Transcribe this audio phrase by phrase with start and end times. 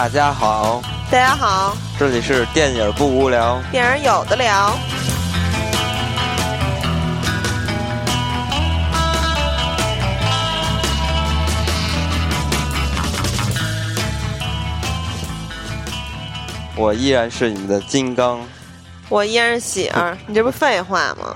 [0.00, 0.80] 大家好，
[1.10, 3.60] 大家好，这里是电影不无聊。
[3.72, 4.72] 电影有的聊。
[16.76, 18.38] 我依然是你们的金刚。
[19.08, 21.34] 我依然是喜儿， 你这不废话吗？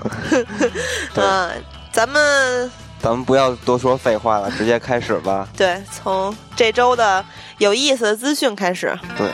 [1.13, 1.51] 对嗯，
[1.91, 5.49] 咱们咱们不要多说废话了，直接开始吧。
[5.57, 7.25] 对从这周的
[7.57, 8.97] 有意思的资讯开始。
[9.17, 9.27] 对，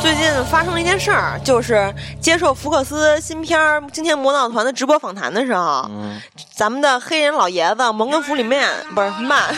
[0.00, 6.20] 最近发生了一件事儿，就是接受福克斯新片儿《惊天魔盗团》的直播访谈的时候，嗯，
[6.54, 9.52] 咱们的黑人老爷子蒙根弗里曼不是曼，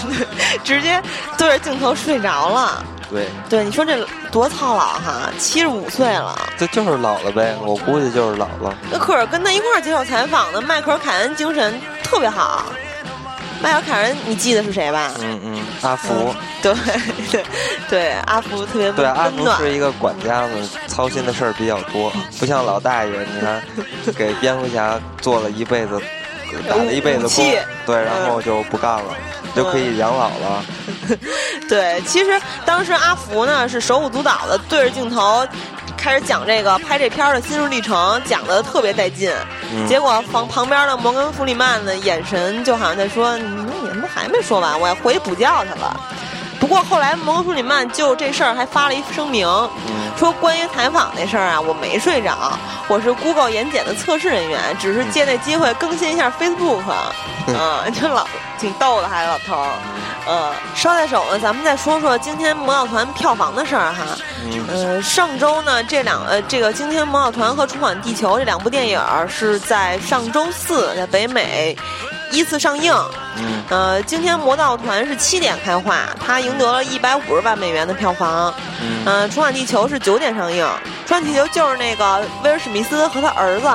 [0.64, 1.02] 直接
[1.36, 2.82] 对着镜头睡着了。
[3.10, 6.38] 对，对，你说这多操劳哈，七十五岁了。
[6.58, 8.76] 这就是老了呗，我估计就是老了。
[8.90, 12.64] 那可是跟他一块儿接受采访的迈克尔·凯恩精神特别好。
[13.62, 15.12] 迈克尔·凯恩，你记得是谁吧？
[15.20, 16.74] 嗯嗯，阿福，对
[17.32, 17.44] 对
[17.88, 19.48] 对，阿福特别对，阿福。
[19.56, 20.52] 是一个管家子，
[20.86, 23.62] 操心的事儿比较多，不像老大爷，你看
[24.14, 25.98] 给蝙蝠侠做了一辈子，
[26.68, 27.44] 打了一辈子工，
[27.86, 29.14] 对，然后就不干了，
[29.54, 30.64] 就可以养老了。
[31.68, 35.46] 对，其实当时阿福呢是手舞足蹈的对着镜头。
[35.96, 39.32] 开始讲这个拍这片儿的心路历程，讲的特别带劲。
[39.72, 46.00] 嗯结果旁旁边的摩根·弗里曼的眼神就好像在说：“你们你们还没说完，我要回去补觉去了。”
[46.58, 56.82] 不过后来摩根·弗里曼就这事儿还发了一声明，嗯说关于采访那事儿啊，我没睡着，我是 Google 眼检的测试人员，只是借那机会更新一下 Facebook。
[57.48, 58.26] 嗯， 这老
[58.58, 59.68] 挺逗的，还老头儿。
[60.28, 64.04] 嗯，捎带手呢，咱们再说说《今天魔盗团》票房的事儿哈。
[64.44, 71.76] 嗯呃，上周呢，这两呃，这个《惊天魔盗团》和《重返地球》这两部电影儿是在上周四在北美
[72.30, 72.94] 依次上映。
[73.38, 78.52] 嗯呃，《今天魔盗团》是七点开画，它赢得了一百五十万美元的票房。
[78.80, 80.64] 嗯呃，《重返地球》是九点上映，
[81.06, 83.68] 《重返地球》就是那个威尔史密斯和他儿子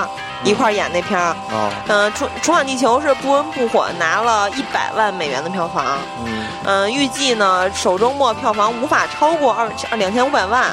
[0.43, 1.35] 一块儿演那片儿。
[1.51, 5.97] 哦呃，重重返地球是不温不火拿了一百万美元的票房。
[6.25, 10.71] 嗯嗯、预计呢首周末票房无法超过二两千五百万，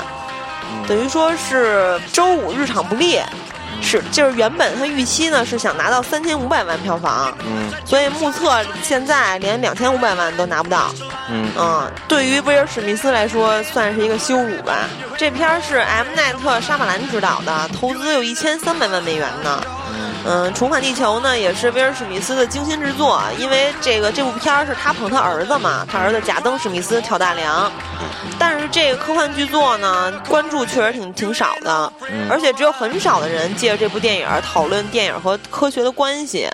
[0.70, 3.26] 嗯等于说是周五日场不列。
[3.80, 10.92] 是，就是原本他预期呢是想拿到三千五百万票房，嗯所以目测现在连两千五百万都拿不到。
[11.30, 14.88] 嗯嗯，对于威尔史密斯来说算是一个羞辱吧。
[15.16, 19.62] 这片儿是 M 奈特沙马兰执导的，投资有一千三百万美元呢。
[20.30, 27.72] 嗯，重返地球呢也是威尔史密斯的精心制作，因为这个这部片儿是他捧他儿子嘛，他儿子贾登史密斯挑大梁。
[28.38, 36.46] 但是这个科幻巨作呢，关注确实挺挺少的，嗯而且只有很少的人借着这部电影讨论电影和科学的关系。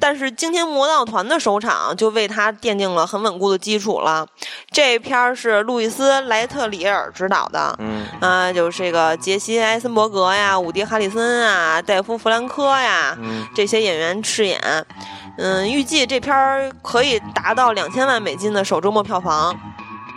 [0.00, 4.26] 但是《惊天魔盗团》的首场就为他奠定了很稳固的基础了。
[4.70, 14.60] 这片儿是路易斯·莱特里尔执导的，嗯啊，就是这个杰西·艾森伯格呀、伍迪·哈里森啊、戴夫·弗兰科呀，嗯这些演员饰演。
[15.36, 19.54] 嗯，预计这片儿可以达到两千万美金的首周末票房。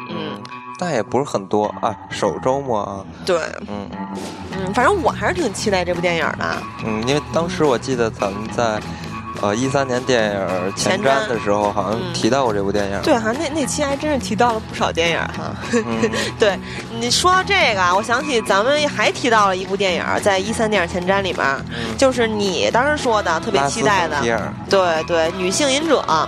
[0.09, 0.41] 嗯，
[0.79, 3.37] 那也不是很多啊，首周末啊，对，
[3.67, 4.07] 嗯嗯
[4.57, 6.57] 嗯，反正我还是挺期待这部电影的。
[6.83, 8.81] 嗯，因为当时我记得咱们在
[9.41, 13.01] 呃一三年电影前前瞻瞻的时候，好像嗯提到过这部电影。
[13.01, 15.55] 对好像，那那期还真是提到了不少电影哈。
[15.73, 16.57] 嗯， 对
[16.99, 24.21] 你说到这个啊，我想起咱们还提到了一部电影，在一三电影前瞻里面，嗯就是你当时说的特别期待的
[24.69, 26.03] 对对，女性隐者。
[26.07, 26.27] 嗯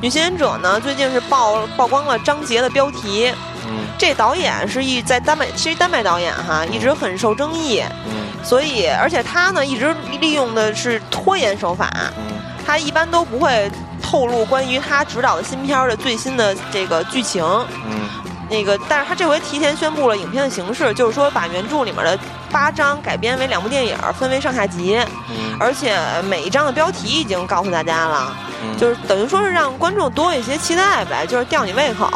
[0.00, 3.30] 女性隐者呢，最近是曝曝光了张杰的标题。
[3.66, 7.82] 嗯这导演是一在丹麦，其实丹麦导演哈，一直很受争议。
[8.06, 12.31] 嗯所以，而且他呢，一直利用的是拖延手法，嗯
[12.66, 13.70] 他一般都不会
[14.02, 17.44] 透露关于他执导的新片的最新的这个剧情。
[17.86, 18.08] 嗯
[18.50, 22.18] 那个，但是他这回提前宣布了影片的形式，就是说把原著里面的
[22.50, 24.98] 八章改编为两部电影，分为上下集，
[25.30, 25.98] 嗯而且
[26.28, 32.10] 每一章的标题已经告诉大家了，嗯，就是等于说是让观众多一些期待呗，就是吊你胃口。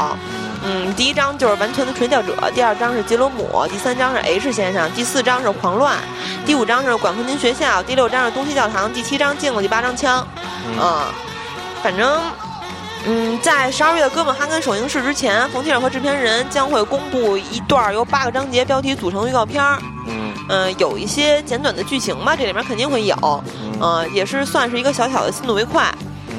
[0.68, 5.96] 嗯，第一章就是完全的垂钓者，第二章是杰罗姆，第三章是 H 先生，第四章是狂乱，
[6.44, 10.26] 第五章是管风琴学校，第六章是东西教堂，第七章镜子，第八章枪。
[10.66, 11.02] 嗯嗯，
[11.84, 12.20] 反正，
[13.06, 19.78] 嗯，在十二月的哥本哈根首映式之前，冯提尔和制片人将会公布一段由八个章节标题组成的预告片儿。
[20.08, 23.16] 嗯嗯、有一些简短的剧情吧，这里面肯定会有。
[23.62, 25.94] 嗯嗯、也是算是一个小小的心度为快。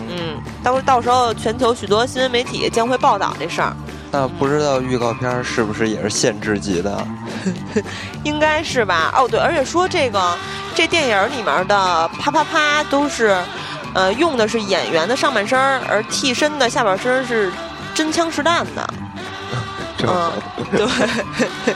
[0.10, 3.74] 嗯，到时到时候全球许多新闻媒体将会报道这事儿。
[4.12, 7.08] 那不知道预告片是不是也是限制级的？
[8.24, 9.14] 应该是吧。
[9.16, 10.38] 哦，对，而且说这个
[10.74, 13.38] 这电影里面的啪啪啪都是，
[13.94, 17.52] 呃，用的是演员的上半身，而替身的下半身是
[17.94, 18.90] 真枪实弹的。
[20.08, 20.32] 嗯，
[20.72, 20.88] 对，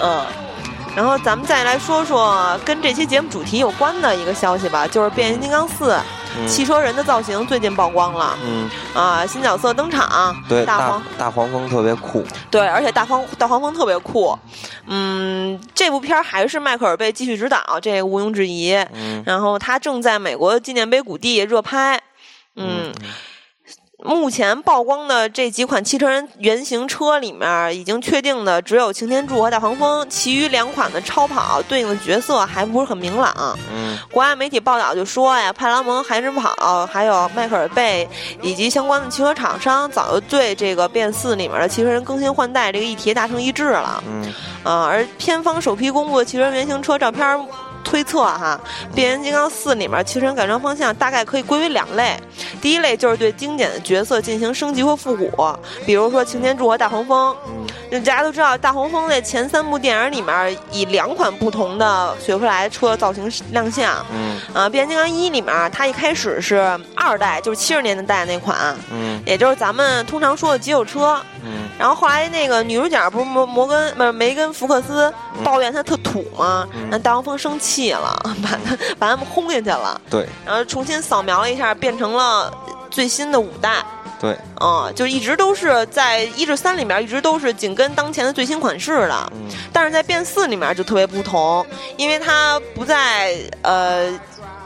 [0.00, 0.24] 嗯。
[0.96, 5.92] 然后咱们再来说说跟这期节目主题有关的一个消息吧，就是《变形金刚四》
[6.48, 8.38] 汽车人的造型最近曝光了。
[8.44, 12.24] 嗯，啊，新角色登场，对，大黄大黄蜂特别酷。
[12.50, 14.38] 对，而且大黄大黄蜂特别酷。
[14.86, 18.74] 嗯，这部片还是迈克尔贝继续执导，这个毋庸置疑。
[18.92, 22.00] 嗯，然后他正在美国纪念碑谷地热拍。
[22.56, 22.92] 嗯。
[24.04, 33.34] 目前曝光的这几款汽车人原型车里面，已经确定的只有擎天柱和大黄蜂，其余两款的超跑对应的角色还不是很明朗。
[33.72, 38.06] 嗯，国外媒体报道就说呀，派拉蒙、海之跑，还有迈克尔贝
[38.42, 44.04] 以及相关的汽车厂商，早就对这个变四里面的汽车人更新换代这个议题达成一致了。
[44.06, 44.30] 嗯，
[44.62, 47.40] 啊，而片方首批公布的汽车人原型车照片。
[47.84, 48.58] 推测哈，
[48.94, 52.18] 《变形金刚四》里面汽车人改装方向大概可以归为两类，
[52.60, 55.30] 第一类就是对经典的角色进行升级或复古，
[55.86, 57.36] 比如说擎天柱和大黄蜂。
[57.90, 64.04] 大家都知道，大黄蜂在前三部电影里面以两款不同的雪佛兰车造型亮相。
[64.12, 66.56] 嗯，啊，《变形金刚一》里面它一开始是
[66.96, 71.22] 二代，就是七十年代那款，嗯，也就是咱们通常说的肌肉车。
[71.44, 75.12] 嗯，然后后来那个女主角不是摩摩根不是梅根福克斯
[75.44, 76.66] 抱怨他特土吗？
[76.90, 80.00] 那大黄蜂生气了，把他把他们轰下去了。
[80.08, 82.50] 对，然后重新扫描了一下，变成了
[82.90, 83.84] 最新的五代。
[84.18, 89.32] 对，嗯，就一直都是在一至三里面，一直都是紧跟当前的最新款式的。
[89.34, 91.66] 嗯，但是在变四里面就特别不同，
[91.98, 94.10] 因为它不再呃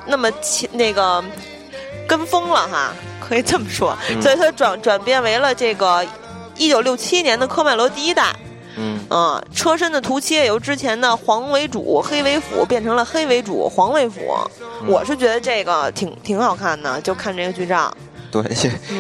[0.07, 1.25] 那么前那个
[2.07, 6.07] 跟风了哈，可以这么说，所以它转转变为了这个
[6.59, 8.35] 一九六七年的科迈罗第一代。
[8.81, 14.21] 嗯，啊，车身的涂漆由之前的黄为主、黑为辅变成了黑为主、黄为辅。
[14.87, 17.93] 我是觉得这个挺挺好看的，就看这个剧照。
[18.31, 18.41] 对，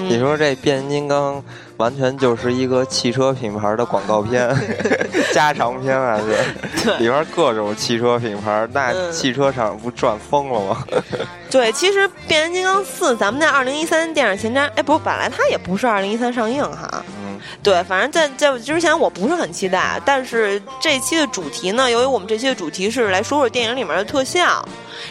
[0.08, 1.40] 你说这变形金刚
[1.76, 4.52] 完全就是一个汽车品牌的广告片，
[5.32, 6.96] 加长片还是？
[6.98, 10.84] 里边各种汽车品牌，那汽车厂不赚疯了吗？
[11.50, 17.04] 对，其实变形金刚四，咱们在二零一三电影前瞻，哎，不，本来它也不是二零一三上映哈。
[17.22, 17.27] 嗯。
[17.62, 24.64] 对，反正在在之前我不是很期待，但是这期的主题呢，由于我们这期的主题是来说说电影里面的特效，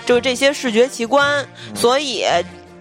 [0.05, 1.45] 就是这些视觉奇观，
[1.75, 2.25] 所以。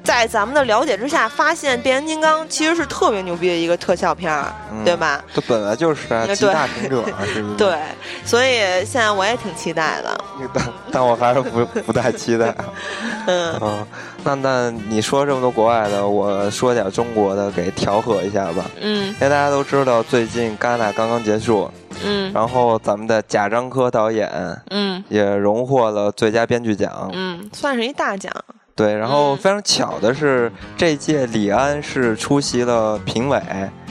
[0.06, 4.54] 在咱们的了解之下，发现变形金刚其实是特别牛逼的一个特效片儿，
[4.84, 5.20] 对吧？
[5.34, 7.54] 它本来就是啊，集大成者是不是？
[7.58, 7.76] 对，
[8.24, 8.54] 所以
[8.84, 10.24] 现在我也挺期待的。
[10.54, 12.54] 但但我还是不不太期待。
[13.26, 13.86] 嗯 嗯，
[14.26, 18.64] 那那你说这么多国外的，我说点中国的，给调和一下吧。
[18.80, 21.70] 嗯，因为大家都知道，最近戛纳刚刚结束。
[22.04, 24.28] 嗯，然后咱们的贾樟柯导演，
[24.70, 27.08] 嗯，也荣获了最佳编剧奖。
[27.12, 28.32] 嗯，算是一大奖。
[28.74, 33.40] 对，然后非常巧的是，这届李安是出席了评委，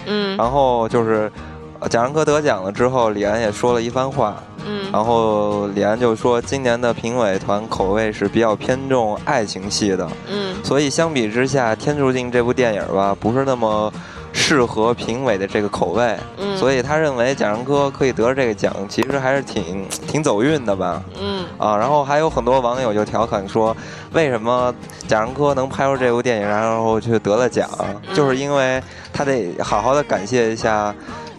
[0.05, 1.31] 嗯，然后就是
[1.81, 4.35] 贾樟柯得奖了之后，李安也说了一番话，
[4.65, 13.91] 嗯，然后李安就说，今年的评委团口味是比较偏重爱情戏的，嗯，所以相比之下，《天注定》这部电影吧，不是那么。
[14.37, 21.01] 适合评委的这个口味，嗯所以他认为贾樟柯可以得这个奖，其实还是挺挺走运的吧。
[21.17, 23.75] 嗯啊，然后还有很多网友就调侃说，
[24.11, 24.75] 为什么
[25.07, 27.69] 贾樟柯能拍出这部电影，然后却得了奖？
[28.13, 30.93] 就是因为他得好好的感谢一下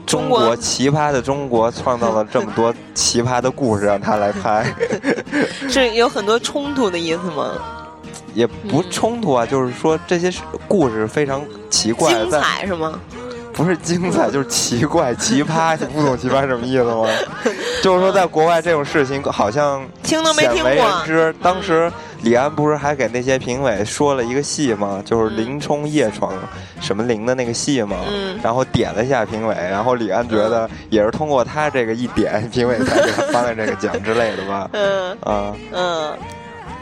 [0.07, 4.65] 中国奇葩的中国，创造了这么多奇葩的故事让他来拍。
[5.69, 7.53] 是有很多冲突的意思吗？
[8.33, 10.33] 也不冲突啊，就是说这些
[10.69, 13.01] 故事非常奇怪，精彩是吗？
[13.53, 15.77] 不是精彩，就是奇怪、奇葩。
[15.81, 17.07] 你不懂奇葩什么意思吗？
[17.83, 21.33] 就是说，在国外这种事情好像听都没听过。
[21.43, 21.91] 当时
[22.23, 25.03] 李安不是还给那些评委说了一个戏吗？
[25.05, 26.33] 就是林冲夜闯
[26.81, 27.97] 什么林的那个戏吗？
[28.43, 34.69] 然后点了一下评委，然后李安觉得也是通过他这个一点，评委才给他颁了这个奖之类的吧？
[34.75, 36.13] 嗯啊嗯。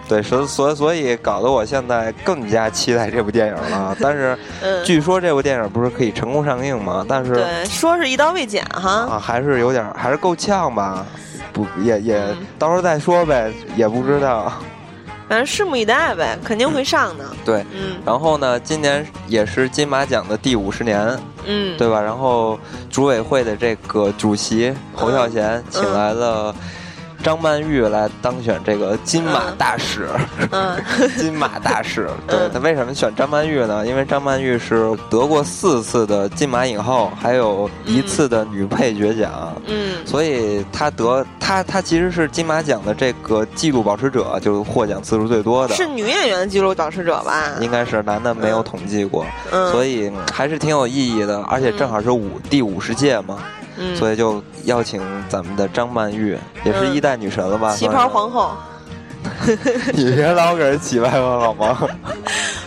[0.06, 3.96] 对，所所所以搞得我现在更加期待这部电影了。
[4.00, 4.36] 但是，
[4.84, 7.06] 据说这部电影不是可以成功上映吗？
[7.08, 8.90] 但是，对，说是一刀未剪哈。
[8.90, 11.06] 啊，还是有点，还是够呛吧？
[11.54, 12.22] 不，也也，
[12.58, 14.52] 到时候再说呗，也不知道。
[15.28, 17.24] 反正拭目以待呗，肯定会上的。
[17.44, 17.96] 对，嗯。
[18.04, 22.00] 然后呢，今年也是金马奖的第五十年，嗯，对吧？
[22.00, 22.58] 然后
[22.90, 26.54] 组委会的这个主席侯孝贤请来了。
[27.24, 30.06] 张曼玉来当选这个金马大使。
[30.50, 30.76] 嗯，
[31.18, 32.08] 金马大使。
[32.28, 33.84] 对他为什么选张曼玉呢？
[33.86, 39.56] 因为张曼玉是得过四次的金马影后，还有一次的女配角奖。
[39.66, 45.74] 嗯，所以她得她她其实是金马奖的这个纪录保持者，就是获奖次数最多的。
[45.74, 47.52] 是女演员的纪录保持者吧？
[47.60, 49.24] 应该是男的没有统计过，
[49.72, 51.40] 所以还是挺有意义的。
[51.44, 53.38] 而且正好是五第五十届嘛。
[53.96, 57.74] 所以就邀请咱们的张曼玉，也是一代女神了吧？
[57.76, 58.52] 旗袍皇后，
[59.92, 61.88] 你别老给人起外号好吗？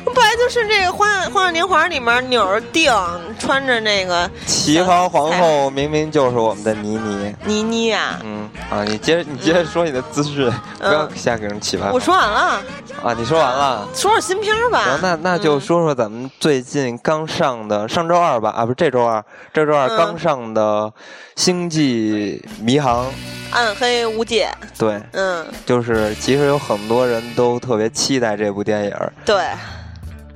[0.14, 2.92] 不然就是这个《花样花样年华》里面钮儿定
[3.38, 7.36] 穿着那个旗袍皇后，明明就是我们的倪妮。
[7.46, 11.94] 倪妮啊，嗯啊，你接着你接着说你的资讯，不要瞎给人起外号。
[11.94, 12.62] 我说完了。
[13.04, 14.84] 啊，你说完了，说说新片吧。
[14.84, 19.24] 行，那那就说说咱们最近刚上的上周二吧，啊，不是这周二，
[19.54, 20.86] 这周二刚上的
[21.36, 23.06] 《星际迷航》。
[23.52, 24.50] 暗黑无界。
[24.78, 28.94] 对，嗯，就是其实有很多人都特别期待这部电影。
[29.24, 29.46] 对。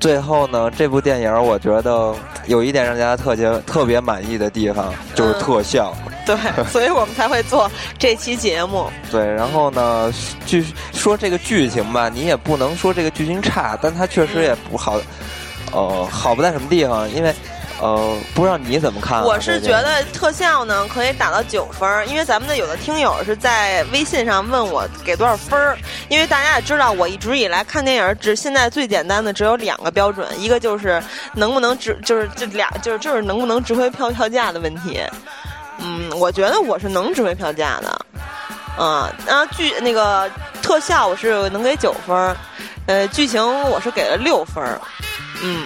[0.02, 2.14] 最后呢，这部电影我觉得
[2.48, 5.96] 有一点让大家特别特别满意的地方，就是特效。
[6.26, 6.36] 对，
[6.70, 8.90] 所以我们才会做这期节目。
[9.12, 10.12] 对，然后呢，
[10.46, 15.00] 剧说这个剧情吧，你也不能说这个剧情差，但它确实也不好。
[15.72, 17.10] 呃，好不在什么地方？
[17.12, 17.34] 因为。
[17.82, 19.24] 呃，不知道你怎么看？
[19.24, 25.76] 我是觉得特效呢可以打到九分，因为咱们的有的听友是在微信上问我给多少分儿。
[26.08, 31.02] 因为大家也知道，我一直以来看电影只现在最简单的只有两个标准，一个就是
[31.34, 35.02] 能不能值，就是这俩就是就是能不能值回票票价的问题。
[35.80, 38.06] 嗯，我觉得我是能值回票价的。
[38.78, 40.30] 嗯，然后剧那个
[40.62, 42.36] 特效我是能给九分，
[42.86, 44.64] 呃，剧情我是给了六分。
[45.42, 45.66] 嗯。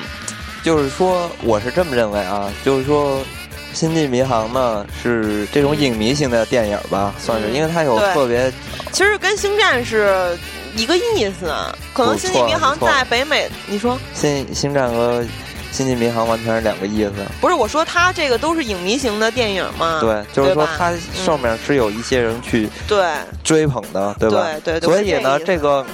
[0.66, 3.20] 就是说，我是这么认为啊，就是说，
[3.72, 8.52] 《星际迷航》呢是这种影迷型的电影吧，算是，因为它有特别，
[8.92, 10.36] 其实跟《星战》是
[10.76, 11.54] 一个意思，
[11.94, 15.22] 可能《星际迷航》在北美，你说，《星星战》和
[15.72, 17.12] 《星际迷航》完全是两个意思。
[17.40, 23.06] 不是，我说它这个都是影迷型的电影嘛，对，就是说它上面是有一些人去对。
[23.44, 24.48] 追捧的，对吧？
[24.64, 25.86] 对对，所以呢，这个。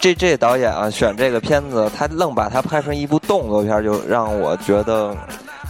[0.00, 5.14] 这这导演啊，选这个片子，他愣把它拍成一部动作片，就让我觉得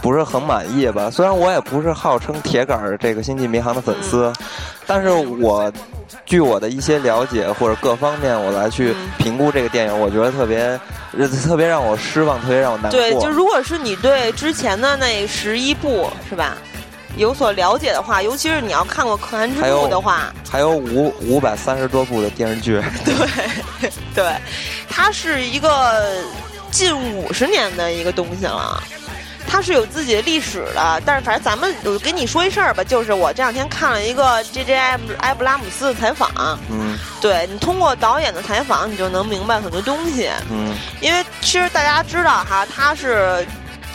[0.01, 1.09] 不是很满意吧。
[1.11, 4.31] 虽然我也不是号称铁杆这个《星际迷航》的粉丝，
[4.87, 5.69] 但是我
[6.25, 10.79] 据我的一些了解或者各方面，我来去评估这个电影，我觉得特别
[11.45, 12.99] 特别让我失望，特别让我难过。
[12.99, 16.55] 对，就如果是你对之前的那十一部，是吧？
[17.17, 22.81] 有所了解的话，尤其是你要看过《可汗之路》的话，还有五五百三十多部的电视剧。
[23.05, 24.33] 对， 对，
[24.89, 26.15] 它是一个
[26.71, 28.81] 近五十年的一个东西了，
[29.47, 31.01] 它是有自己的历史的。
[31.05, 36.57] 但是，反正咱们我跟你说一事儿吧，就是我这两天看了一个 J J 埃埃布拉姆斯的采访。
[36.71, 40.29] 嗯，对你通过导演的采访，你就能明白很多东西。
[40.49, 43.45] 嗯，因为其实大家知道哈，他是。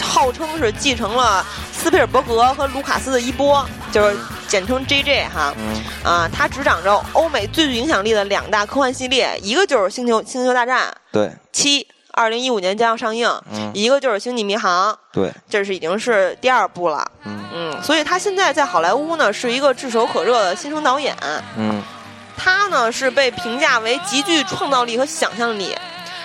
[0.03, 4.17] 号称是继承了斯皮尔伯格和卢卡斯的衣钵，就是
[4.49, 5.29] 简称 J.J.
[5.29, 5.55] 哈，
[6.03, 11.31] 啊，他执掌着欧美最具影响力的两大科幻系列，一个就是《星球星球大战》对。
[11.53, 13.31] 七，二零一五年将要上映，
[13.75, 21.17] 一个就是《星际迷航》对，这是已经是第二部了，嗯，所以他现在在好莱坞呢是一个炙手可热的新生导演，
[21.57, 21.83] 嗯，
[22.37, 25.77] 他呢是被评价为极具创造力和想象力。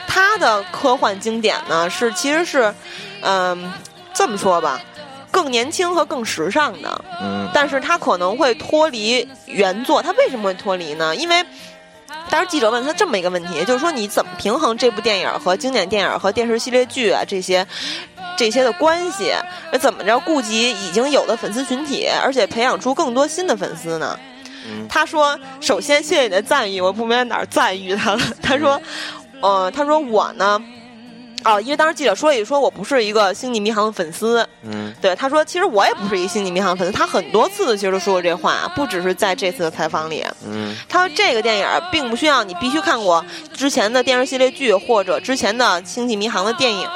[0.08, 2.74] 他的科幻经典呢，是其实是，
[3.22, 3.72] 嗯，
[4.14, 4.82] 这么说吧，
[5.32, 7.06] 更年轻和更时尚的。
[7.22, 10.02] 嗯，但是他可能会脱离原作。
[10.02, 11.16] 他为什么会脱离呢？
[11.16, 11.44] 因为
[12.30, 17.66] 当时记者问他这么一个问题，就是说你怎么平衡这部电影和经典电影和电视系列剧啊这些
[18.38, 19.32] 这些的关系？
[19.80, 24.18] 怎么着顾及已经有的粉丝群体，而且培养出更多新的粉丝呢？
[24.90, 28.82] 他说：“首先谢谢你的赞誉，我不明白哪儿赞誉他了。”他说。
[29.44, 30.62] 嗯，他说我呢。
[31.44, 34.48] 哦，因为当时记者说一说，我不是一个《星际迷航》的粉丝。
[34.64, 36.98] 嗯，对，他说，其实我也不是一个《星际迷航》粉丝。
[36.98, 40.24] 他很多次其实都说过这话，不只是在这次的采访里。
[40.46, 46.88] 嗯，他说这个电影并不需要你必须看过之前的电视系列剧或者之前的《星际迷航》的电影。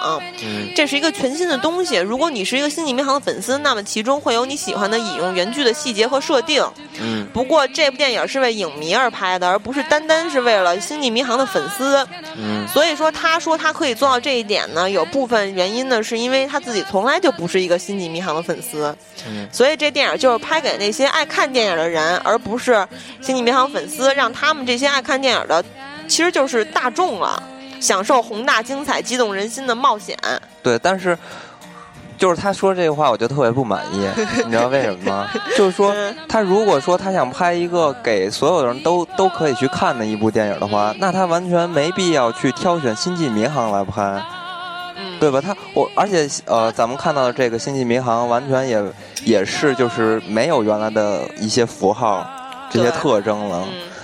[0.44, 1.96] 嗯，这是一个全新的东西。
[1.96, 6.64] 如果你是一个《星际迷航》的粉丝，那么其中会有你喜欢的引用原剧的细节和设定。
[7.02, 12.06] 嗯，不过这部电影是为影迷而拍的，而不是单单是为了《星际迷航》的粉丝。
[12.38, 14.35] 嗯，所以说他说他可以做到这。
[14.36, 18.94] 这一点呢，有部分原因呢，是因为他自己从来就不是一个《星际迷航》的粉丝，
[19.50, 22.74] 所以这电影就是拍给那些爱看电影的人，而不是
[23.22, 25.64] 《星际迷航》粉丝，让他们这些爱看电影的，
[26.10, 27.42] 其实就是大众了，
[27.80, 30.18] 享受宏大、精彩、激动人心的冒险。
[30.62, 31.18] 对，但是
[32.18, 34.08] 就是他说这个话，我就特别不满意，
[34.46, 35.28] 你知道为什么吗？
[35.58, 35.94] 就是说，
[36.28, 44.22] 他如果说他想拍一个给所有人都都可以去看的一部电影的话，那他完全没必要去挑选《星际迷航》来拍，
[45.20, 45.42] 对吧？
[45.42, 48.82] 他我而且呃，咱们看到的这个《星际迷航》完全也
[49.24, 52.26] 也是就是没有原来的一些符号
[52.70, 53.64] 这些特征了，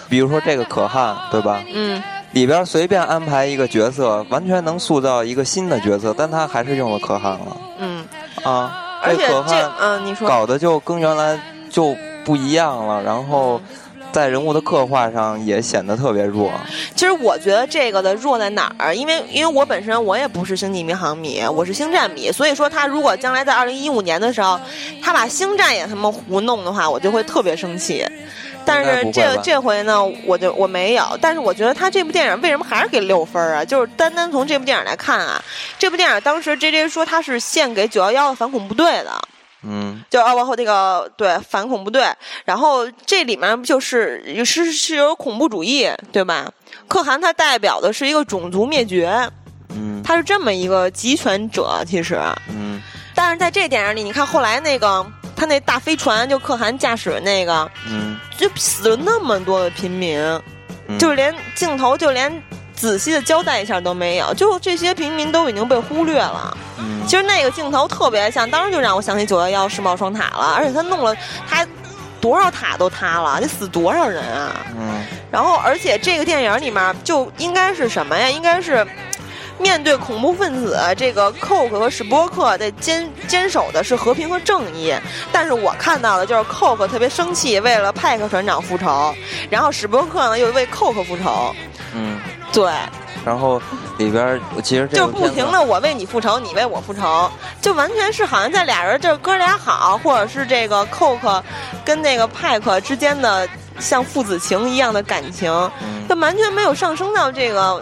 [0.09, 1.63] 比如说这个可汗，对吧？
[1.73, 2.01] 嗯。
[2.31, 7.57] 里边随便安排一个角色，完全能塑造一个新的角色，但他还是用了可汗了。
[7.79, 8.05] 嗯，
[8.43, 11.37] 啊，这可汗，嗯，你说搞得就跟原来
[11.69, 13.59] 就不一样了，然后
[14.13, 16.51] 在人物的刻画上也显得特别弱。
[16.95, 18.95] 其实我觉得这个的弱在哪儿？
[18.95, 24.57] 因为因为我本身我也不是星际迷航迷，我是星战迷，所以说他如果将来在二零一五年的时候，
[25.01, 28.05] 他把星战也他妈胡弄的话，我就会特别生气。
[28.65, 31.17] 但是这这回呢，我就我没有。
[31.21, 33.63] 但是我觉得他这部电影为什么还是给六分啊？
[33.65, 35.43] 就是单单从这部电影来看啊，
[35.77, 39.11] 这部电影当时 J J 说他是献给九幺幺的反恐部队的，
[39.63, 42.05] 嗯，就包括那个对反恐部队。
[42.45, 46.51] 然后这里面就是是是有恐怖主义，对吧？
[46.87, 49.29] 可汗他代表的是一个种族灭绝，
[49.69, 52.81] 嗯，他是这么一个集权者，其实，嗯。
[53.13, 55.05] 但是在这电影里，你看后来那个。
[55.41, 60.39] 他那大飞船就可汗驾驶那个，嗯，就死了那么多的平民，
[60.99, 62.31] 就连镜头就连
[62.75, 66.55] 仔细的交代一下都没有，就这些平民都已经被忽略了。
[66.77, 71.17] 嗯，其实那个镜头特别像，当时就让我想起九幺幺世贸双塔了，而且他弄了，
[71.49, 71.65] 他
[72.19, 74.55] 多少塔都塌了，得死多少人啊？
[74.77, 78.29] 嗯，然后而且这个电影里面就应该是什么呀？
[78.29, 78.85] 应该是。
[79.61, 84.93] 面对恐怖分子，这个寇克和史波克在坚坚守的是和平和正义。
[85.31, 89.13] 但是我看到的就是寇克特别生气，为了派克船长复仇，
[89.49, 91.55] 然后史波克呢又为寇克复仇。
[91.93, 92.19] 嗯，
[92.51, 92.71] 对。
[93.23, 93.61] 然后
[93.99, 97.29] 里边其实就不停的我为你复仇，你为我复仇，
[97.61, 101.43] 就完全是好像在俩人这哥俩好，或者是这个寇克
[101.85, 103.47] 跟那个派克之间的
[103.79, 105.51] 像父子情一样的感情，
[106.09, 107.79] 他完全没有上升到这个。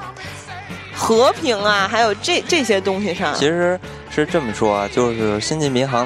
[0.99, 6.05] 和平啊，还有这这些东西上，其实是这么说啊，就是《星际迷航》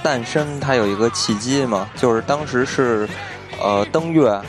[0.00, 3.06] 诞生，它有一个契机嘛，就是当时是
[3.60, 4.40] 呃登月，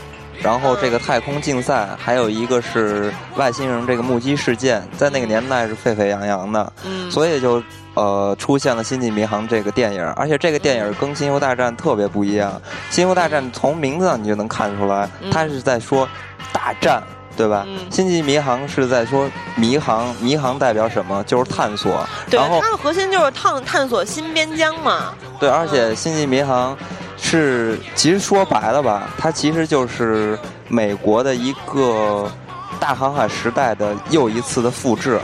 [0.43, 7.61] 然后这个太空竞赛，还有一个是外星人这个目击事件，在那个年代是沸沸扬扬的，嗯，所以就
[7.95, 12.61] 呃出现了《星际迷航》这个电影，而且这个电影跟《星球大战》特别不一样，
[12.95, 16.07] 《星球大战》从名字上你就能看出来，它是在说
[16.53, 17.01] 大战。
[17.39, 17.65] 对吧？
[17.89, 21.23] 星际迷航是在说迷航，迷航代表什么？
[21.23, 22.05] 就是探索。
[22.29, 25.13] 对，它的核心就是探探索新边疆嘛。
[25.39, 26.77] 对，而且星际迷航
[27.15, 32.29] 是其实说白了吧，它其实就是美国的一个
[32.77, 35.17] 大航海时代的又一次的复制。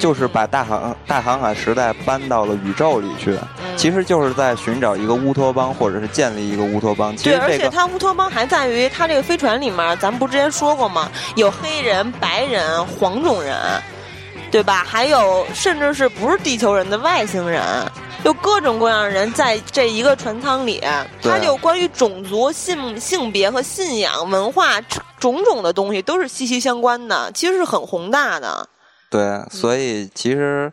[0.00, 3.38] 就是把大航大航海时代搬到了宇宙里去，
[3.76, 7.14] 其实就是在寻找一个乌托邦，或者是建立一个乌托邦。
[7.16, 11.10] 对，而且它乌托邦还在于它这个飞船里面，咱们不之前说过吗？
[11.36, 13.54] 有黑人、白人、黄种人，
[14.50, 14.84] 对吧？
[14.88, 17.62] 还有甚至是不是地球人的外星人，
[18.24, 20.82] 就各种各样的人在这一个船舱里。
[21.22, 24.80] 它就关于种族、性性别和信仰、文化
[25.18, 28.66] 种种的东西都是息息相关的，其实是很宏大的。
[29.10, 30.72] 对，所以其实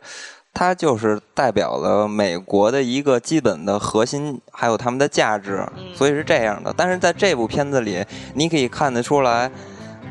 [0.54, 6.72] 它就是代表了美国的一个基本的核心，还有他们的价值，所以是这样的。
[6.78, 9.50] 但是在这部片子里，你可以看得出来，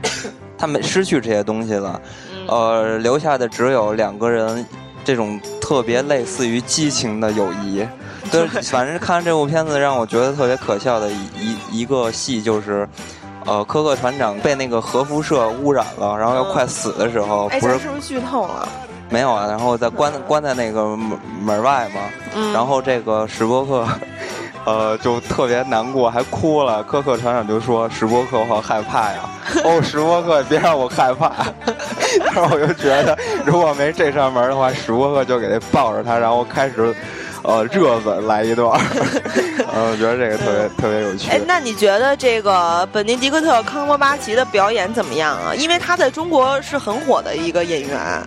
[0.59, 2.03] 他们失去这些东西了，
[2.49, 4.67] 呃，留下的只有两个人
[5.05, 7.87] 这种特别类似于激情的友谊。
[8.33, 12.89] 对， 反正看这部片子让我觉得特别可笑的一一个戏就是。
[13.47, 18.69] 呃，科克船长被那个核辐射污染了，然后要快死的时候，不是是不是剧透了？
[19.09, 22.01] 没有啊，然后在关关在那个门门外嘛。
[22.35, 22.53] 嗯。
[22.53, 23.87] 然后这个史波克，
[24.67, 26.83] 呃，就特别难过，还哭了。
[26.83, 29.21] 科克船长就说：“史波克，我好害怕呀！”
[29.63, 31.31] 哦，史波克，别让我害怕。
[32.19, 36.93] 然后我就觉得，如果没这扇门的话，史波克就给他抱着他，然后开始。
[37.47, 38.73] 呃，热吻来一段，
[39.73, 41.31] 呃， 我觉得这个特别特别有趣。
[41.31, 45.55] 哎，那你觉得这个本尼迪克特·康伯巴奇的表演怎么样啊？
[45.55, 48.23] 因为他在中国是很火的一个演员。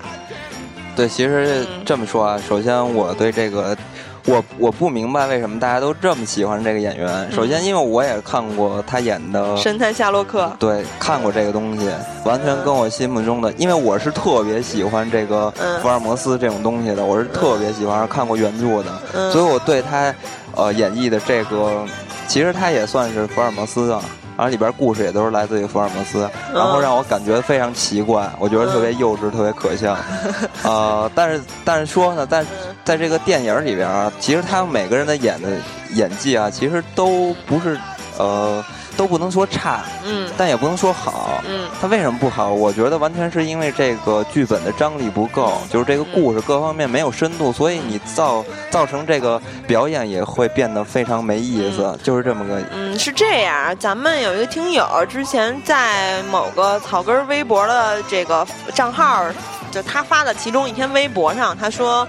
[0.96, 3.78] 对，其实这么说啊，首先我对这个。
[4.26, 7.32] 我我不明白为什么大家都这么喜欢这个演员。
[7.32, 11.90] 首先，因为我也看过他演的《神探夏洛克》，对，看过这个东西，
[12.26, 15.52] 完全跟我心目中的，因为我是特别喜欢这个
[15.82, 20.14] 福尔摩斯这种东西的，我是特别喜欢，看过原著的，所以我对他
[20.56, 21.86] 呃演绎的这个，
[22.28, 24.04] 其实他也算是福尔摩斯啊。
[24.38, 26.22] 然后里边故事也都是来自于福尔摩斯，
[26.54, 29.98] 然后让我感觉非常奇怪，我觉得特别幼稚，特别可笑。
[30.64, 32.46] 呃，但是但是说呢，但
[32.84, 35.50] 在这个电影里边啊，其实他们每个人的演的
[35.96, 37.80] 演技啊，其实都不是
[38.18, 38.64] 呃。
[38.98, 42.50] 都不能说差，嗯，但也不能说好，嗯，他为什么不好？
[42.50, 52.62] 我觉得完全是因为这个剧本的张力不够，就是这个故事各方面没有深度，所以你造造成这个表演也会变得非常没意思，就是这么个。
[52.74, 53.74] 嗯，是这样。
[53.80, 59.24] 咱们有一个听友之前在某个草根微博的这个账号，
[59.72, 62.06] 就他发的其中一篇微博上，他说，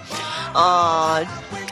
[0.55, 1.25] 呃。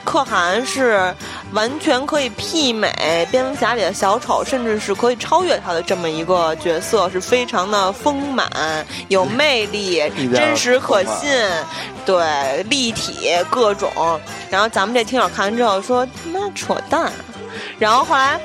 [0.05, 1.15] 可汗是
[1.53, 8.49] 完全可以媲美蝙蝠侠里的小丑，甚至是可以超越他的这么一个角色，是非常的丰满、
[9.09, 10.03] 有魅力、
[10.35, 11.31] 真实可信，
[12.07, 13.91] 对，立体各种。
[14.49, 17.13] 然后咱们这听友看完之后说他妈扯淡。
[17.79, 18.41] 然后后来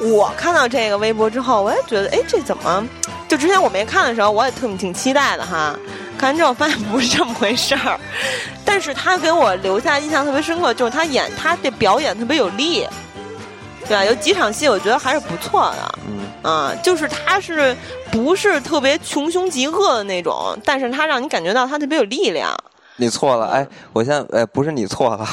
[0.00, 2.86] 我看到这个微博之后，我也觉得，哎，这怎么？
[3.26, 5.74] 就之前我没看的时候，我也特挺期待的哈。
[6.16, 7.98] 看完之后发现不是这么回事儿，
[8.64, 12.86] 但是他给我留下印象特别深刻，就是他演他这表演特别有力，
[13.86, 14.04] 对吧？
[14.04, 17.76] 有几场戏我觉得还是不错的，嗯，啊，就是他是
[18.10, 22.56] 不是特别穷凶极恶的那种，但是他让你感觉到他特别有力量。
[22.96, 25.26] 你错了，哎，我现在哎，不是你错了，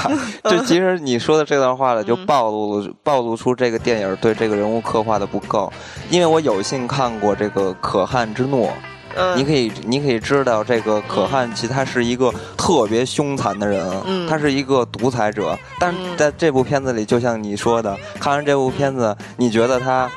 [0.49, 5.71] 就其实你说的这段话呢， 就暴露了暴露出这个电影对这个人物刻画的不够，
[6.09, 8.65] 因为我有幸看过这个《可汗之怒》。
[9.35, 15.57] 你可以，你可以知道，这个可汗其实他是一个特别凶残的人，他是一个独裁者。
[15.79, 20.09] 但是在这部片子里，就像你说的，看完这部片子，你觉得他，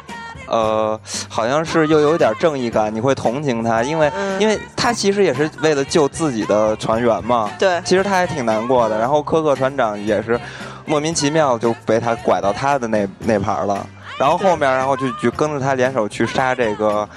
[0.47, 7.51] 呃，好像是又有点正义感，你会同情他，因为，因为他其实也是为了救自己的船员嘛。
[7.59, 8.99] 对，其实他也挺难过的。
[8.99, 10.39] 然后科克船长也是
[10.87, 13.87] 莫名其妙就被他拐到他的那那盘了。
[14.19, 17.09] 然后后面，然后就就跟着他联手去杀这个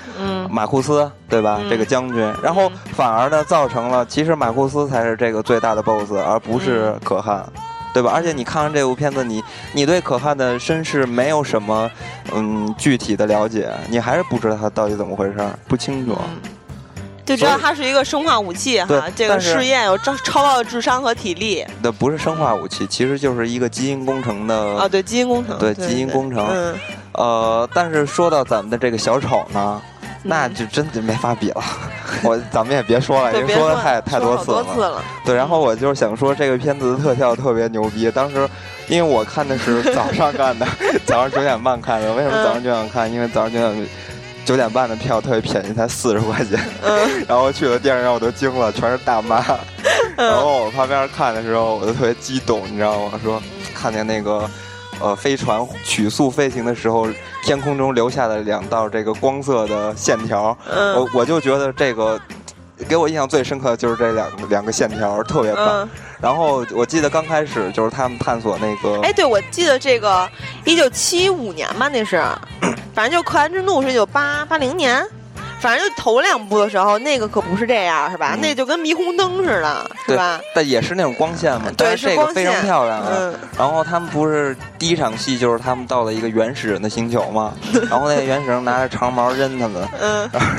[0.49, 1.59] 马库斯，对吧？
[1.69, 7.47] 这个将军，然后反而呢，造成了其实马库斯才是这个最大的 BOSS，而不是可汗，
[7.93, 8.11] 对吧？
[8.13, 11.89] 而且你看完这部片子，你你对可汗的身世没有什么
[12.33, 16.17] 嗯具体的了解，你还是不知道他到底怎么回事，不清楚。
[17.27, 21.65] 就知道它是一个生化武器哈，这个试验有超超高的智商和体力。
[21.81, 26.47] 那不是生化武器，其实就是一个基因工程的啊，对基因工程，对基因工程。
[27.11, 29.81] 呃，但是说到咱们的这个小丑呢，
[30.23, 31.61] 那就真的没法比了。
[32.23, 35.03] 我咱们也别说了，因为说的太太多次了。
[35.25, 38.09] 对，然后我就是想说，这个片子的特效特别牛逼。
[38.09, 38.47] 当时
[38.87, 40.65] 因为我看的是早上看的，
[41.05, 42.13] 早上九点半看的。
[42.13, 43.11] 为什么早上九点看？
[43.11, 43.87] 因为早上九点。
[44.47, 46.57] 九点半的票特别便宜，才四十块钱。
[46.81, 49.43] 嗯， 然后去了电影院，我都惊了，全是大妈。
[50.15, 53.19] 然后我旁边看的时候，我就特别激动，你知道吗？
[53.21, 53.43] 说
[53.75, 54.49] 看见那个
[55.01, 57.09] 呃飞船曲速飞行的时候，
[57.43, 60.57] 天空中留下的两道这个光色的线条，
[60.95, 62.17] 我我就觉得这个
[62.87, 65.87] 给我印象最深刻的就是这两两个线条特别棒。
[66.19, 70.27] 然后我记得刚开始就是他们探索那个，哎，对，我记得这个
[70.65, 72.21] 一九七五年吧，那是。
[72.93, 75.05] 反正就《可汗之怒》是一九八八零年，
[75.59, 78.37] 反正就头两部的时候，那个可不是这样，是吧？
[78.39, 80.39] 那就跟霓虹灯似的，是吧？
[80.53, 83.03] 但也是那种光线嘛，对，是这个非常漂亮。
[83.09, 83.33] 嗯。
[83.57, 87.53] 然后他们不是第一场戏就是他们到了一个原始人的星球嘛，
[87.89, 90.49] 然后那个原始人拿着长矛扔他们，嗯，然后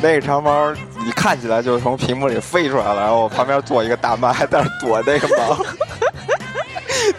[0.00, 0.72] 那个长矛
[1.04, 5.56] 你看起来就是从屏幕里飞出来了，然后我旁边坐一个大妈还在那躲那个矛。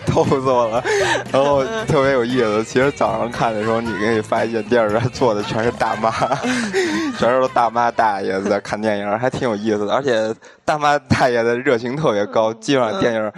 [0.05, 0.83] 逗死我了，
[1.31, 2.63] 然后特别有意思。
[2.63, 6.11] 其实早上看的时候，你可以发现电影院坐的全是大妈，
[7.19, 9.93] 全是大妈大爷在看电影，还挺有意思的。
[9.93, 10.33] 而且
[10.65, 13.31] 大妈大爷的热情特别高，基本上电影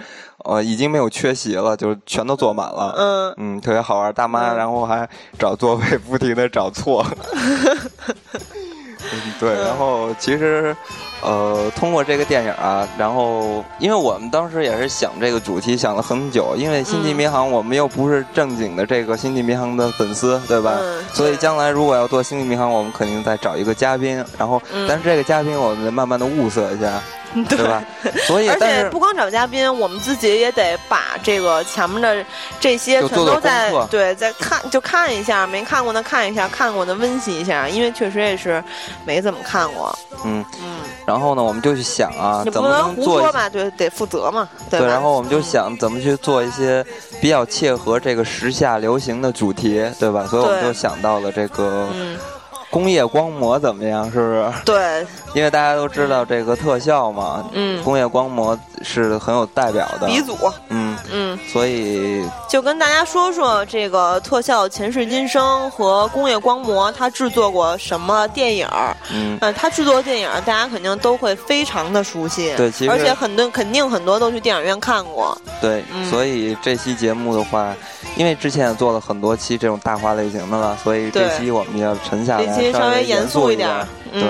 [0.46, 2.94] 呃已经没有缺席了，就全都坐满了。
[2.98, 4.14] 嗯嗯，特别好玩。
[4.14, 5.08] 大妈然后还
[5.38, 7.06] 找座位，不停的找错。
[9.40, 10.76] 对，然后其实。
[11.26, 20.80] 呃，通过这个电影啊，然后因为我们当时也是想这个主题想了很久，因为《星际迷航》我们又不是正经的这个《星际迷航》的粉丝，对吧？
[21.12, 27.02] 所以将来如果要做《星际迷航》，我们肯定再找一个嘉宾，然后，但是这个嘉宾我们慢慢的物色一下。
[27.50, 27.84] 对吧？
[28.28, 32.26] 所以，而且不光找嘉宾，我们自己也得把这个前面的
[32.62, 38.64] 这些全都在对再看，就看一下，没看过的看一下，看过的温习一下，因为确实也是
[39.04, 39.94] 没怎么看过。
[40.24, 40.78] 嗯嗯。
[41.06, 43.50] 然后呢，我们就去想啊，怎么能做嘛？
[43.50, 44.48] 对，得负责嘛。
[44.70, 44.80] 对。
[44.80, 46.86] 然后我们就想怎么去做一些
[47.22, 50.26] 比较切合这个时下流行的主题，对吧？
[50.28, 51.90] 所以我们就想到了这个。
[52.76, 54.12] 工业光魔怎么样？
[54.12, 54.52] 是不是？
[54.66, 60.08] 对，因为大家都知道这个特效嘛，嗯，工业光魔是很有代表的。
[60.08, 60.36] 鼻祖，
[60.68, 60.94] 嗯。
[61.12, 68.68] 嗯，所以就跟大家说说这个特效前世今生和工业光魔他制作过什么电影
[69.14, 77.74] 嗯，他制作的电影大家肯定都会非常的熟悉，对，其实而且很多肯定很多都去电影院看过，对，所以这期节目的话。
[78.18, 83.70] 因为之前也做了很多期这种大话类型的了，所以这期我们要沉下来，稍微严肃一点。
[84.12, 84.24] 对，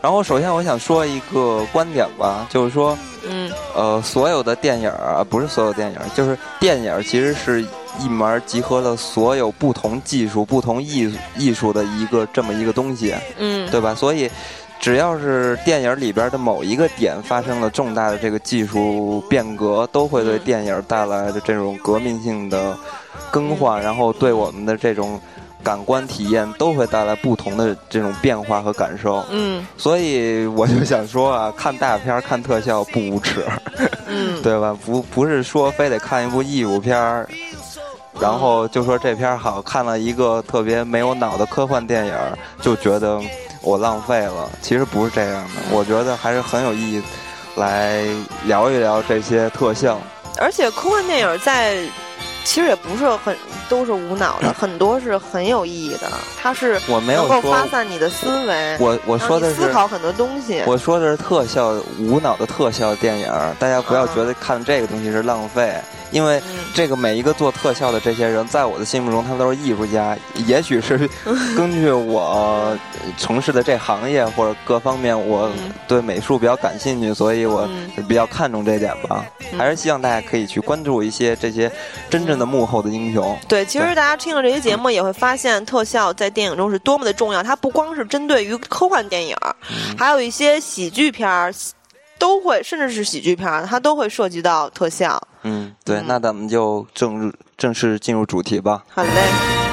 [0.00, 2.96] 然后首先我想说一个观点吧，就是说，
[3.28, 7.62] 嗯，呃，所有的电影啊，不是所有电影，就是电影其实是
[7.98, 13.94] 一门集合了所有不同技术、不同艺艺术的一个这么一个东西，嗯，对吧？
[13.94, 14.30] 所以。
[14.78, 22.76] 只要是电影里边的某一个点发生了重大的这个技术变革，都会对电影带来的这种革命性的
[23.30, 25.18] 更换，然后对我们的这种
[25.66, 29.24] 感官体验都会带来不同的这种变化和感受。
[29.30, 33.44] 嗯，所以我就想说啊，看大片看特效不无耻，
[34.06, 34.78] 嗯， 对吧？
[34.86, 37.28] 不不是说非得看一部艺术片儿，
[38.20, 42.14] 然后就说这片好看了一个特别没有脑的科幻电影，
[42.62, 43.20] 就觉得。
[43.62, 45.50] 我浪费了，其实不是这样的。
[45.72, 47.02] 我觉得还是很有意义，
[47.56, 48.04] 来
[48.44, 49.98] 聊一聊这些特效。
[50.38, 51.82] 而且科幻电影在，
[52.46, 53.36] 其实也不是很
[53.68, 56.08] 都是无脑的， 很多是很有意义的。
[56.40, 58.76] 它是我没有能够发散你的思维。
[58.78, 60.62] 我我说的是思考很多东西。
[60.64, 63.28] 我说的是特效无脑的特效电影，
[63.58, 65.74] 大家不要觉得看这个东西是浪费。
[66.10, 66.42] 因为
[66.74, 70.16] 这个每一个做特效的这些人，在我的心目中，他们都是艺术家。
[70.46, 71.08] 也许是
[71.56, 72.76] 根据我
[73.16, 75.50] 从事的这行业或者各方面，我
[75.88, 77.68] 对美术比较感兴趣，所以我
[78.08, 79.24] 比较看重这点吧。
[79.56, 81.70] 还是希望大家可以去关注一些这些
[82.10, 83.36] 真正的幕后的英雄。
[83.48, 87.42] 对，其实大家听了这些节目，也会发现特效在电影中是多么的重要。
[87.42, 89.36] 它不光是针对于科幻电影，
[89.98, 91.52] 还有一些喜剧片儿。
[92.18, 95.20] 都会，甚至是喜剧片它都会涉及到特效。
[95.42, 98.84] 嗯，对，那咱们就正正式进入主题吧。
[98.88, 99.65] 好嘞。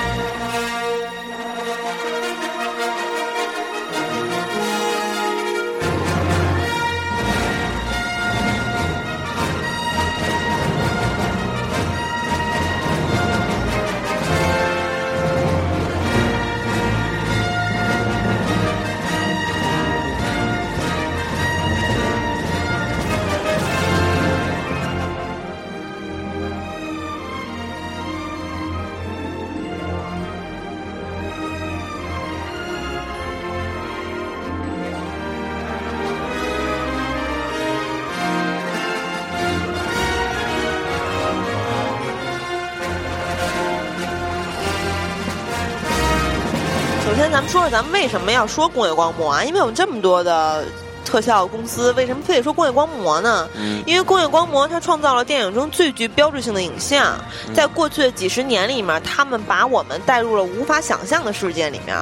[47.74, 49.44] 咱们为什么要说工业光魔啊？
[49.44, 50.64] 因为有这么多的
[51.04, 53.50] 特效公司，为什么非得说工业光魔呢？
[53.88, 57.18] 因为工业光魔它创造了电影中最具标志性的影像，
[57.52, 61.98] 在过去的几十年里面，他们把我们带入了无法想象的世界里面。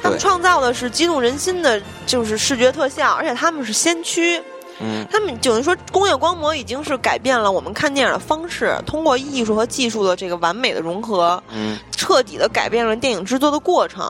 [0.00, 4.40] 他们创造的是激动人心的，就是视觉特效，而且他们是先驱。
[4.80, 14.04] 嗯，他们就是说，工业光魔已经是改变了我们看电影的方式，通过艺术和技术的这个完美的融合，嗯，彻底的改变了电影制作的过程，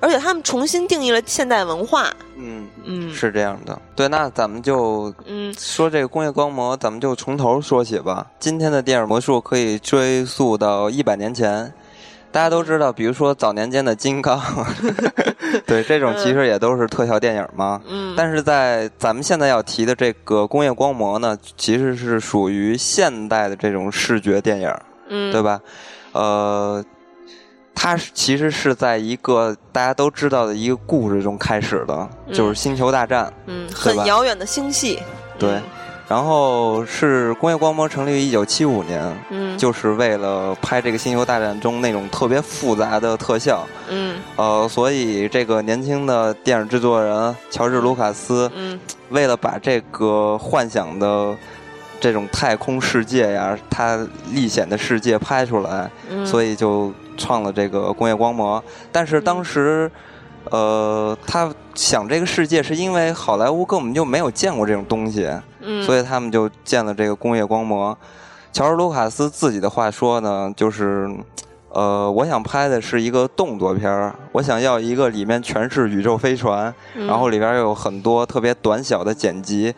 [0.00, 2.10] 而且他们重新定义了现代文化。
[2.36, 3.78] 嗯嗯，是这样的。
[3.94, 8.26] 对，那咱们就嗯说这个工业光魔，咱们就从头说起吧。
[8.38, 11.72] 今天的电影魔术可以追溯到一百年前。
[12.30, 14.40] 大家都知道，比如说早年间的金刚，
[15.66, 17.80] 对这种其实也都是特效电影嘛。
[17.88, 18.14] 嗯。
[18.16, 24.72] 但是在咱们现在要提的这个工业光魔呢，其实是属于现代的这种视觉电影，
[25.08, 25.60] 嗯，对吧？
[26.12, 26.84] 呃，
[27.74, 35.00] 它其实是在一个大家都知道的一个故事中开始的，就是星球大战，嗯，很遥远的星系，
[35.38, 35.60] 对。
[36.08, 51.36] 然后是工业光魔成立于一九七五年，嗯，就是为了拍这个《星球大战》中那种特别复杂的特效，嗯，呃，所以这个年轻的电影制作人乔治·卢卡斯，嗯，为了把这个幻想的
[52.00, 53.98] 这种太空世界呀，他
[54.32, 55.90] 历险的世界拍出来，
[56.24, 58.64] 所以就创了这个工业光魔。
[58.90, 59.90] 但是当时，
[60.50, 65.30] 呃，他想这个世界是因为好莱坞根本就没有见过这种东西。
[65.84, 67.96] 所以他们就建了这个工业光魔。
[68.52, 71.08] 乔治·卢卡斯自己的话说呢，就是，
[71.68, 76.74] 呃，我想拍的是一个动作片儿，我想要一个里面全是宇宙飞船，
[77.06, 79.72] 然后里边有很多特别短小的剪辑，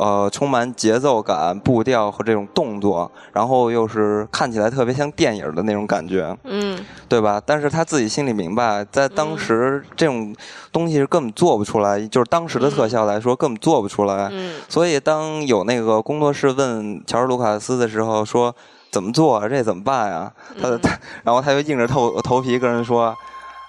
[0.00, 7.38] 呃充满节奏感、步调和这种动作，然后又是看起来特别像电影的那种感觉，嗯，对吧？
[7.44, 10.34] 但是他自己心里明白，在当时这种
[10.72, 14.30] 东西是根本做不出来，就是当时的特效来说根本做不出来。
[14.32, 18.56] 嗯，所以当有那个工作室问乔治·卢卡斯的时候，说
[18.90, 20.32] 怎么做这怎么办呀？
[20.58, 23.14] 他他，然后他就硬着头头皮跟人说。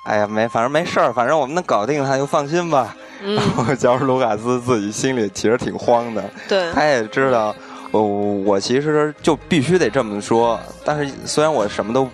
[0.03, 2.95] 哎呀，没，反正没事儿，反正我们能搞定他，就放心吧。
[3.21, 7.55] 然后，乔治·卢卡斯自己心里其实挺慌的，对，他也知道，
[7.91, 10.59] 我我其实就必须得这么说。
[10.83, 12.07] 但是，虽然我什么都，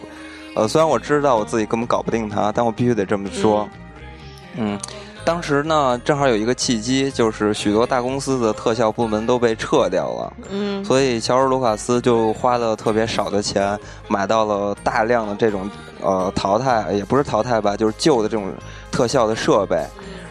[0.56, 3.68] 呃，虽然我知道我自己根本搞不定他，但我必须得这么说。
[4.56, 4.80] 嗯。
[5.26, 15.70] 当时呢，正好有一个契机，就是许多大公司的特效部门都被撤掉了，嗯，所以乔治·卢卡斯就花了特别少的钱，买到了大量的这种
[16.02, 18.54] 呃淘汰，也不是淘汰吧，就是旧的这种
[18.90, 19.86] 特效的设备，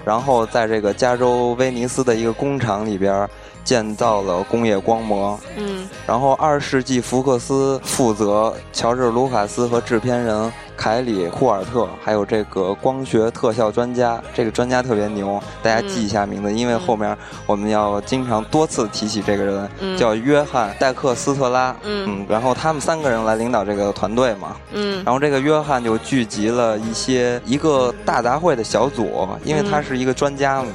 [0.07, 3.29] 然后在这个加州威尼斯的一个工厂里边。
[3.67, 30.69] 建造了工业光膜，嗯，然后二世纪福克斯负责乔治·卢卡斯和制片人凯里·库尔特，还有这个光学特效专家，这个专家特别牛，大家记一下名字，因为后面我们要经常多次提起这个人，叫约翰·戴克斯特拉，嗯，然后他们三个人来领导这个团队嘛，嗯，然后这个约翰就聚集了一些一个大杂烩的小组，因为他是一个专家嘛，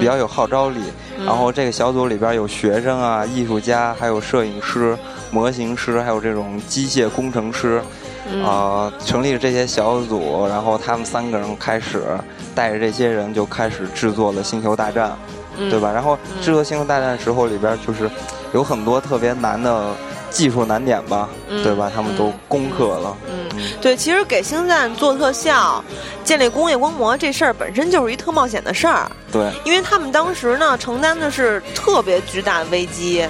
[0.00, 0.80] 比较有号召力。
[1.24, 4.98] 然后这个小组里边有学生啊、艺术家，还有摄影师、
[5.30, 7.80] 模型师，还有这种机械工程师，
[8.42, 12.02] 啊，成立了这些小组，然后他们三个人开始
[12.54, 15.14] 带着这些人就开始制作了《星球大战》，
[15.70, 15.92] 对吧？
[15.92, 18.10] 然后制作《星球大战》的时候里边就是
[18.52, 19.94] 有很多特别难的。
[20.30, 21.28] 技术难点吧，
[21.62, 21.88] 对吧？
[21.94, 23.16] 他们都攻克了。
[23.30, 25.84] 嗯，对，其实给星战做特效、
[26.24, 29.08] 建立工业光魔这事儿本身就是一特冒险的事儿。
[29.30, 33.24] 对，因为他们当时呢承担的是特别巨大的危机，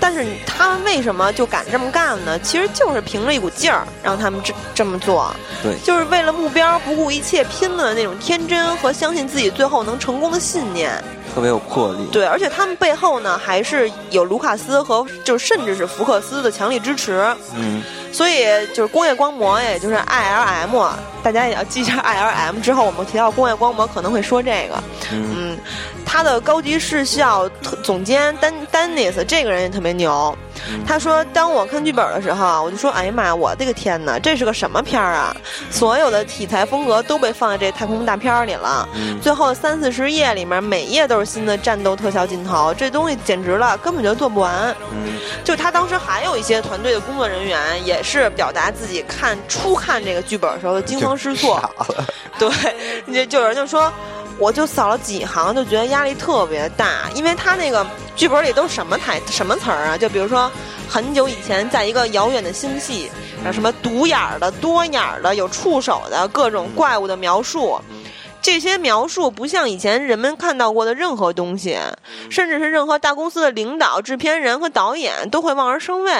[0.00, 2.38] 但是他们为什么就敢这么干呢？
[2.40, 5.32] 其实就是凭着一股劲儿让他们这这么做。
[5.62, 10.92] 对，就是为了目标不顾一切拼的那种天真和相信自己最后能成功的信念。
[11.32, 17.80] 特别有魄力，对，而且他们背后呢还是有卢卡斯和就甚至是福克斯的强力支持，嗯，
[18.12, 18.44] 所以
[18.74, 20.88] 就是工业光膜，也就是 I L M，
[21.22, 22.60] 大家也要记一下 I L M。
[22.60, 25.56] 之后我们提到工业光膜可能会说这个，嗯，
[26.04, 27.48] 他的高级视效
[27.82, 30.36] 总监丹丹尼斯这个人也特别牛。
[30.86, 35.34] 他说：“当我看剧本的时候，我就说，哎呀妈呀，我的个天哪，这是个什么片儿啊？
[35.70, 38.88] 所有的题材风格都被放在这太空大片里了。
[39.22, 44.74] 最后三四十页里面，每页都是新的战斗特效镜头，这东西简直了，根本就做不完。
[45.44, 51.60] 就他当时还有一些团队的工作人员，也是表达自己看初看这个剧本的时候的惊慌失措。
[52.38, 52.48] 对，
[53.12, 53.92] 就就有人就说。”
[54.38, 59.98] 我就扫了几行，就觉得压力特别大，因为他那个剧本里都什么台什么词儿啊？
[59.98, 60.49] 就比如说，
[60.88, 63.10] 很久以前，在一个遥远的星系，
[63.44, 67.80] 有什么独眼儿的、多眼儿的、有触手的各种怪物的描述，
[68.42, 71.78] 这些描述不像以前人们看到过的任何东西，
[72.30, 76.12] 甚至是任何大公司的领导、制片人和导演都会望而生畏。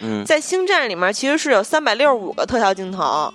[0.00, 3.32] 嗯，在星战里面，其实是有三百六十五个特效镜头。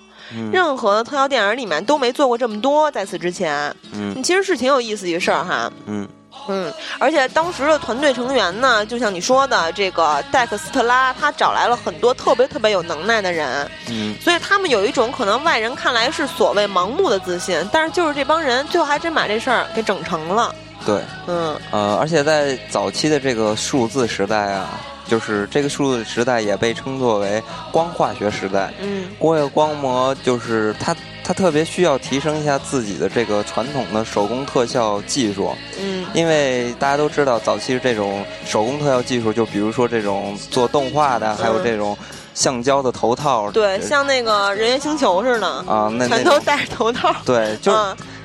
[0.50, 6.08] 任何特效电影里面都没做过这么多，在此之前，嗯，其实是挺有意思一事儿哈，嗯
[6.48, 20.54] 嗯，而且当时的团队成员呢，就像你说的，这个戴克斯特拉他找来了很多特别特别有能耐的人，嗯，所以他们有一种可能外人看来是所谓盲目的自信，但是就是这帮人最后还真把这事儿给整成了，
[20.84, 24.80] 对，嗯呃，而且在早期的这个数字时代啊。
[25.08, 28.74] 就是这个数字时代也被称作为光化学时代。
[28.80, 30.92] 嗯，工业光膜就是它，
[31.26, 35.50] 它特别需要提升一下自己的这个传统的手工特效技术。
[35.76, 41.98] 嗯，因为大家都知道，早期这种手工特效技术，就比如说这种做动画的，还有这种
[42.32, 43.50] 橡胶的头套。
[43.50, 47.12] 对，像那个人猿星球似的啊， 那全都戴着头套。
[47.24, 47.72] 对，就。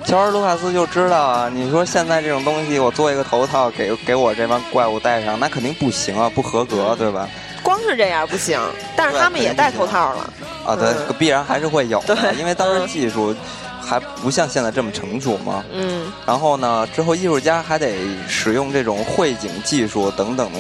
[0.04, 7.30] 乔尔·卢卡斯就知道啊，你说现在这种东西，我做一个头套给给我这帮怪物戴上，那肯定不行啊，不合格，对吧？
[7.64, 8.60] 光是这样不行，
[8.96, 10.34] 但是他们也戴头套了。
[10.66, 13.36] 啊，对，必然还是会有的，因为当时技术
[13.82, 15.64] 还不像现在这么成熟嘛。
[15.74, 16.12] 嗯。
[16.26, 17.96] 然后呢，之后艺术家还得
[18.28, 20.60] 使用这种绘景技术等等的，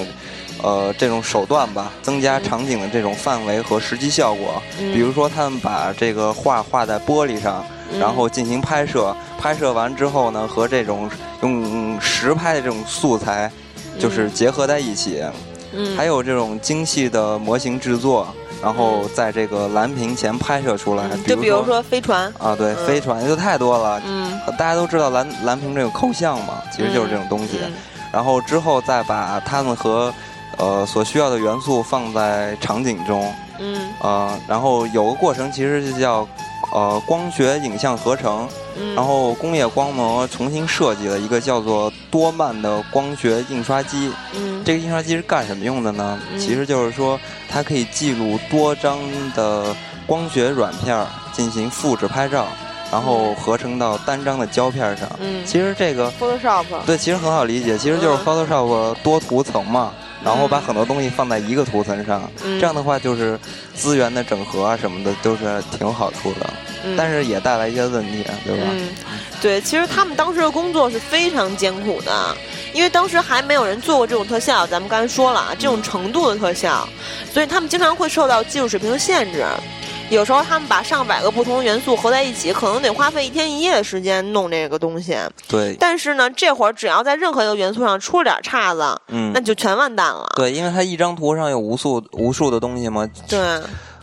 [0.61, 4.61] 呃，这种手段吧，增加场景的这种范围和实际效果。
[4.77, 7.65] 比如说，他们把这个画画在玻璃上。
[7.99, 11.11] 然后进行拍摄，拍摄完之后呢，和这种
[11.41, 13.51] 用实拍的这种素材，
[13.99, 15.21] 就是结合在一起。
[15.73, 18.27] 嗯，还有这种精细的模型制作，
[18.61, 21.09] 然后在这个蓝屏前拍摄出来。
[21.25, 24.01] 就比如说飞船啊，对，飞船就太多了。
[24.05, 27.59] 嗯，大家都知道蓝蓝屏这个抠像嘛，其实就是这种东西。
[28.11, 30.13] 然后之后再把它们和
[30.57, 36.27] 呃所需要的元素放在场景中，嗯，呃，然后有个过程其实就叫
[36.71, 38.47] 呃光学影像合成，
[38.95, 46.19] 然后工业光魔重新设计了一个叫做多曼的光学印刷机，嗯，这个印刷机是干什么用的呢？
[46.37, 48.99] 其实就是说它可以记录多张
[49.33, 52.47] 的光学软片进行复制拍照。
[52.91, 55.09] 然后合成到单张的胶片上。
[55.21, 59.93] 嗯，其实这个 Photoshop 对，其实很好理解，其实就是 Photoshop 多图层嘛。
[60.23, 63.39] 然后把很多东西放在一个图层上，这样的话就是
[63.73, 66.49] 资源的整合啊什么的都是挺有好处的。
[66.97, 68.63] 但是也带来一些问题，对吧？
[68.71, 68.89] 嗯，
[69.39, 72.35] 对，其实他们当时的工作是非常艰苦的，
[72.73, 74.65] 因为当时还没有人做过这种特效。
[74.65, 76.89] 咱们刚才说了啊，这种程度的特效，
[77.31, 79.45] 所以他们经常会受到技术水平的限制。
[80.11, 85.17] 有时候他们把上百个不同的元素合在一起，可能得花费一天一夜的时间弄这个东西。
[85.47, 85.73] 对。
[85.79, 90.33] 但是呢，这会儿只要在任何一个元素上出了点岔子，嗯，那就全完蛋了。
[90.35, 93.07] 对，因为它一张图上有无数无数的东西嘛。
[93.29, 93.39] 对。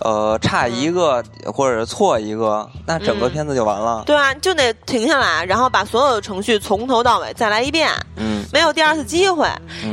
[0.01, 4.05] 呃，差一个或者错一个，那整个片子就完了。
[4.07, 7.91] 对啊，就得停下来，然后把所有的程序从头到尾再来一遍。
[8.17, 8.45] 嗯。
[8.51, 9.47] 没有第二次机会，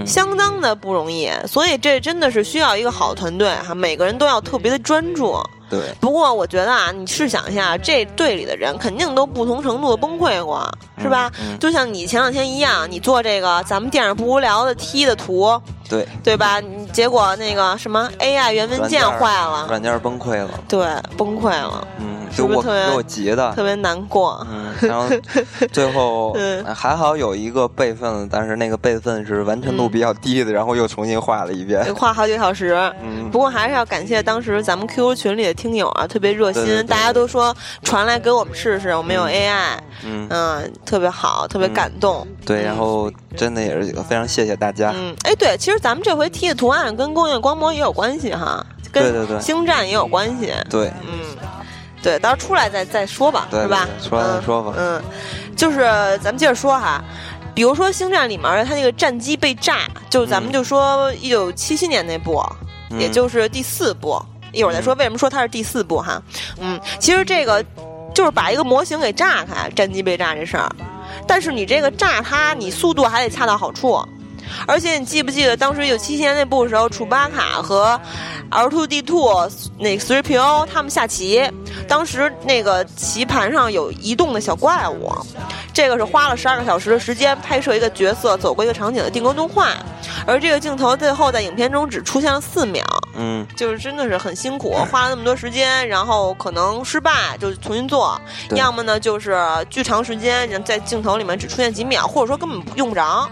[0.06, 1.30] 相当的不容易。
[1.46, 5.38] 所以这真的是需要一个好团队哈，每个人都要特别的专注。
[5.70, 10.70] 对，不过我觉得啊，你试想一下，这队里的人肯定都不同程度的崩溃过，
[11.02, 11.32] 是吧？
[11.60, 15.60] 就像你前两天一样，你做这个咱们电影不无聊的 T 的图，
[15.90, 16.08] 对。
[16.24, 16.62] 对吧？
[16.94, 20.86] 结果那个什么 AI 原文件坏了，软件崩溃了，对，
[21.18, 24.46] 崩溃了，嗯，是不是特别给我急的，特别难过？
[24.52, 25.10] 嗯，然后
[25.72, 26.38] 最后
[26.76, 32.76] 还好有一个备份，但是那个备份是完成度比较低的，然后又重新画了一遍，画好几个小时。
[33.04, 35.56] 嗯，不过还是要感谢当时咱们 QQ 群里的。
[35.56, 42.28] 听友啊，特别热心，大家都说传来给我们试试，我们有 AI，嗯嗯，特别好，特别感动。
[42.46, 44.92] 对，然后真的也是非常谢谢大家。
[44.94, 50.52] 嗯，哎，对，其实咱们这回踢的图案跟工业光魔也有关系哈，对对对，星战也有关系。
[50.70, 51.36] 对，嗯，
[52.06, 53.90] 对，到时候出来再再说吧，是吧？
[54.00, 54.76] 出来再说吧。
[54.78, 55.02] 嗯，
[55.58, 55.80] 就是
[56.22, 57.04] 咱们接着说哈，
[57.56, 62.40] 比如说星战里面它那个战机被炸，就咱们就说一九七七年那部，
[63.00, 64.24] 也就是第四部。
[64.52, 66.22] 一会儿再说为什么说它是第四部哈，
[66.60, 67.66] 嗯，其实这个
[68.14, 70.70] 就是把一个模型给炸开，战机被炸这事儿，
[71.28, 74.08] 但是你这个炸它，你速度还得恰到好处，
[74.68, 78.00] 而且你记不记得当时有七七年那部的时候，楚巴卡和
[78.50, 79.50] R two D two
[79.80, 81.42] 那 three P O 他们下棋，
[81.88, 85.12] 当时那个棋盘上有移动的小怪物，
[85.74, 89.70] 这个是花了十二个小时的时间拍摄一个角色走过一个场景的定格动画。
[90.26, 92.84] 而这个镜头最后在影片中只出现了四秒，
[93.16, 98.20] 嗯，就是真的是很辛苦，花了那么多时间，然后可能失败就重新做，
[98.52, 99.38] 要么呢就是
[99.70, 103.30] 巨长时间在镜头里面只出现几秒，或者说根本用不着，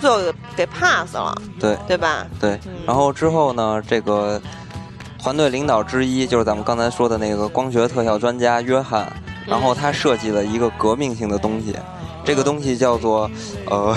[0.00, 0.18] 最后
[0.56, 2.26] 给 pass 了，对对吧？
[2.40, 4.40] 对，然后之后呢，这个
[5.22, 9.10] 团队领导之一就是咱们刚才说的那个光学特效专家约翰，
[9.46, 11.74] 然后他设计了一个革命性的东西。
[12.26, 13.30] 这个东西叫做，
[13.66, 13.94] 呃，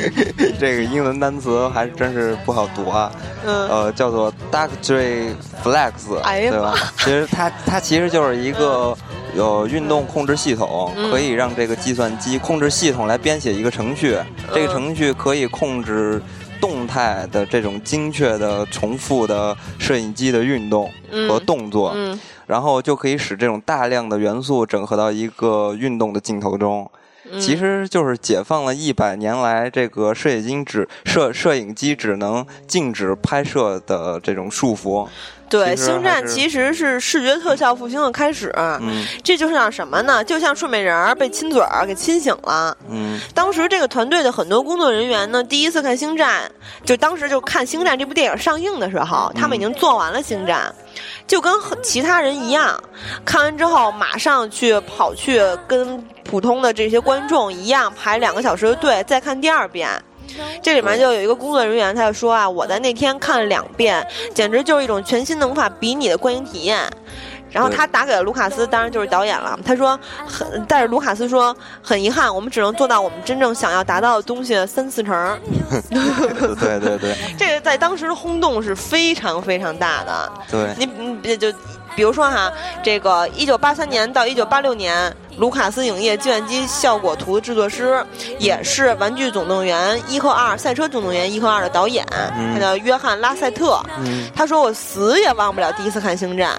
[0.58, 3.12] 这个英文单词还真是不好读啊。
[3.44, 3.68] 嗯。
[3.68, 5.92] 呃，叫做 Ray Flex，
[6.24, 6.74] 对吧？
[6.96, 8.96] 其实它它其实就是一个
[9.36, 14.16] 有运动控制系统，可以让这个计算机控制系统来编写一个程序。
[14.54, 16.20] 这个程序可以控制
[16.60, 20.90] 动态的这种精确的重复的摄影机的运动
[21.28, 21.94] 和动作，
[22.46, 26.90] 然后就可以使这种大量的元素整合到一个运动的镜头中。
[27.40, 35.08] 其实就是解放了一百年来这个摄影机只摄摄影机只能静止拍摄的这种束缚。
[35.48, 38.52] 对，星战其实是视觉特效复兴的开始。
[38.56, 40.22] 嗯，这就像什么呢？
[40.24, 42.76] 就像睡美人儿被亲嘴儿给亲醒了。
[42.88, 46.50] 嗯，当时这个团队的很多工作人员呢，第一次看星战，
[46.84, 50.74] 就当时就看星战这部电影上映的时候，他们已经做完了星战，
[51.26, 52.82] 就跟其他人一样，
[53.24, 56.04] 看完之后马上去跑去跟。
[56.26, 59.88] 普通的这些观众一样排两个小时的队再看第二遍，
[60.62, 66.88] 这里面就有一个工作人员，他就说啊，我在那天看了两遍，简直就是一种全新的无法比拟的观影体验。
[67.48, 69.58] 然后他打给了卢卡斯，当然就是导演了。
[69.64, 75.38] 他说，很，但是卢卡斯说，很遗憾，我们只能做到我们真正想要达到的东西的三四成。
[75.80, 80.32] 对 对对， 这个在当时的轰动是非常非常大的。
[80.50, 80.86] 对，你
[81.22, 81.50] 你就。
[81.96, 88.04] 比如说哈，这个一九八三年到一九八六年，卢卡斯影业计算机效果图制作师，
[88.38, 92.06] 也是《玩具总动员》一和二、《赛车总动员》一和二的导演，
[92.54, 93.80] 他叫约翰拉塞特。
[94.34, 96.54] 他说：“我死也忘不了第一次看《星战》，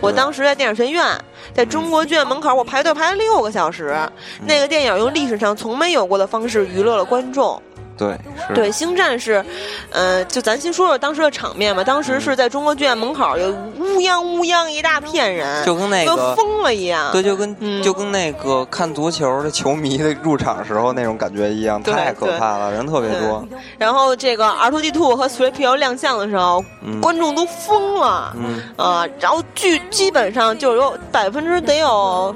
[0.00, 1.06] 我当时在电影学院，
[1.54, 3.96] 在中国剧院门口，我排队排了六个小时。
[4.44, 7.62] 那个电影用历史上从没有过的方式娱乐了观众。”
[8.02, 9.44] 对，对，星战是，
[9.90, 11.84] 呃，就咱先说说当时的场面吧。
[11.84, 17.12] 当时是在中国剧院门口有乌泱乌泱一大片人，就跟那个疯了一样。
[17.12, 23.46] 对，就跟就跟那个看足球的球迷的入场时候那种感觉一样，太可怕了，人特别多。
[23.78, 26.64] 然后这个 R 2 D 2和 Three PO 亮相的时候，
[27.00, 28.34] 观众都疯了，
[28.76, 32.34] 啊，然后剧基本上就有百分之得有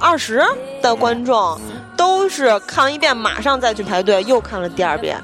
[0.00, 0.42] 二十
[0.82, 1.56] 的观众。
[2.04, 5.16] 都是看一遍，马上再去排队，又看了第二遍。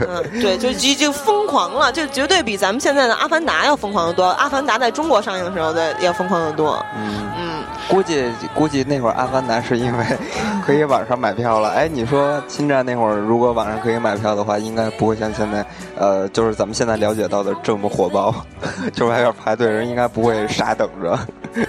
[0.00, 4.26] 嗯，对，就已经疯狂了，就绝对比咱们现在的《阿凡达》要疯狂的多。
[4.30, 6.84] 《阿凡达》在中国上映的时候的要疯狂的多。
[6.96, 10.04] 嗯嗯，估计估计那会儿《阿凡达》是因为
[10.66, 11.70] 可以网上买票了。
[11.70, 15.64] 哎，你说《侵占》那会儿如果网上可以买票的话，应该不会像现在，
[15.96, 18.34] 呃，就是咱们现在了解到的这么火爆，
[18.92, 21.18] 就是外边排队人应该不会傻等着。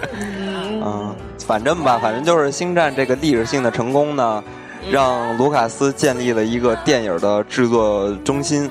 [0.87, 1.15] 嗯。
[1.45, 4.43] 反正吧，反正就是《星战》这个历史性的成功呢，
[4.91, 8.69] 让卢卡斯建立了一个电影的制作中心，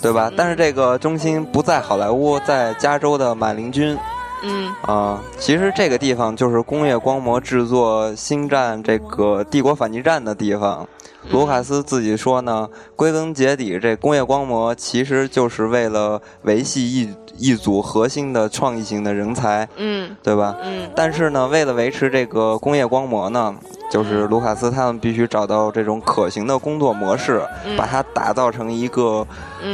[0.00, 0.30] 对吧？
[0.36, 3.98] 但是这个中心不在好莱坞，在加州的马林郡。
[4.42, 10.86] 嗯啊，其实这个地方就是工业光魔制作《星战》这个帝国反击战的地方。
[11.30, 20.56] 卢卡斯自己说呢，归根结底，这工业光魔其实就是为了维系一一组核心的创意型的人才，嗯，对吧？
[20.64, 20.88] 嗯。
[20.94, 23.54] 但是呢，为了维持这个工业光魔呢，
[23.90, 27.42] 就是卢卡斯他们必须找到这种可行的工作模式，
[27.76, 29.26] 把它打造成一个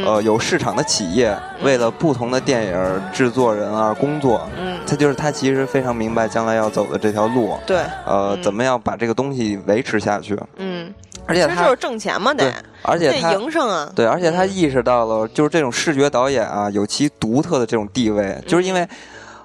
[0.04, 4.48] 呃有市场的企业，为了不同的电影制作人而工作。
[4.58, 4.78] 嗯。
[4.86, 7.56] 他就是他其实非常明白将来要走的这条路。
[7.66, 7.82] 对。
[8.04, 10.36] 呃，怎么样把这个东西维持下去？
[10.56, 10.92] 嗯。
[11.26, 12.52] 而且他就是挣钱嘛，得，
[12.82, 18.86] 而且他营生啊，对，而且他意识到了，就是这种视觉导演啊，有其独特的这种地位，就是因为，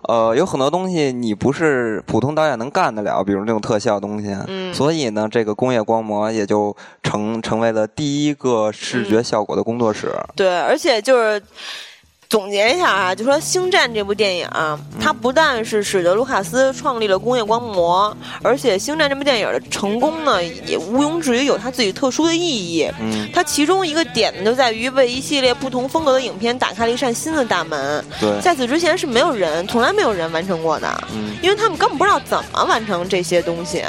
[0.03, 11.41] 呃，有很多东西你不是普通导演能干得了，比如那种特效东西，嗯，所以呢，这个工业光魔也就成成为了第一个视觉效果的工作室，对，而且就是。
[12.29, 14.49] 总结一下啊，就说《星战》这部电影，
[14.99, 22.89] 它不但是使得卢卡斯创立了工业光魔，而且《星战》这部电影的成功呢，也毋庸置疑有它自己特殊的意义。
[22.99, 28.03] 嗯，它其中一个点呢，就在于为一系列不同风格的影片打开了一扇新的大门。
[28.19, 31.03] 对，在此之前是没有人，从来没有人完成过的。
[31.13, 33.83] 嗯，因为他们根本不知道怎么完成这些东西。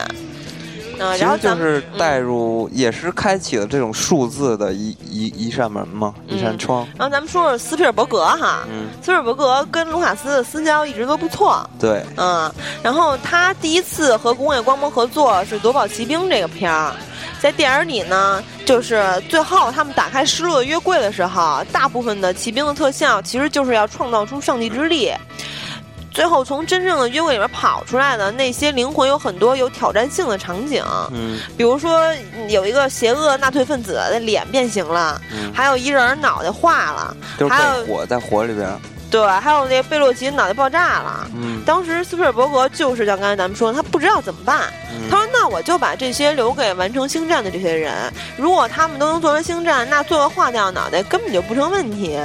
[1.16, 6.86] 其实就是带入，也是开启了这种数字的一一一扇门嘛，一扇窗。
[6.98, 8.64] 然后咱们说说斯皮尔伯格哈，
[9.00, 11.68] 斯皮尔伯格跟卢卡斯的私交一直都不错。
[11.78, 16.92] 对，嗯，然后他第一次和工业光魔合作是《夺宝奇兵》这个片儿，
[17.40, 25.12] 在电影里呢，就是最后他们打开失落的约柜的时候，大部分的骑兵的特效其实就是要创造出上帝之力。
[26.18, 32.12] 最后从真正的约会里面跑出来的那些灵魂有很多有挑战性的场景，嗯，比如说
[32.48, 35.22] 有一个邪恶纳粹分子的脸变形了，
[35.54, 37.16] 还有一人脑袋化了，
[37.48, 38.68] 还有火在火里边。
[39.10, 41.26] 对，还有那个贝洛奇脑袋爆炸了。
[41.34, 44.72] 嗯，当时斯皮尔伯格就是像刚才咱们说的，他不知道怎么办。
[45.10, 52.18] 他说：“那我就把这些留给完成星战的这些人，如果他们都能做成星战，那做个化掉脑袋根本就不成问题。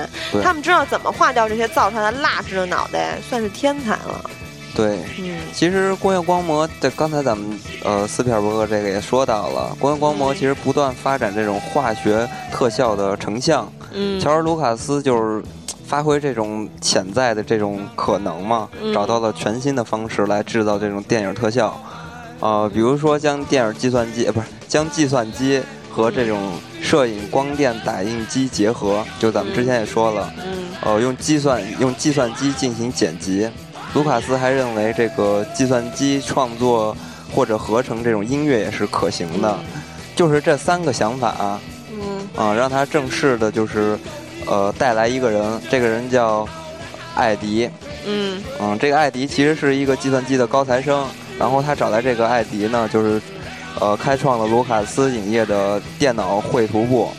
[0.43, 4.29] 他们知道怎么化掉这些造出来的蜡质的脑袋，算是天才了。”
[4.75, 13.71] 对，嗯，其实工业光魔，对刚才咱们呃斯皮尔伯格这个也说到了，工业光魔其实不断发展这种化学特效的成像。
[13.93, 15.41] 嗯，乔尔卢卡斯就是。
[15.93, 21.79] 发挥这种潜在的这种可能嘛，找到了全新的方式来制造这种电影特效，
[22.39, 30.33] 呃，比如说将电影计算机，呃，不是将计算机和这种摄影光电打印机结合，就咱们之前也说了，
[30.81, 33.47] 呃，用计算用计算机进行剪辑。
[33.93, 36.97] 卢卡斯还认为这个计算机创作
[37.31, 39.59] 或者合成这种音乐也是可行的，
[40.15, 41.59] 就是这三个想法，
[41.91, 43.95] 嗯，啊，让他正式的就是。
[44.45, 46.47] 呃，带来一个人，这个人叫
[47.15, 47.69] 艾迪。
[48.05, 51.05] 嗯嗯，这个艾迪其实是一个计算机的高材生，
[51.39, 53.21] 然后他找来这个艾迪呢，就是
[53.79, 57.09] 呃，开创了卢卡斯影业的电脑绘图部。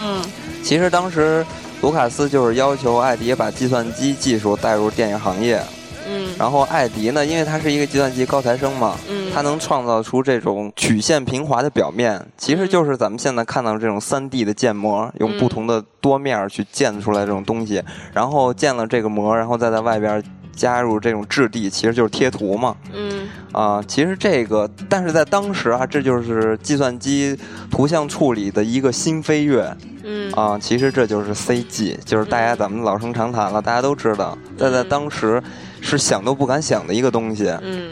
[0.00, 0.22] 嗯，
[0.62, 1.44] 其实当时
[1.80, 5.60] 卢卡斯就是要求艾迪把计算机技术带入电影行业。
[6.08, 20.22] 嗯，然后艾迪呢，因为他是一个计算机高材生嘛，嗯，他能创造出这种曲线平滑的表面，其实就是咱们现在看到这种三 D 的建模，用不同的多面去建出来这种东西，然后建了这个模，然后再在外边
[20.54, 22.76] 加入这种质地，其实就是贴图嘛。
[22.92, 27.38] 嗯，啊，其实这个，但是在当时啊，这就是计算机
[27.70, 29.74] 图像处理的一个新飞跃。
[30.02, 35.42] 嗯，啊，其实这就是 CG，就是大家咱们老生常谈了，大家都知道，但在当时。
[35.82, 37.48] 是想都不敢想的一个东西。
[37.62, 37.88] 嗯，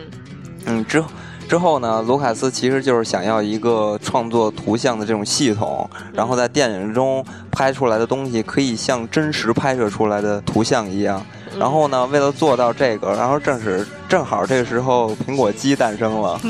[0.67, 1.03] 嗯，之
[1.49, 11.25] 之后呢，卢卡斯其实就是想要一个创作图像的这种系统，然后在电影中拍出来的东西可以像真实拍摄出来的图像一样。
[11.59, 16.41] 然后呢，为了做到这个，然后正是正好这个时候苹果机诞生了，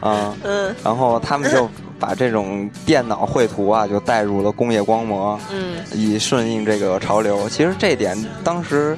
[0.00, 1.66] 啊，嗯，然后他们就
[1.98, 7.48] 把这种电脑绘图啊，就带入了工业光魔，嗯，以顺应这个潮流。
[7.48, 8.96] 其实这点当时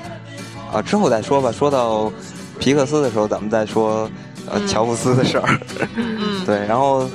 [0.72, 1.52] 啊，之后再说吧。
[1.52, 2.10] 说到
[2.58, 4.10] 皮克斯的时候，咱们再说。
[4.50, 5.58] 呃，乔布斯的事儿，
[6.46, 7.08] 对，然后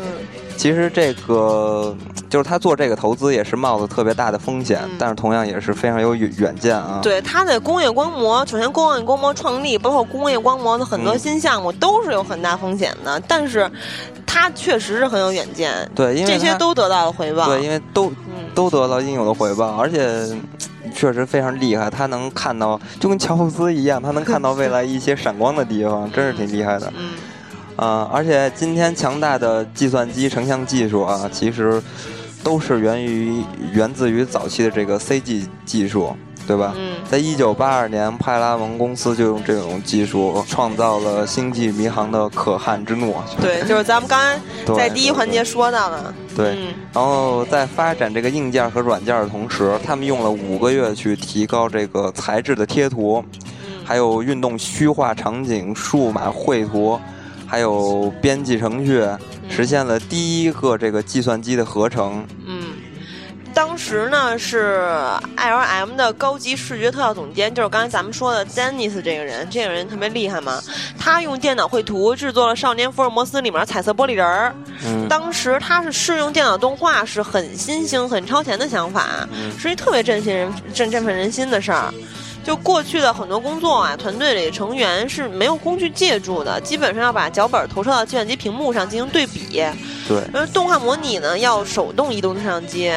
[0.58, 1.96] 其实这个
[2.30, 7.00] 就是他做这个投资也是冒着特别大的风险，但是同样也是非常有远远见啊。
[7.02, 13.70] 对，他的工业光魔，首先工业光魔创立，包括工业光魔的很多新项目都是有很大风险的，但是
[14.26, 15.90] 他确实是很有远见。
[15.96, 17.46] 对，因为这些都得到了回报。
[17.48, 18.12] 对，因为都
[18.54, 20.28] 都得到应有的回报，而且
[21.00, 26.92] 确实非常厉害，他能看到就跟乔布斯一样，他能看到未来一些闪光的地方，真是挺厉害的。
[26.98, 27.12] 嗯。
[27.78, 31.82] 啊，而且今天强大的计算机成像技术啊，其实
[32.44, 33.42] 都是源于
[33.72, 36.14] 源自于早期的这个 CG 技术，
[36.50, 36.74] 对吧？
[36.76, 43.14] 嗯，在一九八二年，派拉蒙公司就用这种技术创造了《星际迷航》的可汗之怒。
[43.40, 44.40] 对，就是咱们刚才
[44.76, 46.12] 在第一环节说到的。
[46.36, 46.58] 对，
[46.92, 53.24] 然后在发展这个硬件和软件的同时，他们用了五个月去提高这个材质的贴图，
[53.86, 57.00] 还有运动虚化场景、数码绘图。
[57.52, 59.04] 还有编辑程序
[59.50, 62.24] 实现了第一个这个计算机的合成。
[62.46, 62.59] 嗯，
[63.60, 64.88] 当时呢是
[65.36, 70.64] L M 的高级视觉特效总监，就是刚才咱们说的 Dennis 这个人，这个人特别厉害嘛。
[70.98, 74.56] 他用电脑绘图制作了《少年福尔摩斯》里面彩色玻璃人儿。
[74.86, 79.28] 嗯，当时他是试用电脑动画，是很新兴、很超前的想法，
[79.60, 81.94] 是一特别振兴人、振振奋人心的事儿。
[82.46, 89.62] 就过去的很多工作啊，团队里成员是没有工具借助的，基本上要把脚本投射到计算机屏幕上进行对比。
[90.08, 92.94] 对，而动画模拟呢，要手动移动摄像机。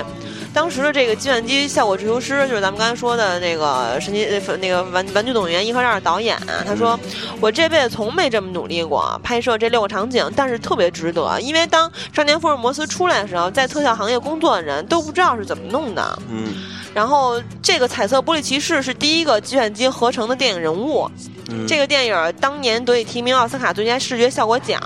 [0.54, 4.28] 当时的这个计算机效果制图师，就是咱们刚才说的那个神奇
[4.60, 6.98] 那个玩玩具总动员一和二导演，他说
[7.40, 16.52] ：“我这辈子从没这么努力过拍摄这六个场景，但是特别值得，因为当少年福尔摩斯出来的时候，在特效行业工作的人都不知道是怎么弄的。”嗯。
[16.94, 21.10] 然后，这个彩色玻璃骑士是第一个计算机合成的电影人物。
[21.48, 24.80] 嗯这个电影当年得以提名奥斯卡最佳视觉效果奖，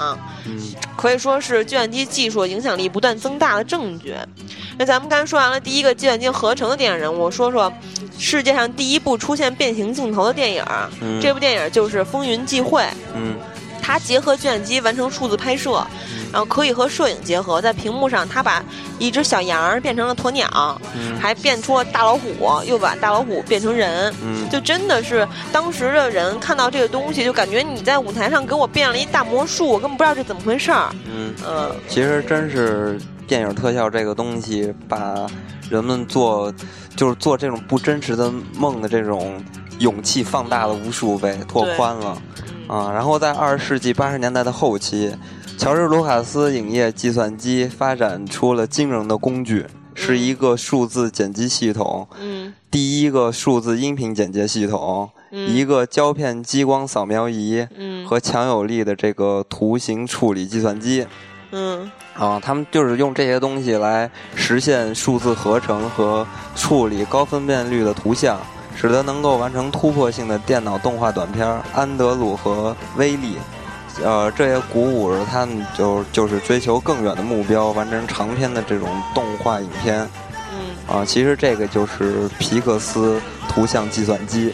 [0.47, 0.59] 嗯
[0.97, 4.15] 可以说是计算机技术影响力不断增大的证据。
[4.79, 7.73] 那咱们刚才说完了第一个计算机合成的电影人物，说说
[8.19, 10.65] 世界上第一部出现变形镜头的电影。
[11.21, 12.83] 这部电影就是《风云际会》。
[13.15, 13.35] 嗯，
[13.83, 15.85] 它结合计算机完成数字拍摄。
[16.33, 18.63] 然后可以和摄影结合，在屏幕上，它把
[18.99, 20.79] 一只小羊变成了鸵鸟，
[21.19, 30.91] 还变出了大老虎，又把大老虎变成人，嗯就真的是当时的人看到这个东西，就感觉你在舞台上给我变了一大魔术，我根本不知道这怎么回事儿。
[31.11, 35.27] 嗯嗯，其实真是电影特效这个东西，把
[35.71, 36.53] 人们做
[36.97, 39.43] 就是做这种不真实的梦的这种
[39.79, 42.23] 勇气放大了无数倍，拓宽了
[42.69, 42.93] 啊。
[42.93, 45.15] 然后在二十世纪八十年代的后期。
[45.59, 49.65] 乔治·卢卡斯影业计算机发展出了惊人的工具，
[49.95, 52.07] 是一个数字剪辑系统，
[52.71, 57.67] 第一个数字音频剪接系统，一个胶片激光扫描仪，
[58.07, 61.07] 和强有力的这个图形处理计算机。
[61.53, 68.39] 嗯，啊，他们就是用这些东西来实现数字合成和处理高分辨率的图像，
[68.75, 73.35] 使得能够完成突破性的电脑动画短片《安德鲁》和《威利》。
[74.03, 80.09] 呃，这也鼓舞着他们，就就是追求更远的目标，完成长篇的这种动画影片。
[80.53, 84.53] 嗯，啊，其实这个就是皮克斯图像计算机。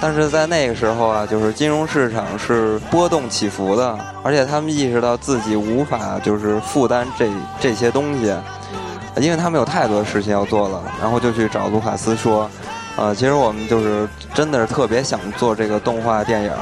[0.00, 7.28] 但是在那个时候啊，就是金融市场是波动起伏的，而且他们意识到自己无法就是负担这
[7.60, 8.34] 这些东西，
[9.16, 12.48] 因为他们有太多事情要做了，然后就去找卢卡斯说。
[12.96, 16.52] 啊，其实我们就是真的是特别想做这个动画电影，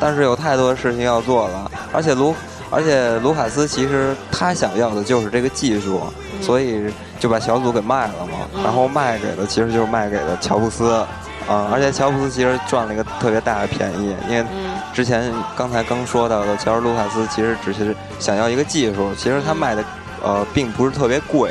[0.00, 2.34] 但是有太多的事情要做了，而且卢
[2.70, 6.00] 而且卢卡斯其实他想要的就是这个技术，
[6.40, 11.04] 所以就把小组给卖了嘛，然后卖给了其实就是卖给了乔布斯，
[11.48, 14.44] 啊，而且乔布斯其实赚了一个特别大的便宜，因为
[14.92, 19.84] 之前刚才刚说到的乔治卢卡斯其实只是想要一个技术，其实他卖的
[20.22, 21.50] 呃并不是特别贵，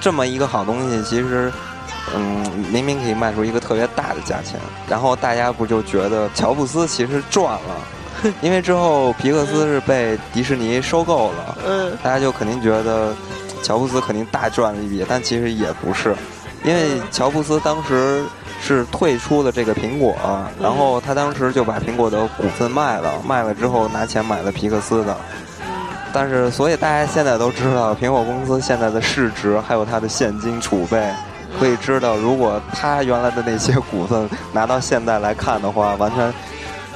[0.00, 1.52] 这么一个好东西其实。
[2.14, 8.30] 嗯，明明可以卖出一个特别大的价钱，然后大家不就觉得乔布斯其实赚了？
[8.42, 13.14] 因为之后皮克斯是被迪士尼收购了，嗯，大家就肯定觉得
[13.62, 16.14] 乔布斯肯定大赚了一笔，但其实也不是，
[16.64, 18.24] 因为乔布斯当时
[18.60, 20.16] 是退出了这个苹果，
[20.58, 25.14] 然后他当时就把苹果的股份卖了，卖了之后拿钱买了皮克斯的，
[26.12, 31.06] 但是，所以大家现在都知道，苹果公司现在的市值还有它的现金储备，
[31.60, 36.32] 可以知道，如果他原来的那些股份拿到现在来看的话，完全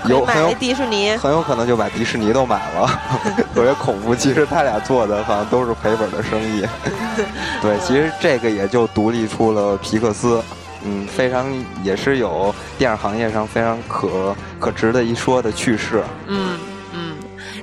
[0.07, 2.87] 有很有迪士尼，很有可能就把迪士尼都买了，
[3.55, 4.15] 特别恐怖。
[4.15, 6.65] 其实他俩做的好像都是赔本的生意。
[7.61, 10.43] 对，其实这个也就独立出了皮克斯。
[10.85, 16.05] 嗯，非常也是有电影行业上非常可可值得一说的趣事。
[16.29, 16.57] 嗯
[16.93, 17.17] 嗯，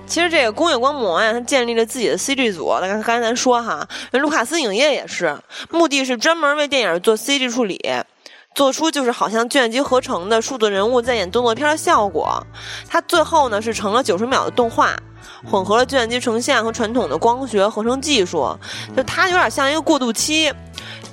[0.06, 2.78] 其实这个工业光魔呀，它建立了自己的 CG 组。
[2.82, 5.34] 那刚才咱说哈，那卢卡斯影业也是，
[5.72, 7.80] 目的是专门为电影做 CG 处理，
[8.56, 12.42] 做出就是好像计算机合成的数字人物在演动作片的效果。
[12.88, 14.96] 它最后呢是成了九十秒的动画，
[15.46, 18.58] 混合了计算机成像和传统的光学合成技术，
[18.96, 20.52] 就它有点像一个过渡期。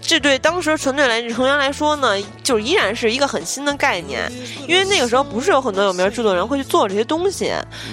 [0.05, 4.31] 这对当时团队来成员来说呢，就依然是一个很新的概念，
[4.69, 7.53] 因为那个时候不是有很多有名制作人会去做这些东西，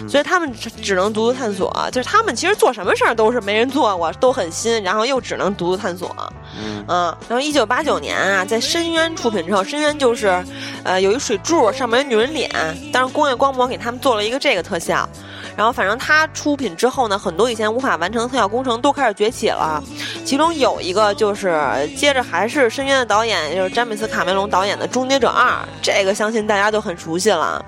[0.09, 0.51] 所以他们
[0.81, 1.71] 只能独自探索。
[1.93, 6.13] 就是他们其实做什么事儿都是没人做过，都很新，然后又只能独自探索。
[6.87, 10.43] 嗯，然后一九八九年啊，在深渊出品之后，深渊就是，
[10.83, 12.49] 呃，有一水柱上面有女人脸，
[12.91, 15.07] 但是工业光魔给他们做了一个这个特效。
[15.59, 19.83] 然后，反正他出品之后呢，很多以前无法完成的特效工程都开始崛起了。
[20.23, 21.61] 其中有一个就是
[21.97, 25.49] 接着还是深渊的导演，就是詹姆斯卡梅隆导演的《终结者二》，
[25.81, 27.61] 这个相信大家都很熟悉了。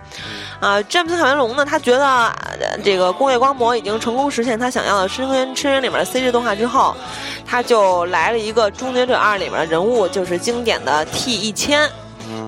[0.61, 2.33] 啊，詹姆斯卡梅隆呢，他觉得
[2.81, 6.95] 这个工业光魔已经成功实现他想要的深渊深渊里面的 CG 动画之后，
[7.45, 11.89] 他就来了一个《终结者二》里面的人物，就是经典的 T 一千。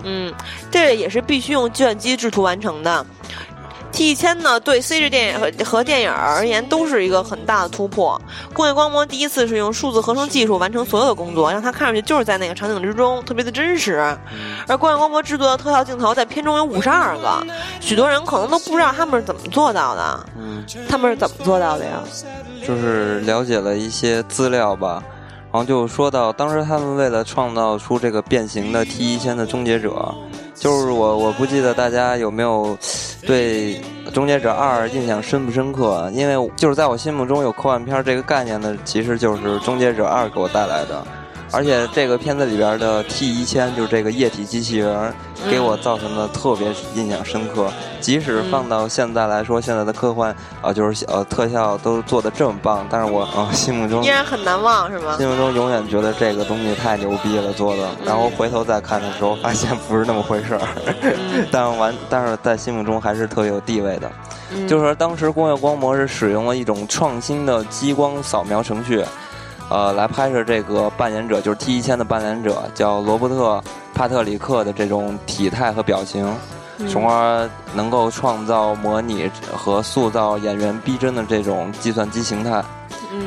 [0.06, 0.34] 嗯，
[0.72, 3.06] 这也是必须用计算机制图完成的。
[3.94, 8.20] T 一千呢，对 CG 电影和和电影而言都是一个很大的突破。
[8.52, 14.00] 工业光魔第一次是用数字合成技术完成所有的工作，让它看上去就是在那个场景之中，特别的真实。
[14.68, 17.46] 而工业光魔制作的特效镜头在片中有五十二个，
[17.80, 20.26] 许多人可能都不知道他们是怎么做到的。
[20.40, 22.02] 嗯，他们是怎么做到的呀？
[22.66, 25.04] 就是了解了一些资料吧，
[25.54, 30.12] 然后就说到当时他们为了创造出这个变形的 T 一千的终结者。
[30.56, 32.76] 就是我，我不记得大家有没有
[33.22, 33.76] 对
[34.14, 36.10] 《终结者二》印象深不深刻？
[36.14, 41.06] 因为就是在我心目中有科幻片这个概念的，其实就是《终结者二》给我带来的。
[41.54, 45.14] 而且这个片子里边的 T 一千就是这个液体机器人，
[45.52, 47.72] 给我造成的特别印象深刻。
[48.02, 55.16] 即使放到现在来说，现在的科幻啊，就是呃特效都做的这么棒，但是我啊心目中依然很难忘，是吗？
[55.18, 57.88] 心目中永远觉得这个东西太牛逼了，做的。
[58.04, 60.62] 然后回头再看的时候，发现不是那么回事儿。
[61.52, 64.12] 但完，但是在心目中还是特别有地位的。
[64.68, 69.06] 就是说，当时工业光魔是使用了一种创新的激光扫描程序。
[69.70, 73.58] 呃，来拍摄这个扮演者，就是 T 一千的扮演者，叫罗伯特·
[73.96, 76.32] 帕特里克的这种体态和表情，
[76.90, 82.64] 从而能够创造、模拟和塑造演员逼真的这种计算机形态。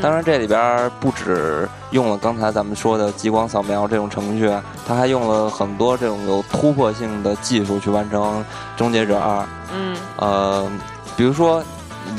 [0.01, 4.49] 当然，这里边不止用了刚才咱们说的激光扫描这种程序，
[4.87, 8.41] 他还用了很多这种有突破性的技术去完成
[8.76, 9.39] 《终结者二》。
[9.74, 10.70] 嗯，呃，
[11.16, 11.62] 比如说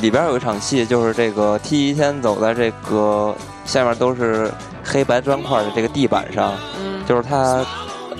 [0.01, 3.33] 里边有一场戏，就是这个 T 一千走在这个。
[3.67, 4.51] 下面都是
[4.83, 6.53] 黑白砖块的这个地板上，
[7.05, 7.63] 就是他，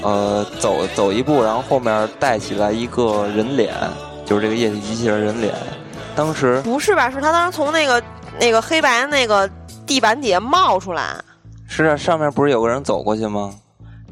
[0.03, 3.73] 呃，走走一步，然后后面带起来一个人脸，
[4.25, 5.55] 就是这个液体机器人人脸。
[6.15, 7.09] 当时不是吧？
[7.09, 8.03] 是他当时从那个
[8.39, 9.49] 那个黑白那个
[9.85, 11.15] 地板底下冒出来。
[11.67, 13.53] 是啊，上面不是有个人走过去吗？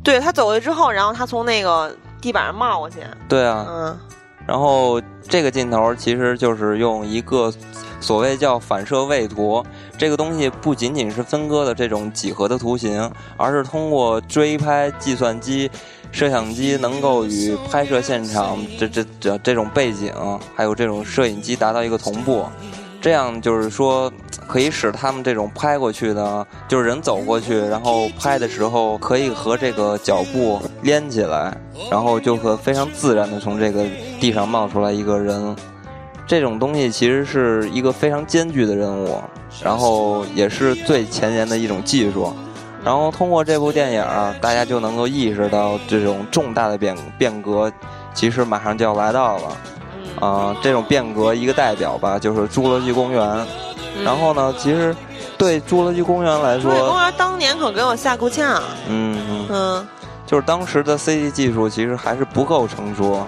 [0.04, 2.98] 对他走过去之后，然后他从那个地板上冒过去。
[3.28, 3.66] 对啊。
[3.68, 4.00] 嗯。
[4.48, 7.52] 然后这个镜头其实就是用一个
[8.00, 9.66] 所谓叫反射位图。
[9.98, 15.72] 这个东西不仅仅是分割的这种几何的图形，而是通过追拍计算机、
[16.12, 20.14] 摄像机能够与拍摄现场这这这这种背景，
[20.54, 22.46] 还有这种摄影机达到一个同步，
[23.06, 24.12] 这样就是说
[24.48, 31.56] 可以使他们这种拍过去的，就是人走过去，然后拍的时候可以和这个脚步连起来，
[31.92, 33.86] 然后就会非常自然的从这个
[34.20, 35.56] 地上冒出来一个人。
[36.26, 39.22] 这种东西其实是一个非常艰巨的任务。
[39.64, 42.34] 然后也是最前沿的一种技术，
[42.84, 44.04] 然后通过这部电影，
[44.42, 47.72] 大家就能够意识到这种重大的变变革，
[48.16, 49.56] 其实马上就要来到了。
[50.20, 53.22] 啊，这种变革一个代表吧，就是《侏罗纪公园》。
[54.04, 54.96] 然后呢，其实
[55.38, 58.62] 对《侏罗纪公园》来说，《侏罗纪公园》当年可给我吓够呛。
[58.90, 59.88] 嗯嗯嗯，
[60.26, 63.26] 就是当时的 CG 技术其实还是不够成熟。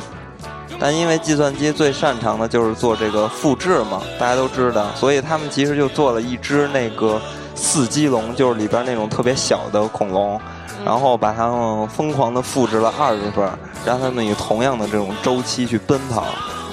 [0.79, 7.19] 但因为计算机最擅长的就是做这个复制嘛，大家都知道，所以他们其实就做了一只那个
[7.55, 10.39] 四肌龙，就是里边那种特别小的恐龙，
[10.85, 13.49] 然后把它们疯狂的复制了二十份，
[13.85, 16.25] 让它们以同样的这种周期去奔跑，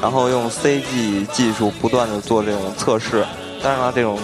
[0.04, 3.24] 然后用 CG 技术不断的做这种测试，
[3.62, 4.18] 当然了，这种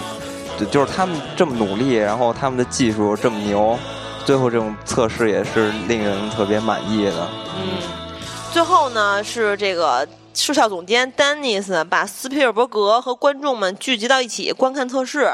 [0.69, 3.75] 就是他们这么努力，然后他们的技术这么牛，
[4.23, 7.27] 最后这种测试也是令人特别满意的。
[7.57, 7.81] 嗯，
[8.53, 10.07] 最后呢是这个。
[10.33, 15.31] 视效总监丹尼斯把斯皮尔伯格和观众们聚集到一起观看测试。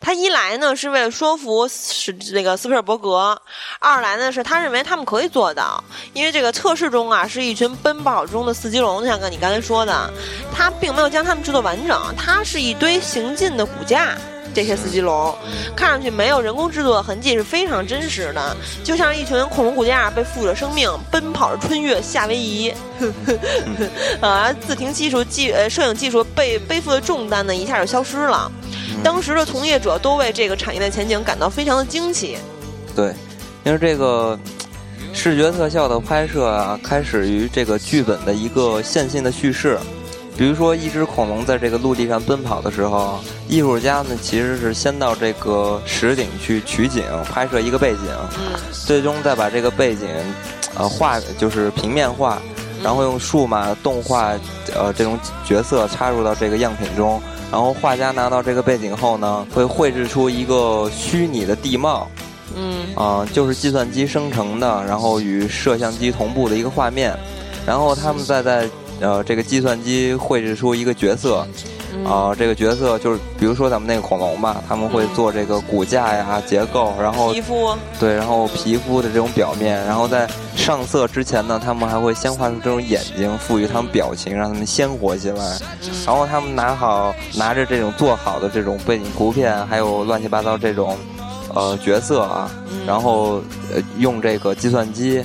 [0.00, 3.40] 他一来呢是为了说服是这个斯皮尔伯格，
[3.78, 5.82] 二来呢是他认为他们可以做到，
[6.14, 10.10] 因为这个测试中啊是一群奔跑中的四级龙，就像跟你刚才说的，
[10.54, 14.16] 他并没有将他们制作完整，它是一堆行进的骨架。
[14.54, 15.34] 这些四级龙
[15.76, 22.72] 看上去没有人工制作的痕迹，是非常真实的，就像一群恐龙骨架被赋予了生命，奔跑着穿越夏威夷。
[24.20, 28.50] 啊， 自停技术技呃摄影技术被背负的重担呢，一下就消失了。
[29.02, 32.36] 当时的从业者都为这个产业的前景感到非常的惊奇。
[32.94, 33.14] 对，
[33.64, 34.38] 因为这个
[35.14, 39.78] 视觉特效的拍摄啊，开始于这个剧本的一个线性的叙事。
[40.36, 48.08] 比如说，一只恐龙在这个陆地上奔跑的时候，艺术家呢其实是先到这个石顶去取景，拍摄一个背景，
[48.72, 50.08] 最终再把这个背景，
[50.76, 52.40] 呃画就是平面化，
[52.82, 54.32] 然后用数码动画
[54.74, 57.20] 呃这种角色插入到这个样品中，
[57.52, 62.08] 然后画家拿到这个背景后呢，会绘制出一个虚拟的地貌，
[62.56, 67.14] 嗯，啊就是计算机生成的，然后与摄像机同步的一个画面，
[67.66, 68.66] 然后他们再在。
[69.00, 71.46] 呃，这个计算机绘制出一个角色，
[72.04, 85.58] 啊，这个角色就是，比如说咱们那个恐龙吧，他们会做这个骨架呀、结构，然后皮肤，对，然后皮肤的这种表面，然后在上色之前呢，他们还会先画出这种眼睛，赋予他们表情，让他们鲜活起来。
[86.04, 90.96] 然后他们拿好拿着这种做好的这种背景图片，还有乱七八糟这种
[91.54, 92.50] 呃角色啊，
[92.86, 93.42] 然后
[93.74, 95.22] 呃用这个计算机。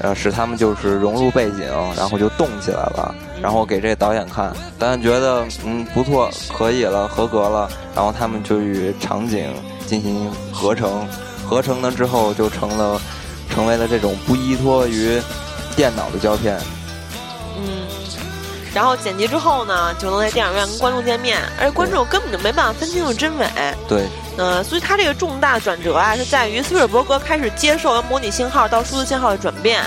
[0.00, 9.52] 呃，使他们就是融入背景，然后就动起来了，然后给这导演看，导演觉得嗯不错，可以了，合格了，然后他们就与场景
[9.86, 11.06] 进行合成，
[11.44, 13.00] 合成了之后就成了，
[13.50, 15.20] 成为了这种不依托于
[15.74, 16.58] 电脑的胶片。
[18.78, 23.46] 嗯，然后剪辑之后呢，就能在电影院跟观众见面，而且观众根本就没办法分清楚真伪。
[23.88, 24.06] 对。
[24.36, 29.82] 呃，所以它这个重大转折啊，是在于斯皮尔伯格开始接受由模拟信号到数字信号的转变，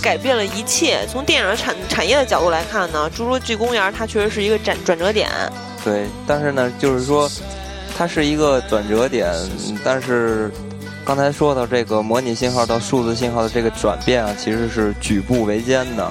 [0.00, 1.04] 改变了一切。
[1.10, 5.28] 从电影产产业的角度来看呢，《侏罗纪公园》它确实是一个转转折点。
[5.84, 7.28] 对，但是呢，就是说，
[7.96, 9.34] 它是一个转折点，
[9.84, 10.48] 但是
[11.04, 16.08] 刚才说到这个模拟信号到数字信号的这个转变啊，其实是举步维艰的，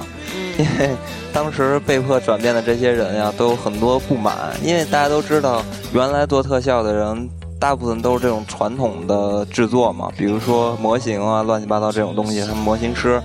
[0.58, 0.96] 因 为
[1.32, 7.30] 当时被迫转变的这些人呀，都有很多不满，因为大家都知道，原来做特效的人。
[7.60, 13.20] 大部分都是这种传统的制作嘛，比如说模型啊，乱七八糟这种东西，他们模型师，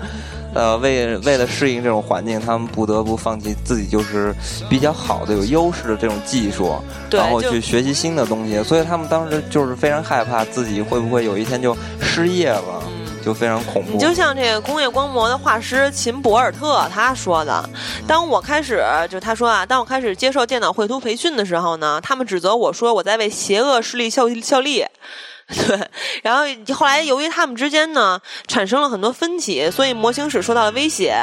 [0.55, 4.33] 呃，为为了适应这种环境，他们不得不放弃自己就是
[4.67, 6.73] 比较好的、有优势的这种技术，
[7.11, 12.81] 然后去学习新的东西，所以他们当时就是非常害怕自己会不会有一天就失业了。
[13.23, 13.93] 就非常恐怖。
[13.93, 17.67] 你就像这个工业光魔的画师秦博尔特他说的
[18.07, 24.85] ：“当我开始，就他说啊，当我开始接受电脑绘图培训的时候呢，他们指责我说我在为邪恶势力效效力。
[25.67, 25.79] 对，
[26.23, 26.43] 然后
[26.73, 31.15] 后来由于他们之间呢产生了很多分歧，所以模型史受到了威胁。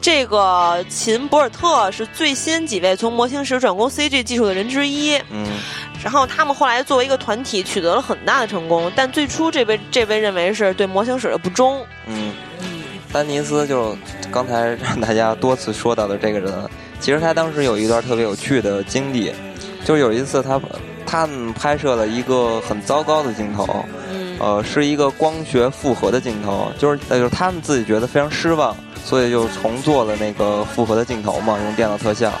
[0.00, 5.16] 这个秦博尔特是最先几位从模型史转攻 CG 技术的人之一。
[5.30, 5.46] 嗯。”
[6.04, 11.84] 然后他们后来作为一个团体取得了很大的成功，但最初这位这位认为是对模型史的不忠。
[12.06, 12.32] 嗯，
[13.12, 13.96] 丹尼斯就
[14.30, 16.52] 刚才让大家多次说到的这个人，
[17.00, 19.32] 其实他当时有一段特别有趣的经历，
[19.84, 20.60] 就是有一次他
[21.06, 23.84] 他们拍摄了一个很糟糕的镜头，
[24.38, 32.32] 呃，是一个光学复合的镜头，就是那就是他们自己觉得非常失望，所以就重做了那个复合的镜头嘛，用电脑特效。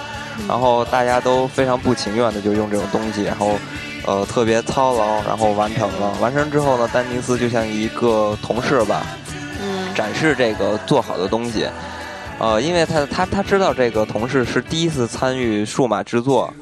[0.46, 3.58] 然后大家都非常不情愿的就用这种东西，然后，
[4.04, 6.12] 呃，特别操劳，然后完成了。
[6.20, 9.06] 完成之后呢，丹尼斯就像一个同事吧，
[9.62, 11.66] 嗯，展示这个做好的东西。
[12.38, 16.52] 呃，因为他他他知道这个同事是第一次参与数码制作，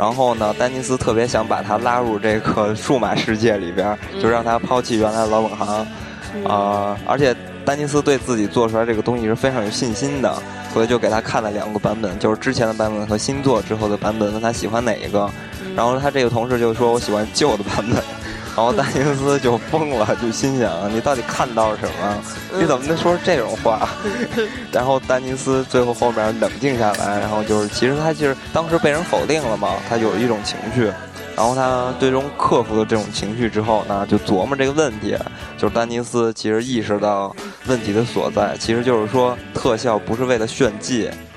[0.00, 5.86] 然后呢，丹尼斯特别想把他拉入这个数码世界里边，就让他抛弃原来的老本行。
[6.48, 7.36] 啊，而且
[7.66, 10.34] 丹尼斯对自己做出来这个东西是非常有信心的。
[10.72, 15.28] 所以就给他看了两个版本，就是之前的版本和新作之后的版本，问他喜欢哪一个。
[15.76, 18.02] 然后他这个同事就说：“我喜欢旧的版本。”
[18.60, 22.22] 然后丹尼斯就疯了，就心想：“你到底看到了什么？
[22.60, 23.88] 你怎么能说这种话？”
[24.70, 30.92] 然后丹尼斯最后后面冷静下来，然后就是其实他其实当时被人否定了嘛，他有一种情绪。
[31.34, 35.16] 然后他最终克服了这种情绪之后呢，就琢磨这个问题。
[35.56, 37.34] 就是丹尼斯其实意识到
[37.66, 41.29] 问题的所在，其实就是说特效不是为了炫技，嗯，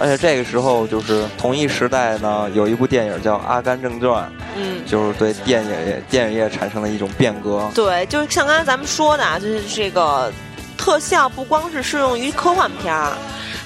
[0.00, 4.24] 而且这个时候就是同一时代呢，有一部电影叫《阿甘正传》，
[4.56, 7.70] 嗯，就是对电影业电影业产生了一种变革。
[7.74, 10.32] 对，就是像刚才咱们说的，啊，就是这个
[10.78, 13.12] 特效不光是适用于科幻片儿，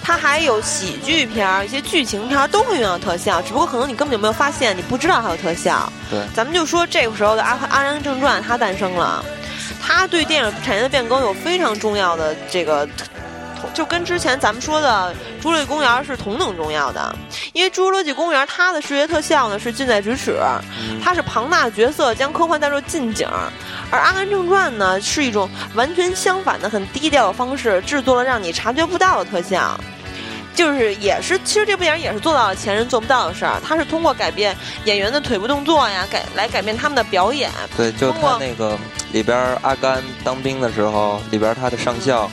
[0.02, 5.88] 它还有喜剧片儿、一些剧情片儿都会用到特效，只不过可能你根本就没有发现，你不知道还有特效。
[6.10, 9.24] 对，咱们就说这个时候的《阿阿甘正传》它诞生了，
[9.80, 12.88] 它对电影产业的变更有非常重要的这个。
[13.72, 17.14] 就跟之前咱们说的《侏罗纪公园》是同等重要的，
[17.52, 20.36] 因为《侏罗纪公园》它的视觉特效呢是近在咫尺，
[21.02, 23.28] 它是庞大的角色将科幻带入近景，
[23.90, 29.78] 而《阿甘正传》呢是一种完全相反的、很低调的方式制作了让你察觉不到的特效，
[30.54, 37.50] 就是也是其实这部电影也是做到了前人做不到的事儿，它是通过改变演员的腿部动作呀，改来改变他们的表演。
[37.76, 38.78] 对，就他那个
[39.12, 42.30] 里边阿甘当兵的时候，里边他的上校。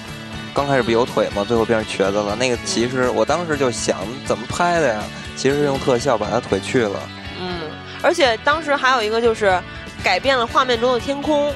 [0.54, 1.45] 刚开始不有腿吗？
[1.47, 2.36] 最后变成瘸子了。
[2.36, 5.04] 那个其实我当时就想怎么拍的呀？
[5.36, 6.99] 其实是用特效把他腿去了。
[7.39, 7.72] 嗯，
[8.04, 9.60] 而且当时还有一个就是
[10.04, 11.54] 改变了画面中的天空。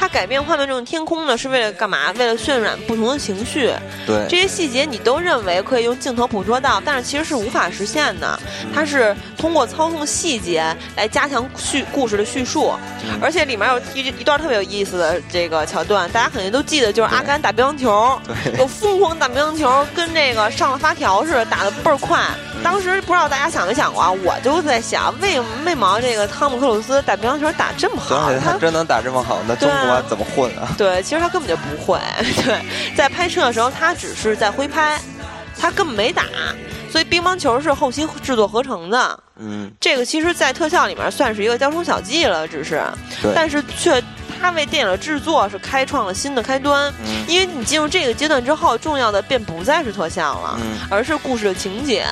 [0.00, 2.10] 它改变画面这种天空呢，是为了干嘛？
[2.12, 3.70] 为了渲染不同的情绪。
[4.06, 8.40] 对，这些细节你都认为可以用镜头捕捉到，但是其实是无法实现的。
[8.74, 12.72] 它是通过操纵细节来加强叙故事的叙述，
[13.20, 18.18] 而且里面有一一段特别有意思的这个桥段，大家肯定都记得，就是阿甘打乒乓球，
[18.56, 22.18] 有疯狂打乒乓球，跟这个上了发条似的，打的倍儿快。
[22.62, 24.10] 当时不知道大家想没想过啊？
[24.10, 28.30] 我就在想，为为毛这个汤姆克鲁斯打乒乓球打这么好？
[28.42, 29.40] 他真能打这么好？
[29.46, 30.68] 那中国怎么混啊？
[30.76, 31.98] 对，其实他根本就不会。
[32.44, 32.60] 对，
[32.94, 35.00] 在拍摄的时候，他只是在挥拍，
[35.58, 36.24] 他根本没打。
[36.90, 39.18] 所以乒乓球是后期制作合成的。
[39.38, 42.82] 嗯，这个其实，在特效里面算是一个雕虫小技了，只是，
[43.34, 44.02] 但是却
[44.40, 46.92] 他为电影的制作是开创了新的开端。
[47.06, 50.58] 嗯，因为你进入这个阶段之后，重要的便不再是特效了，
[50.90, 52.04] 而是故事的情节。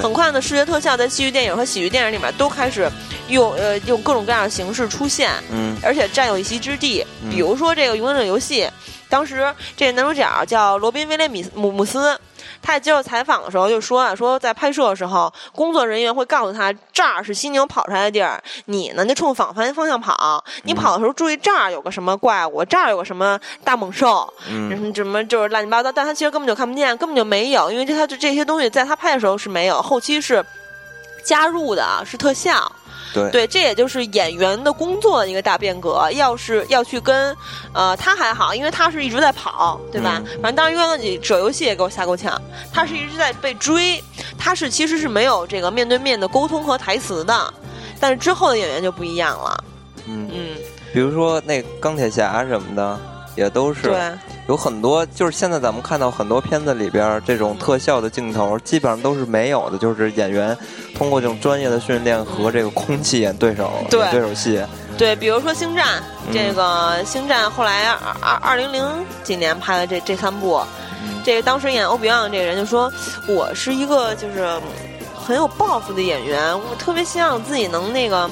[0.00, 2.90] 很快呢，视觉特效在戏剧电影和喜剧电影里面都开始
[3.28, 7.04] 用呃用各种各样的形式出现，嗯，而且占有一席之地。
[7.30, 8.62] 比如说这个《勇者游戏》，
[9.08, 12.18] 当时这男主角叫罗宾威廉米姆姆斯。
[12.62, 20.44] 他在接受采访的时候就说啊，说在拍摄的时候，工作人员会告诉他这儿是犀牛跑出来的地儿，你呢就冲反方方向跑。
[20.64, 25.90] 你跑的时候注意这儿有个什么怪物，这儿有个什么大猛兽，嗯，什么就是乱七八糟。
[25.90, 30.44] 但他其实根本就看不见，根本就没有，因为这他就这些东西在他拍的时候是没有，后期是
[31.24, 32.70] 加入的，是特效。
[33.12, 36.08] 对，这也就是演员的工作的一个大变革。
[36.12, 37.36] 要是要去跟，
[37.72, 40.22] 呃，他还好，因为他是一直在跑，对吧？
[40.40, 42.40] 反正当时《勇者游戏》也给我吓够呛，
[42.72, 44.02] 他是一直在被追，
[44.38, 47.54] 他是其实是没有这个面对面的沟通和台词的。
[47.98, 49.64] 但是之后的演员就不一样了，
[50.06, 50.56] 嗯嗯，
[50.92, 52.98] 比如说那钢铁侠什么的。
[53.36, 53.98] 也都是，对，
[54.48, 60.56] 有很多就是现在咱们看到很多片子里边这种特效的镜头，基本上都是没有的，就是演员
[60.94, 64.10] 通过这种专业的训练和这个空气演对手对。
[64.20, 64.62] 手戏。
[64.98, 65.86] 对，比如说《星战》，
[66.32, 68.84] 这个《星战》后来二二二零零
[69.22, 70.60] 几年拍的这这三部，
[71.24, 72.92] 这个当时演欧比旺这个人就说
[73.26, 74.46] ：“我是一个就是
[75.30, 78.28] 很有抱负的演员，我特别希望自己能那个。”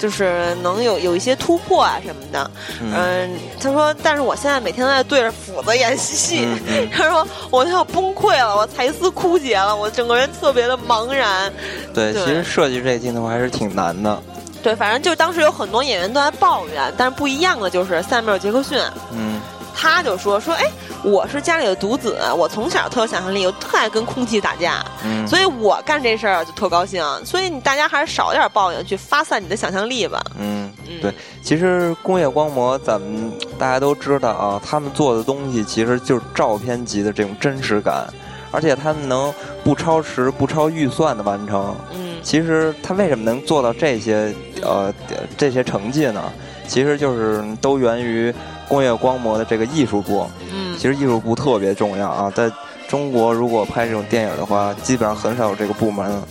[0.00, 3.30] 就是能有有一些突破啊什么的，嗯，
[3.60, 6.48] 他说，但是我现在每天都在对着斧子演戏，
[6.90, 11.52] 他说我都要崩溃了，我才思枯竭了，我整个人特别的茫然。
[11.92, 14.18] 对，其实设计这镜头还是挺难的。
[14.62, 18.78] 对，反正就当时有很多演员都在抱怨，但是不一样的就是塞缪尔杰克逊，
[19.12, 19.38] 嗯，
[19.74, 20.64] 他就说说，哎。
[21.02, 24.84] 我是家里的独子，我从小特有想象力，我特爱跟空气打架，
[25.26, 27.02] 所以我干这事儿就特高兴。
[27.24, 30.22] 所以你大家还是少点抱怨，去发散你的想象力吧。
[30.38, 31.10] 嗯，对，
[31.42, 38.06] 其实工业光魔，咱们大家都知道啊，他们做的东西其实就是照片级的这种真实感，
[38.50, 39.32] 而且他们能
[39.64, 41.74] 不超时、不超预算的完成。
[41.94, 44.92] 嗯，其实他为什么能做到这些呃
[45.38, 46.30] 这些成绩呢？
[46.68, 48.32] 其实就是都源于
[48.70, 50.26] 工业光魔的这个艺术部。
[50.50, 52.50] 嗯，其实艺术部特别重要啊，在
[52.88, 56.22] 中国如果拍这种电影的话，基本上很少有这个部门。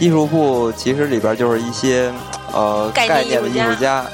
[0.00, 2.10] 艺术部其实里边就是一些
[2.52, 4.04] 呃概念的艺术家，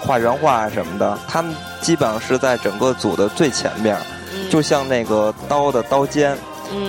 [0.00, 3.96] 画原画什么的，他们基本上是在整个组的最前面，
[4.50, 6.36] 就像那个刀的刀尖。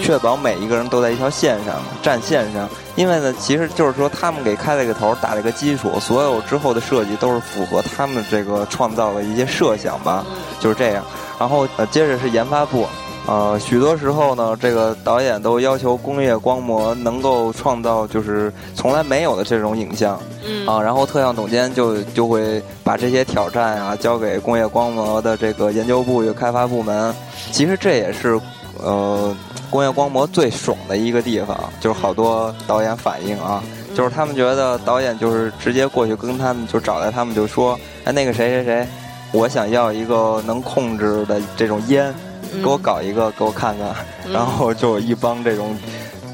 [0.01, 2.67] 确保每一个人都在一条线上，战线上。
[2.95, 10.23] 因为呢，其实就是说，他们给开了一个头，打了一个基础，所有之后的设计都是符合他们这个创造的一些设想吧，
[10.59, 11.03] 就是这样。
[11.39, 12.87] 然后呃，接着是研发部，
[13.25, 27.13] 呃，许多时候呢，这个导演都要求工业光魔能够创造就是从来没有的这种影像，嗯啊，然后特效总监就就会把这些挑战啊交给工业光魔的这个研究部与开发部门。
[27.51, 28.39] 其实这也是
[28.77, 29.35] 呃
[29.73, 33.63] 工业光魔最爽的一个地方，就是好多导演反映啊，
[33.95, 38.87] 就是他们觉得导演就是直接过去跟他们就找来他们就说，哎，那个谁谁谁，
[39.31, 42.13] 我想要一个能控制的这种烟。
[42.61, 43.95] 给我搞一个，给我看看，
[44.31, 45.75] 然后就一帮这种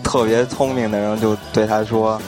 [0.03, 2.21] 特别聪明的人就对他说：“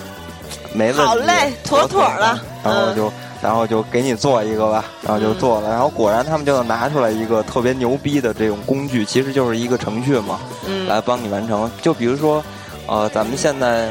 [0.72, 3.12] 没问题，好嘞，妥妥的。”然后就，
[3.42, 10.39] 然后就给你做一个吧，然后就做了，然后果然他们就拿出来一个特别牛逼的这种工具，其实就是一个程序嘛，
[10.88, 11.70] 来帮你完成。
[11.82, 12.44] 就比如说，
[12.88, 13.89] 呃，咱们现在。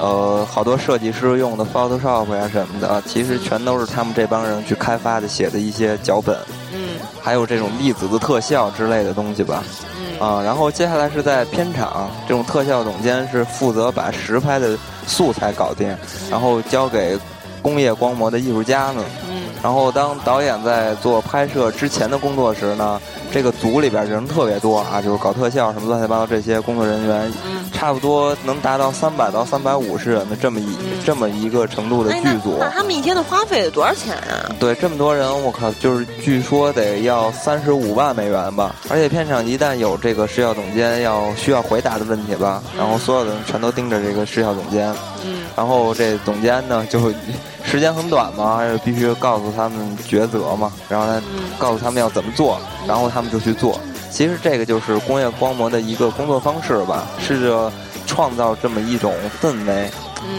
[0.00, 6.36] 呃，好多设计师用的 Photoshop 呀什么的，其实全都是他们这帮人去开发的，写的一些脚本。
[6.72, 6.98] 嗯。
[7.22, 9.62] 还有这种粒子的特效之类的东西吧。
[10.00, 10.18] 嗯。
[10.18, 14.76] 啊，然后接下来是在片场，这种特效总监是负责把实拍的
[15.06, 15.96] 素材搞定，
[16.28, 17.16] 然后交给
[17.64, 19.02] 工业光魔的艺术家们。
[19.28, 19.42] 嗯。
[19.60, 23.00] 然后当导演在做拍摄之前的工作时呢，
[23.32, 27.32] 这个组里边人特别多啊，就是搞特效什么乱七八糟这些工作人员。
[27.46, 34.48] 嗯差不多能达到三百到三百五十人的这么一这么一个程度的剧组，那他们一天的花费得多少钱啊？
[34.60, 38.74] 对，这么多人，我靠，就是据说得要三十五万美元吧。
[38.88, 44.94] 而且片场一旦有这个视效总监要需要回答的问题吧，然后所有的人全都盯着这个视效总监。
[45.26, 45.33] 嗯。
[45.56, 47.12] 然后这总监呢，就
[47.64, 51.22] 时间很短嘛，还是必须告诉他们抉择嘛，然后他
[51.58, 53.80] 告诉他们要怎么做，然后他们就去做。
[54.10, 57.72] 其实这个就是工业光魔的一个工作方式吧，试着
[58.06, 59.90] 创造这么一种氛围，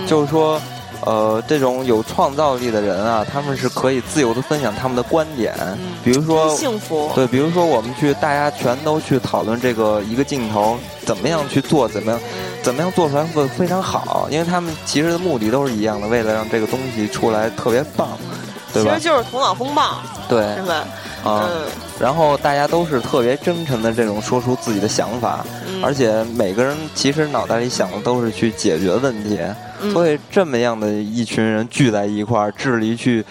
[0.07, 0.61] 就是说，
[1.06, 5.56] 呃，这种有创造力的人啊，他们是可以自由的分享他们的观点，
[6.03, 12.20] 比如说幸福，对，比如说我们去，大家全都去讨论这个一个镜头怎么样去做，怎么样，
[12.64, 18.10] 怎么样做出来会非常好，因为他们其实的目的都是一样的，为了让这个东西出来特别棒，
[18.74, 18.95] 对吧？
[18.95, 20.84] 其实就是头脑风暴，对，是吧？
[21.26, 21.49] 啊，
[21.99, 25.45] 然后大家都是特别真诚的这种说出自己的想法，
[25.84, 29.39] 而且每个人其实脑袋里想的都是去解决问题，
[29.91, 33.26] 所以这么样的一群人聚在一块儿，致力去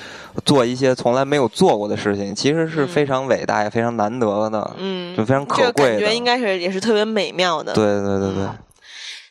[0.45, 8.49] 做一些从来没有做过的事情，其实是非常伟大也非常难得的，嗯，就非常可贵的，感觉应该是也是特别美妙的，对对对对。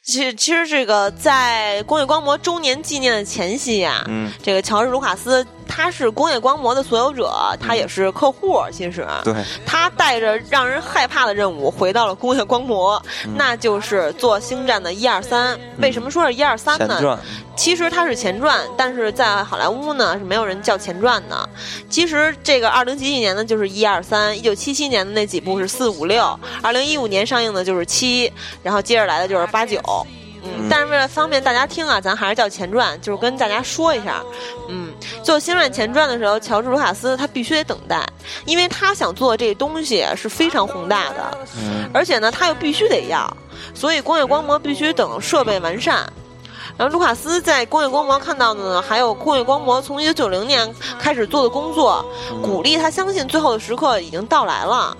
[0.04, 8.62] 其实，其实这个在工业光魔周年纪念的前夕呀，嗯，这个乔治·卢卡斯他是工业光魔的所有者，他也是客户。
[8.70, 9.34] 其实，对，
[9.66, 13.02] 他带着让人害怕的任务回到了工业光魔，
[13.38, 15.58] 那就是做星战的一二三。
[15.78, 17.18] 为什么说是一二三呢？
[17.56, 21.48] 其实它是前传，但是在好莱坞呢是没有人叫前传的。
[21.88, 28.32] 其实这个二零几几年呢就是一二三，一九七七年的那几部是四五六，二零一五年上映的就是七，
[28.64, 29.80] 然后接着来的就是八九。
[30.44, 34.22] 嗯，但是为了方便大家听啊，咱还是叫前传，就是跟大家说一下。
[34.68, 38.06] 嗯，做星战前传的时候，乔治卢卡斯他必须得等待，
[38.46, 41.38] 因为他想做的这东西是非常宏大的，
[41.94, 43.38] 而且呢他又必须得要，
[43.74, 46.12] 所以工业光魔必须等设备完善。
[46.76, 52.04] 然后卢卡斯在工业光魔看到的呢，还有工业光魔从一九九零年开始做的工作，
[52.42, 54.98] 鼓励他相信最后的时刻已经到来了，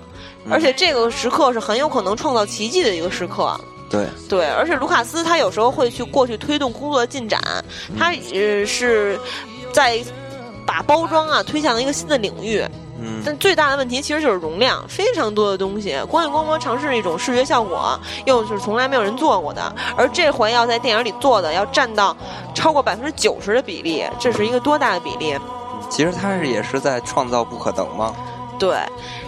[0.48, 3.60] 而且这个时刻是很有可能创造奇迹的一个时刻。
[3.94, 7.40] 对对，而且卢卡斯他有时候会去过去推动工作的进展，
[7.98, 9.18] 他呃是
[9.72, 10.02] 在
[10.66, 12.64] 把包装啊推向了一个新的领域。
[12.96, 15.96] 嗯，但最大的问题其实就是容量，非常多的东西。
[16.08, 22.16] 光影光魔尝试一种视觉效果，又是从来没有人做过的，而这回要在电影里做的，要占到
[22.54, 25.36] 超过百分之九十的比例，这是一个多大的比例？
[25.90, 28.14] 其实他是也是在创造不可能吗？
[28.58, 28.70] 对，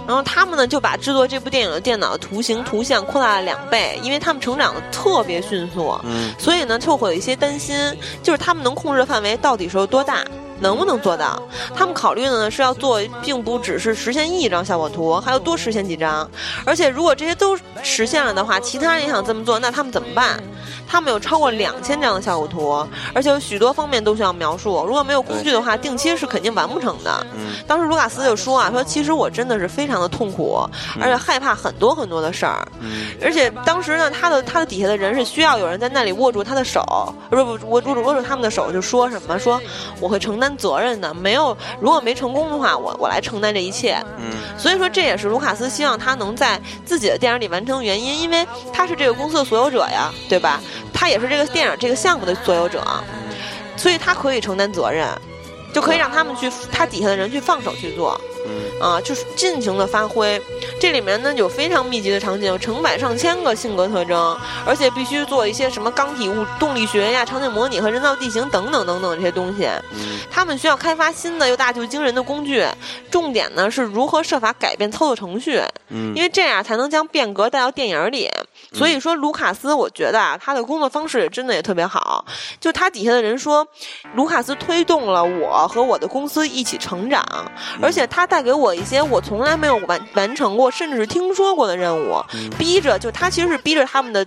[0.06, 7.76] 然后他们呢就把制作这部电影的电脑图形图像扩大了两倍，因为他们成长的特别迅速，嗯，所以呢就会有一些担心，
[8.22, 10.24] 就是他们能控制的范围到底是有多大。
[10.60, 11.40] 能不能做到？
[11.74, 16.28] 他们考虑的呢是要做，并不只是实现一张效果图，还要多实现几张。
[16.64, 20.42] 而且如果这些都实现了的话，其他人也想这么做，那他们怎么办？
[20.88, 24.84] 他们有超过两千张的效果图，而且有许多方面都需要描述。
[24.86, 27.26] 如果没有工具的话，定期是肯定完不成的。
[27.66, 30.60] 当时卢卡斯就说啊，说其实我真的是非常的痛苦，
[31.00, 32.66] 而且害怕很多很多的事儿。
[33.20, 36.82] 而且当时呢，他的他的底下的人是需要有人在那里握住他的手，
[37.30, 39.60] 不不握住握住他们的手，就说什么说
[40.00, 40.45] 我会承担。
[40.54, 43.96] 责任的没有，如果没成功的话，我我来承担这一切。
[44.18, 50.60] 嗯，所以说这也是卢卡斯希望他能在自己的电影里完成原因，因为他是这个公司的所有者呀，对吧？
[50.92, 52.84] 他也是这个电影这个项目的所有者，
[53.76, 55.08] 所以他可以承担责任，
[55.72, 58.20] 就可以让他们去他底下的人去放手去做。
[58.80, 60.40] 啊，就是尽情的发挥。
[60.80, 69.68] 这里面呢有非常密集的场景，成百上千个性格特征，而且必须做一些什么钢体物动力学呀、场景模拟和人造地形等等等等这些东西。
[70.30, 72.64] 他们需要开发新的又大就惊人的工具，
[73.10, 78.30] 重点呢是如何设法改变操作程序，因为这样才能将变革带到电影里。
[78.72, 82.24] 所以说，卢卡斯，我觉得啊，他的工作方式真的也特别好。
[82.60, 83.66] 就他底下的人说，
[84.14, 87.24] 卢卡斯推动了我和我的公司一起成长，
[87.80, 92.22] 而且他带给我一些我从来没有完完成过，甚至是听说过的任务，
[92.58, 94.26] 逼着就他其实是逼着他们的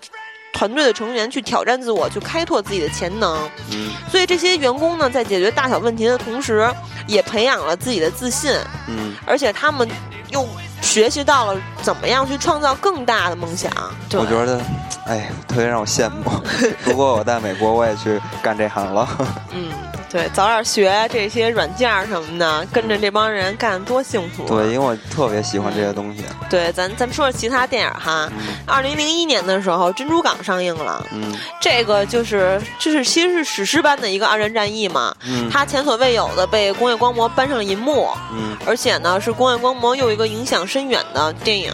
[0.53, 3.37] 团队的成员去挑战自我，去开拓自己的潜能。
[3.71, 6.67] 嗯，所以这些员工呢，在解决大小问题的同时，
[7.07, 8.51] 也培养了自己的自信。
[8.87, 9.87] 嗯，而且他们
[10.31, 10.47] 又。
[10.89, 13.71] 学习到了怎么样去创造更大的梦想，
[14.13, 14.59] 我觉得，
[15.05, 16.31] 哎，特别让我羡慕。
[16.83, 19.07] 如果我在美国，我也去干这行了。
[19.51, 19.71] 嗯。
[20.09, 24.43] 对，早点学这些软件什么的，跟着这帮人干多幸福。
[24.45, 26.23] 对，因为我特别喜欢这些东西。
[26.49, 28.27] 对，咱咱说说其他电影哈。
[28.65, 31.05] 二零零一年的时候，《珍珠港》上映了。
[31.11, 31.35] 嗯。
[31.61, 35.13] 这个就是，就是其实是史诗般的一个二战战役嘛。
[35.27, 35.47] 嗯。
[35.51, 38.09] 它前所未有的被工业光魔搬上了银幕。
[38.33, 38.57] 嗯。
[38.65, 41.71] 而且呢，是工业光魔又一个影响深远的电影。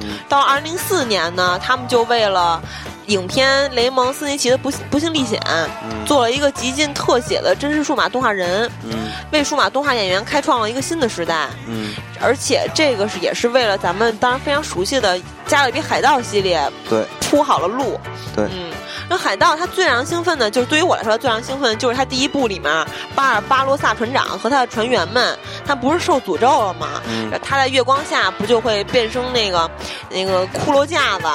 [0.00, 0.18] 嗯。
[0.28, 2.60] 到二零零四年呢，他们就为了。
[3.06, 5.40] 影片《雷蒙斯尼奇的不不幸历险》
[6.06, 8.70] 做了一个极尽特写的真实数码动画人，
[9.30, 11.48] 为数码动画演员开创了一个新的时代。
[12.20, 15.16] 而且这个是也是为了咱们当然非常熟悉的
[15.46, 18.00] 《加勒比海盗》系列对铺好了路。
[18.34, 18.70] 对，嗯。
[19.08, 27.00] 那海盗他最让人兴奋的，就是对于我来说最让人兴奋的就是他第一部里面巴尔巴罗萨船长和他的船员们，他不是受诅咒了吗？
[27.42, 29.70] 他在月光下不就会变成那个
[30.10, 31.26] 那个骷髅架子，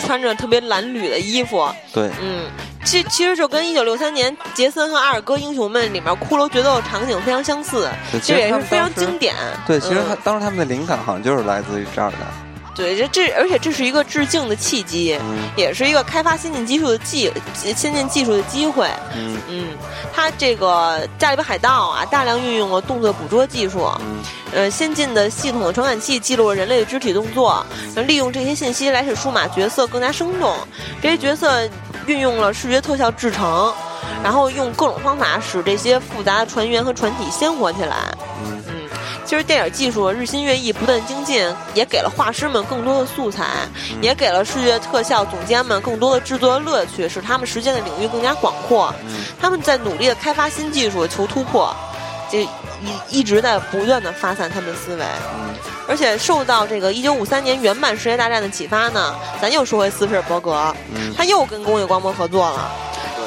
[0.00, 1.66] 穿着特别蓝绿的衣服。
[1.92, 2.46] 对，嗯，
[2.84, 9.34] 其其实就跟一九六三年杰森和阿尔戈英雄们里面骷髅决斗场景非常相似，其实也是非常经典。
[9.66, 12.18] 对，其实他当时他们的灵感好像就是来自于这儿的。
[12.74, 15.16] 对，这这，而且这是一个致敬的契机，
[15.56, 18.88] 也是一个开发先进技术的技先进技术的机会。
[19.16, 19.68] 嗯嗯，
[20.12, 23.88] 它这个《加勒比海盗》啊，大量运用了动作捕捉技术，
[24.52, 27.64] 呃，先进的系统的传感器记录了人类的肢体动作，
[28.08, 30.56] 利用这些信息来使数码角色更加生动。
[31.00, 31.68] 这些角色
[32.06, 33.72] 运用了视觉特效制成，
[34.22, 38.12] 然后用各种方法使这些复杂的船员和船体鲜活起来。
[39.24, 39.26] 嗯。
[39.26, 43.46] 其实电影技术日新月异，不断精进，也给了画师们更多的素材，
[44.00, 48.94] 也给了视觉特效总监们更多的制作乐趣，使他们实践的领域更加广阔。
[49.40, 51.74] 他们在努力的开发新技术，求突破，
[52.30, 52.48] 就一
[53.08, 55.04] 一直在不断的发散他们的思维。
[55.86, 60.74] 而且受到这个一九五三年原版《世界大战》的启发呢，咱又说回斯皮尔伯格，
[61.16, 62.70] 他又跟工业光魔合作了，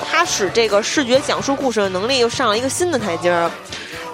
[0.10, 3.50] 他使这个视觉讲述故事的能力又上了一个新的台阶儿。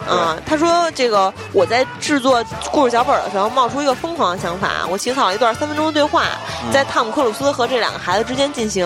[0.09, 6.25] 嗯，他说这个我在制作故事脚本的时候冒出一个疯狂的想法，我起草了一段三分钟的对话，
[6.71, 8.83] 在汤姆克鲁斯和这两个孩子之间进行。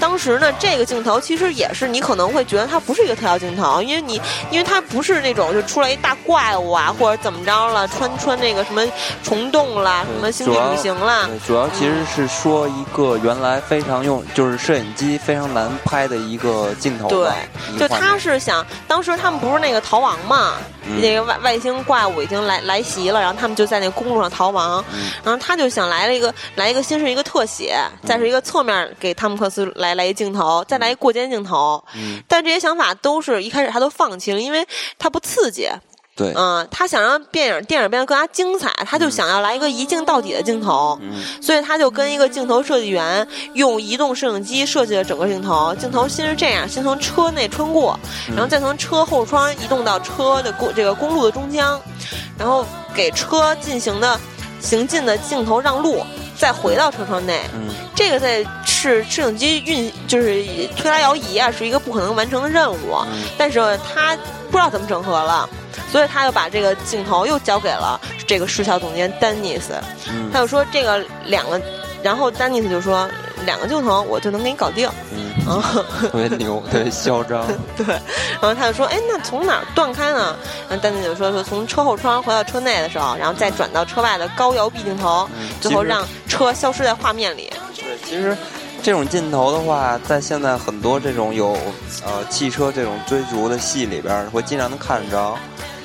[0.00, 4.20] 当时呢，这个镜头其实也是你可能会觉得它不是一个特效镜头，因为你
[4.50, 8.82] 因为它不是那种就出来一大怪物啊，或者怎么着了，穿穿那个什么
[9.22, 11.28] 虫洞啦，什么星际旅行啦。
[11.46, 17.08] 主要其实是说一个原来非常用就是摄影机非常难拍的一个镜头。
[17.08, 17.30] 对，
[17.78, 20.44] 就他是想当时他们不是那个逃亡吗？
[20.44, 20.58] 啊，
[21.02, 24.84] 那个外外星怪物已经来来袭了，然后他们就在那公路上逃亡，
[25.24, 31.82] 然后他就想来了一个来一个先是一个特写，再是一个侧面给汤姆克斯来来一镜头，再来一过肩镜头，
[32.28, 34.66] 但这些想法都是一开始他都放弃了，因为
[34.98, 35.68] 他不刺激。
[36.18, 40.98] 对，嗯，他想让电影电影变得更加精彩，他就想要来一个一镜到底的镜头，
[41.40, 45.72] 所以他就跟一个镜头设计员用移动摄影机设计了整个镜头。
[45.76, 47.96] 镜头先是这样，先从车内穿过，
[48.34, 51.80] 然后再从车后窗移动到车的公这个公路的中央，
[52.36, 54.18] 然后给车进行的
[54.60, 56.04] 行进的镜头让路，
[56.36, 57.40] 再回到车窗内。
[57.94, 60.44] 这个在是摄影机运就是
[60.76, 62.96] 推拉摇移啊，是一个不可能完成的任务，
[63.36, 64.16] 但是他
[64.50, 65.48] 不知道怎么整合了。
[65.90, 69.72] 所以他又把这个镜头又交给了这个视效总监丹尼斯，
[70.30, 71.60] 他就说这个两个，
[72.02, 73.08] 然后丹尼斯就说
[73.48, 75.32] 两个镜头我就能给你搞定，嗯，
[76.10, 77.46] 特别牛，特别嚣张，
[77.78, 80.36] 对，然后他就说，哎，那从哪儿断开呢？
[80.68, 85.26] 然后丹尼斯就说说从车后窗回到车内的时候，然后再转到车外的高摇臂镜头，
[85.62, 87.50] 最后让车消失在画面里。
[87.74, 88.36] 对，其实。
[88.82, 91.52] 这种镜头的话，在现在很多这种有
[92.04, 95.34] 呃汽车这种追逐的戏里边，会经常能看着。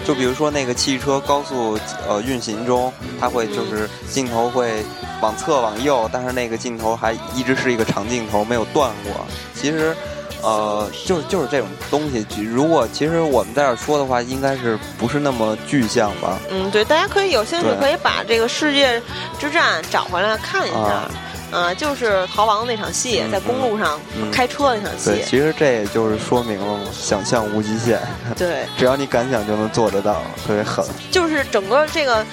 [0.06, 4.84] 就比如说那个汽车高速呃运行中，它会就是镜头会
[5.22, 9.26] 往侧往右，但是那个镜头还一直是一个长镜头，没有断过。
[9.56, 9.96] 其实，
[10.42, 12.26] 呃，就是就是这种东西。
[12.44, 16.38] 如果其实我们在这说的话，应该是不是那么具象吧？
[16.50, 19.02] 嗯，对，大家可以有兴趣可以把这个世界
[19.40, 21.10] 之战找回来看一下。
[21.54, 24.00] 嗯，就是逃亡的那场戏，在公路上
[24.32, 25.12] 开车那场戏。
[25.12, 28.00] 对，其实这也就是说明了想象无极限。
[28.36, 30.84] 对，只要你敢想，就能做得到，特别狠。
[31.12, 32.26] 就是整个这个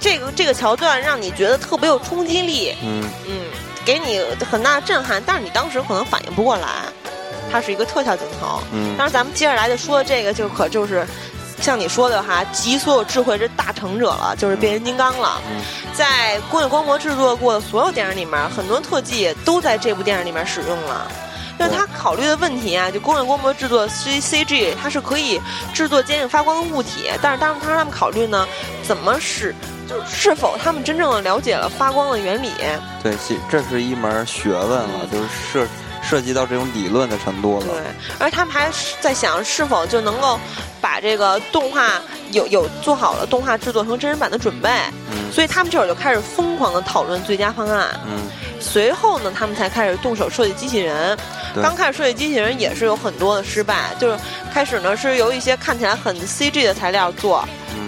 [0.00, 2.74] 这个这个桥段，让你觉得特别有冲击力。
[2.82, 3.40] 嗯嗯，
[3.84, 4.20] 给你
[4.50, 6.68] 很大的震撼，但是你当时可能反应不过来，
[7.52, 8.60] 它是一个特效镜头。
[8.72, 11.06] 嗯，当然咱们接下来就说这个，就可就是。
[11.60, 15.40] 像你说的哈，集所有智慧之大成者了，就是变形金刚了。
[15.94, 21.10] 在工业光魔制作过的所有电影里面，很多特技都在这部电影里面使用了。
[21.58, 25.40] 就是他考虑的问题啊，就工业光魔制作 C C G，它是可以
[25.72, 28.46] 制作坚硬发光的物体，但是当时他让他们考虑呢，
[28.86, 29.54] 怎么使，
[29.88, 32.50] 就是是否他们真正的了解了发光的原理？
[33.02, 33.16] 对，
[33.50, 35.66] 这是一门学问了，就是涉
[36.08, 37.66] 涉及到这种理论的程度了。
[37.66, 37.82] 对，
[38.18, 38.70] 而他们还
[39.00, 40.38] 在想是否就能够。
[40.78, 42.00] 把这个动画
[42.30, 44.70] 有有做好了动画制作成真人版的准备，
[45.32, 47.88] 所以他们这会儿就开始疯狂的讨论最佳方案。
[48.06, 48.28] 嗯
[48.60, 51.18] 随后呢，他们才开始动手设计机器人。
[51.60, 54.16] 刚开始设计机器人也是有很多的失败，就是
[54.52, 57.38] 开始呢是由一些看起来很 CG 的材料做，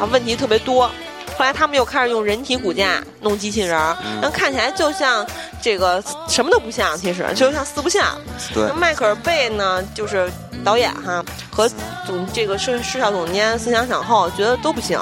[0.01, 0.91] 啊问题特别多。
[1.37, 5.25] 后来他们又开始用人体骨架弄机器人，那看起来就像
[5.61, 8.19] 这个什么都不像，其实就像四不像。
[8.55, 10.31] 对，迈克尔贝呢就是。
[10.65, 11.71] 导演哈和
[12.05, 14.99] 总这个市市场总监思想想后，觉得都不行，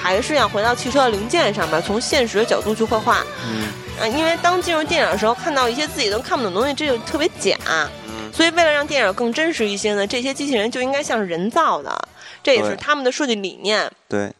[0.00, 3.22] 还是要回到汽车的零件上面，从现实的角度去绘画。
[3.46, 7.54] 嗯，因为当进入电影的时候，看到一些自己都看不懂东西，这就特别假。
[7.68, 12.08] 嗯，所以为了让电影更真实一些呢，这些机器人就应该像是人造的，
[12.42, 13.88] 这也是他们的设计理念。
[14.08, 14.32] 对。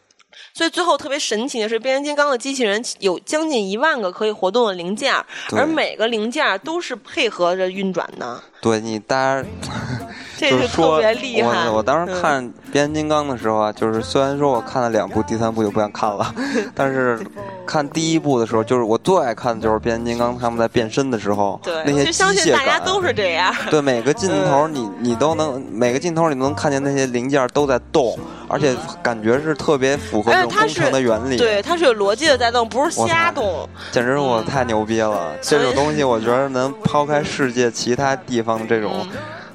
[0.57, 5.13] 所以最后特别神奇的是，变形金刚的机器人有将近一万个可以活动的零件，
[5.51, 8.41] 而每个零件都是配合着运转的。
[8.59, 9.47] 对你，大家。
[10.37, 11.67] 这是特别厉害。
[11.67, 16.33] 我我当时看变形金刚的时候啊，就是虽然说我看了两部，第三部就不想看了，
[16.75, 17.19] 但是
[17.65, 22.59] 看第一部的时候，就是我最爱看的就是变形金刚他们在变身的时候，那些机械感。
[22.59, 23.53] 大家都是这样。
[23.71, 31.37] 对每个镜头，你你都能每个镜头你能看见那些零件都在动，而且感觉是特别符合这种工程的原理。
[31.37, 33.67] 对，它是有逻辑的在动，不是瞎动。
[33.91, 35.33] 简直我太牛逼了！
[35.41, 39.07] 这种东西我觉得能抛开世界其他地方的这种。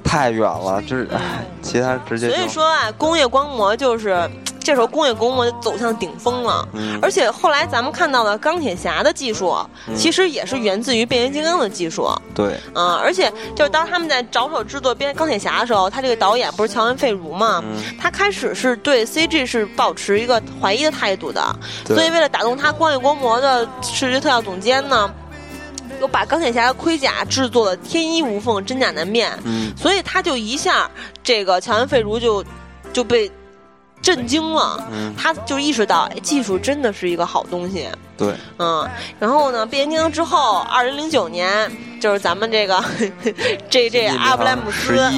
[0.03, 2.29] 太远了，就是唉，其他直接。
[2.29, 6.67] 所以说啊，工业光魔就是这时候工业光魔走向顶峰了。
[6.73, 6.99] 嗯。
[7.01, 9.55] 而且后来咱们看到的钢铁侠的技术，
[9.95, 12.09] 其实也是源自于变形金刚的技术。
[12.35, 12.55] 对。
[12.75, 17.63] 嗯，而且就是当他们在着手制作变钢铁侠的时候，他这个导演不是乔恩·费如嘛？
[17.63, 17.83] 嗯。
[17.99, 21.43] 他开始是对 CG 是保持一个怀疑的态度的。
[21.85, 25.09] 所以为了打动他，工业光魔的视觉特效总监呢？
[26.03, 29.31] 又把钢铁侠的盔甲制作的天衣无缝、真假难辨，
[29.77, 30.91] 所以他就一下
[31.23, 32.43] 这个乔恩·费如就
[32.91, 33.31] 就被
[34.01, 34.85] 震惊了，
[35.17, 37.87] 他就意识到技术真的是一个好东西。
[38.17, 38.85] 对，嗯，
[39.17, 41.71] 然后呢，变形金刚之后，二零零九年
[42.01, 42.83] 就是咱们这个
[43.71, 45.09] 这这阿布莱姆斯，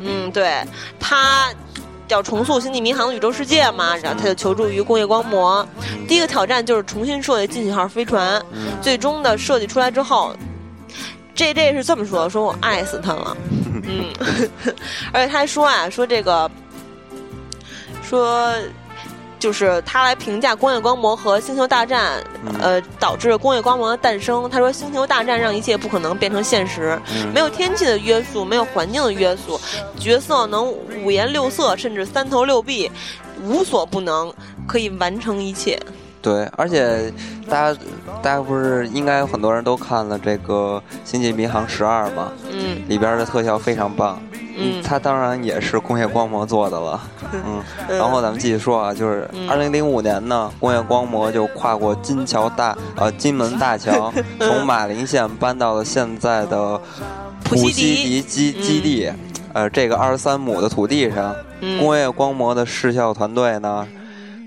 [0.00, 0.64] 嗯，对
[0.98, 1.52] 他。
[2.10, 5.66] 要重塑星际迷航的宇宙世界嘛，然后他就求助于工业光魔。
[6.08, 8.42] 第一个挑战就是重新设计进取号飞船。
[8.82, 10.34] 最终的设计出来之后
[11.34, 13.36] ，J J 是这么说：“说我爱死他了。”
[13.84, 14.12] 嗯，
[15.12, 16.50] 而且他还说啊，说这个，
[18.02, 18.52] 说。
[19.40, 22.22] 就是他来评价《工业光魔》和《星球大战》，
[22.60, 24.48] 呃，导致《工业光魔》的诞生。
[24.48, 26.96] 他说，《星球大战》让一切不可能变成现实，
[27.34, 29.58] 没有天气的约束，没有环境的约束，
[29.98, 30.70] 角色能
[31.02, 32.88] 五颜六色，甚至三头六臂，
[33.42, 34.32] 无所不能，
[34.68, 35.80] 可以完成一切。
[36.22, 37.10] 对，而且
[37.48, 37.80] 大家
[38.22, 42.30] 大家不是应该有很多人都看了这个《星际迷航十二》吗？
[42.52, 44.22] 嗯，里边的特效非常棒。
[44.60, 47.00] 嗯，它当然也是工业光魔做的了。
[47.32, 56.80] 嗯，然后咱们继续说啊，就是二零零五年呢，工业光魔就跨过金桥大呃金门大桥， 从马陵县搬到了现在的
[57.42, 58.22] 普西迪。
[58.22, 59.10] 基基地，
[59.52, 61.34] 呃，这个二十三亩的土地上，
[61.78, 63.86] 工业光魔的视效团队呢。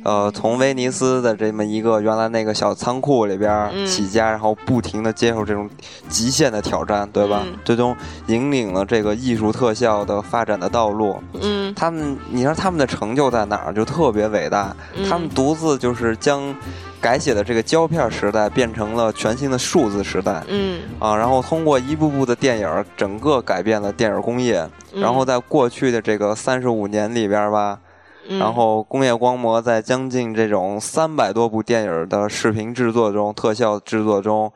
[0.04, 5.70] 呃，从威尼斯的这么一个原来那个小仓库里边起家，然后不停的接受这种
[6.10, 7.46] 极限的挑战，对吧？
[7.64, 7.96] 最终
[8.28, 11.22] 引领了这个艺术特效的发展的道路。
[11.42, 13.74] 嗯，他们，你说他们的成就在哪儿？
[13.74, 14.76] 就特别伟大。
[15.10, 16.54] 他们独自就是将
[17.00, 20.44] 改写的这个胶片时代变成了全新的数字时代。
[20.50, 24.70] 嗯，啊，然后通过一部部的电影，整个改变了电影工业。
[24.94, 27.80] 然后在过去的这个三十五年里边吧。
[28.30, 34.52] 然后，工业光魔在将近这种三百多部电影的视频制作中、特效制作中，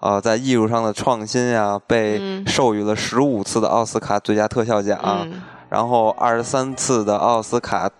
[0.00, 5.26] 呃，在艺术上的创新呀，被授予了十五次的奥斯卡最佳特效奖，
[5.70, 7.90] 然后二十三次的奥斯卡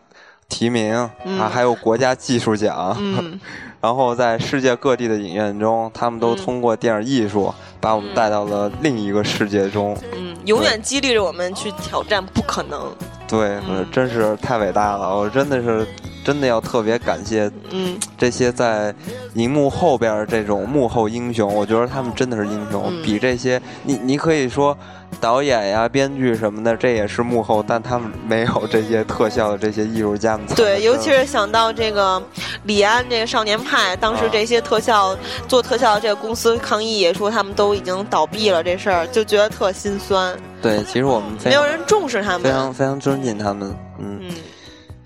[0.49, 2.97] 提名啊，还有国家技术奖。
[3.81, 9.97] 然后在世界各地的影院中，他们都通过电影艺术把我们带到了另一个世界中。
[10.13, 12.93] 嗯，永远激励着我们去挑战不可能。
[13.29, 13.59] 对，
[13.91, 15.17] 真是太伟大了！
[15.17, 15.87] 我真的是。
[16.27, 18.93] 真的要特别感谢，嗯，这些在
[19.35, 24.77] 荧幕后边这种幕后英雄，我觉得他们真的是英雄，比这些你你可以说
[25.21, 30.45] 导演呀、编剧什么的，这也是幕后，但他们没有这些特效的这些艺术家们。
[30.57, 32.21] 对，尤其是想到这个
[32.65, 35.17] 李安这个少年派，当时这些特效
[35.47, 40.37] 做特效的这个公司抗议，也说他们都已经倒闭了，这事儿就觉得特心酸。
[40.61, 44.23] 对，其实我们没有人重视他们，非常非常尊敬他们，嗯。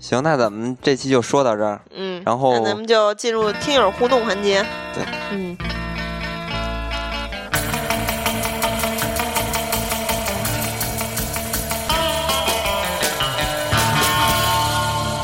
[0.01, 1.79] 行，那咱们这期就说到这儿。
[1.95, 4.65] 嗯，然后那咱们就进入听友互动环节。
[4.95, 5.55] 对，嗯。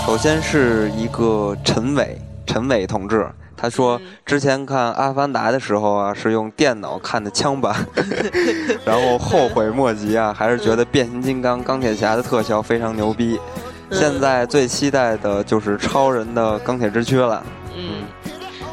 [0.06, 3.28] 首先是一个陈伟，陈伟同志，
[3.58, 7.76] 他说之前看《阿凡达》的时候啊，是用电脑看的枪版，
[8.86, 13.40] 然后后悔莫及啊，还是觉得变形金刚、钢铁侠的特效非常牛逼。
[13.92, 17.44] 现在最期待的就是超人的钢铁之躯了。
[17.76, 18.04] 嗯，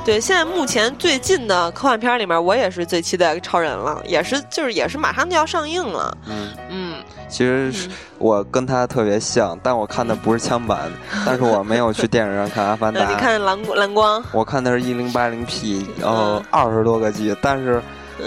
[0.05, 6.17] 对，现在目前最近的科幻片里面，我也是最期待超人了，也是就是也是马上就要上映了。
[6.27, 6.95] 嗯嗯，
[7.29, 7.73] 其实
[8.19, 10.91] 我跟他特别像，但我看的不是枪版，
[11.25, 13.01] 但是我没有去电影院看《阿凡达》。
[13.13, 14.23] 你看蓝蓝光？
[14.33, 17.83] 我看的是一零八零 P，然后二十多个 G，但是。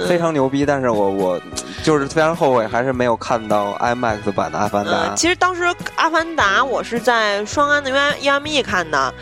[0.07, 1.39] 非常牛逼，但是我我
[1.83, 4.91] 就是非常后悔，还是没有看到 IMAX 版的《阿凡达》。
[5.15, 5.63] 其实当时
[5.95, 9.13] 《阿凡达》我是在双安的 UME 看的，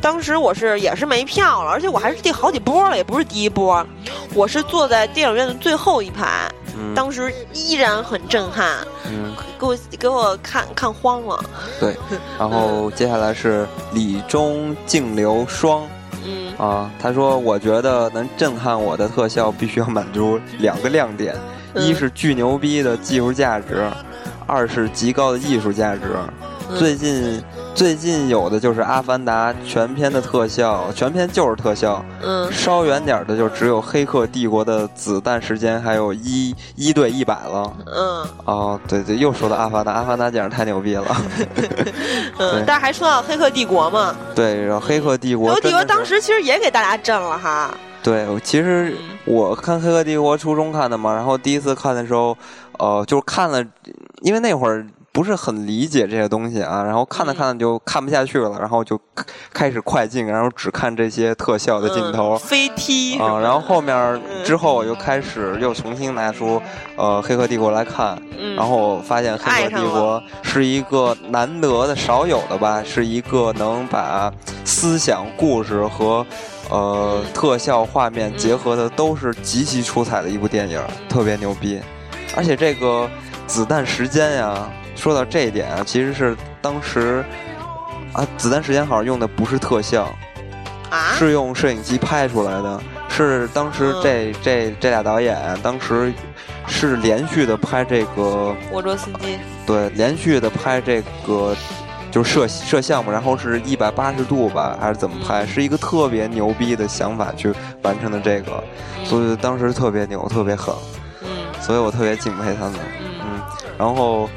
[0.00, 3.86] 当时我是也是没票了，而且我还是第好几波了，也不是第一波，
[4.34, 6.50] 我是坐在电影院的最后一排，
[6.94, 8.78] 当时依然很震撼，
[9.58, 11.44] 给我给我看看慌了。
[11.78, 11.96] 对，
[12.38, 15.86] 然后接下来是李中净流双。
[16.58, 21.34] 啊，他说：“我觉得能震撼我的特效必须要满足两个亮点，
[21.74, 23.90] 一是巨牛逼的技术价值，
[24.46, 26.16] 二是极高的艺术价值。
[26.76, 27.42] 最近。”
[27.74, 32.04] 最近有的就是《阿凡达》全片的特效，全片就是特效。
[32.22, 37.72] 嗯，稍远点的就只有《黑客帝国》的子弹时间，还有一一对一百了。
[37.86, 41.04] 嗯，哦，对对，又说到《阿凡达》，《阿凡达》简直太牛逼了。
[42.38, 44.14] 嗯，但是还说到《黑客帝国》嘛？
[44.36, 45.50] 对，然后《黑客帝国》。
[45.54, 47.74] 黑客帝国当时其实也给大家震了哈。
[48.04, 52.38] 对，其实我看《黑客帝国》初中看的嘛，然后第一次看的时候，
[52.78, 53.60] 呃，就是看了，
[54.20, 54.86] 因为那会儿。
[55.14, 59.00] 不是很理解这些东西啊，然后看着看着就看不下去了，然后就
[59.52, 66.60] 开始快进，然后只看这些特效的镜头，飞踢啊，然后后面之后我又开始又重新拿出
[66.96, 68.20] 呃《黑客帝国》来看，
[68.56, 74.32] 然后发现《黑客帝国》是一个难得的、少有的吧，是一个能把
[74.64, 76.26] 思想、故事和
[76.70, 81.80] 呃特效画面结合的都是极其出彩的一部电影，特别牛逼，
[82.34, 83.08] 而且这个
[83.46, 84.68] 子弹时间呀。
[84.94, 87.24] 说到这一点啊，其实是当时
[88.12, 90.04] 啊，子弹时间好像用的不是特效，
[90.90, 92.80] 啊，是用摄影机拍出来的。
[93.16, 96.12] 是当时这这这俩导演当时
[96.66, 101.54] 是连续的拍这个沃卓斯基，对，连续的拍这个
[102.10, 105.46] 就是摄摄像嘛，然后是一百八十度吧，还是怎么拍？
[105.46, 107.52] 是一个特别牛逼的想法去
[107.82, 108.64] 完成的这个，
[109.04, 110.74] 所以当时特别牛，特别狠，
[111.22, 111.28] 嗯，
[111.60, 112.74] 所以我特别敬佩他们，
[113.22, 113.40] 嗯，
[113.78, 114.28] 然后。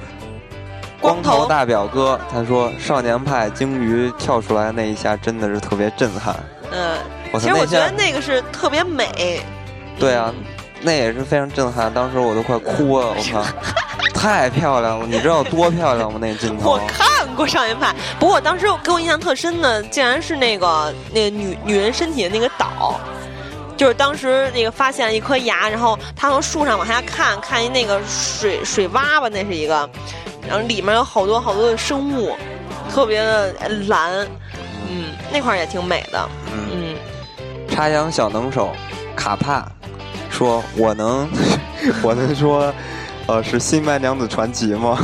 [0.99, 6.36] 光头大表哥，他说：“少年派鲸鱼跳出来那一下真的是特别震撼。”
[6.72, 6.98] 嗯，
[7.40, 9.41] 其实我觉得那个是特别美。
[9.99, 10.34] 对啊，
[10.82, 13.07] 那也是非常震撼，当时我都快哭了。
[13.15, 13.45] 我靠，
[14.14, 15.06] 太漂亮了！
[15.06, 16.19] 你知道多漂亮吗？
[16.22, 16.72] 那个镜头。
[16.76, 22.99] 我看过少年派，不过当时给我印象特深的，竟然是那个那个女女人身体的那个岛，
[23.78, 29.90] 就是当时那个发现一颗牙，然后他从树上往下看，看一那个水水洼吧，那是一个。
[30.48, 32.36] 然后里面有好多好多的生物，
[32.90, 33.53] 特别的
[33.88, 34.26] 蓝，
[34.90, 36.95] 嗯，那块儿也挺美的，嗯。
[37.69, 38.72] 插秧小能手
[39.15, 39.64] 卡帕
[40.32, 41.30] 说：“我能，
[42.02, 42.74] 我能说，
[43.28, 44.98] 呃，是新白娘子传奇吗？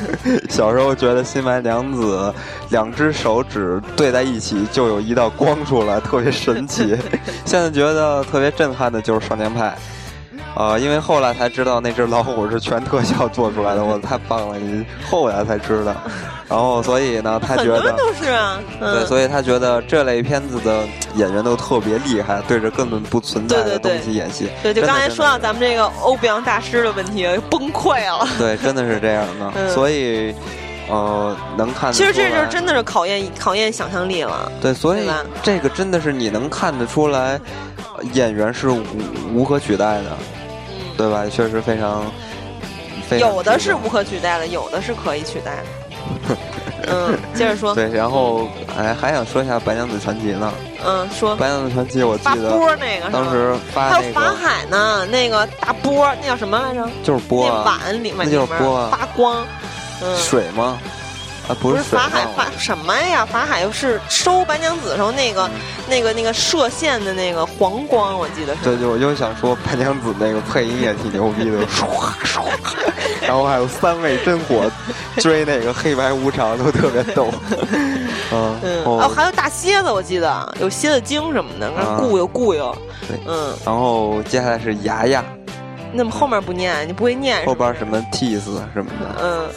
[0.50, 2.34] 小时候觉得新白娘子
[2.68, 6.94] 两只手指对在一起就有一道光出来，特别神奇。
[7.46, 9.74] 现在觉得特别震撼的就是少年派。”
[10.56, 14.58] 呃，因为后来才知道那只老虎是全特效做出来的，我太棒了！
[14.58, 15.94] 你后来才知道，
[16.48, 20.84] 然后所以呢，他觉得都是啊，对，所以他觉得这类片子的
[21.14, 24.48] 演员都特别厉害，对着根本不存在的东西演戏。
[24.62, 28.26] 对，就刚才说到咱们这个欧比昂大师的问题，崩溃了。
[28.38, 30.34] 对，真的是这样的，所以。
[30.90, 31.92] 呃，能看。
[31.92, 34.50] 其实这就是真的是考验考验想象力了。
[34.58, 35.06] 对，所以
[35.42, 37.38] 这个真的是你能看得出来，
[38.14, 38.82] 演员是无
[39.34, 40.16] 无可取代的，
[40.98, 41.24] 对吧？
[41.30, 42.04] 确实非常。
[43.18, 46.36] 有的是无可取代的，有的是可以取代的。
[46.90, 47.74] 嗯，接着说。
[47.74, 48.46] 对，然后
[48.76, 50.52] 哎，还想说一下《白娘子传奇》呢。
[50.84, 56.86] 嗯，说《白娘子传奇》，我记得波那个当时发还有法海呢，那个大波，那叫什么来着？
[57.02, 57.46] 就是波。
[57.46, 59.42] 那碗里面那就是波发光。
[60.18, 60.78] 水吗？
[61.48, 63.24] 啊，不是法海法什么呀？
[63.24, 65.48] 法海又是收白娘子时候那个、
[65.88, 68.64] 那个、那个射线的那个黄光，我记得是。
[68.64, 71.88] 对，就我就想说白娘子那个配音也挺牛逼的， 唰
[72.22, 72.44] 唰，
[73.22, 74.70] 然后还有三位真火
[75.16, 77.32] 追那个黑白无常都特别逗。
[78.30, 82.76] 嗯，哦，还有大蝎子，我记得有蝎子精什么的，固有固有。
[83.08, 83.54] 对，嗯。
[83.64, 85.24] 然后接下来是牙牙。
[85.94, 87.46] 那么后面不念，你不会念。
[87.46, 88.44] 后边什么 teeth
[88.74, 89.16] 什么的。
[89.22, 89.48] 嗯。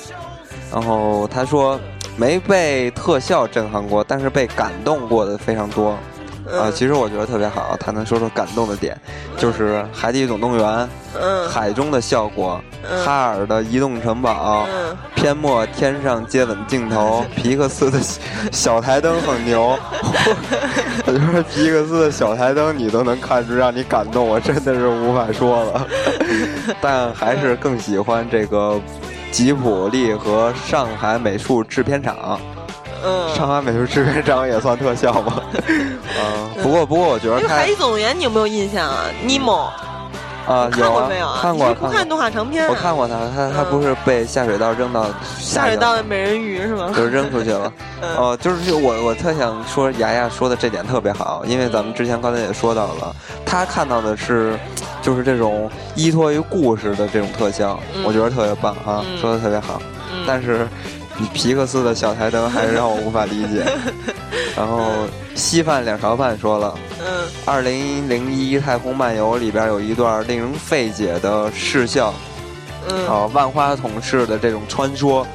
[0.72, 1.80] 然后他说
[2.16, 5.98] 没被特效震撼过，但是被感动过的非常多。
[6.52, 7.78] 啊，其实我觉得特别好。
[7.80, 9.00] 他能说说感动的点，
[9.38, 10.90] 就是《海底总动员》、
[11.48, 12.60] 海中的效果、
[13.06, 14.66] 哈尔的移动城堡、
[15.16, 18.00] 片末天上接吻镜头、皮克斯的
[18.52, 19.78] 小台灯很牛。
[21.06, 25.88] 我觉得皮克斯的小台灯你都能看出让你感动，我真的是无法说了。
[26.82, 28.82] 但还是更喜欢这个。
[29.32, 32.40] 吉普力和上海美术制片厂，
[33.04, 35.42] 嗯，上海美术制片厂也算特效吗？
[35.58, 39.06] 嗯，不过不过我觉得《海底总动员》你有没有印象啊？
[39.24, 39.72] 尼莫。
[40.48, 41.40] 啊，看过没有啊？
[41.42, 42.68] 看过，不看动画长片。
[42.68, 45.06] 我看过他，他他不是被下水道扔到
[45.38, 46.92] 下水道的美人鱼是吗？
[46.96, 47.72] 就是扔出去了。
[48.18, 53.16] 哦，就是我我特想说，牙牙说的这点特别好，因为咱们之前刚才也说到了，
[53.46, 54.58] 他看到的是
[55.02, 59.82] 就是这种依托于故事的这种特效，我觉得特别棒啊，说的特别好。
[60.28, 61.01] 但是比
[61.34, 63.66] 皮克斯的小台灯还是让我无法理解。
[64.56, 64.92] 然后
[65.36, 66.78] 稀饭两勺饭说了。
[67.00, 72.14] 嗯，二零零一太空漫游里边有一段令人费解的视效，
[72.90, 75.26] 嗯，啊，万花筒式的这种穿梭，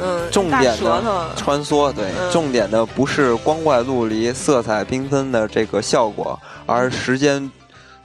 [0.00, 7.50] 嗯，重点的穿梭，对，重点的不是光怪陆离、色彩缤纷的这个效果，而时间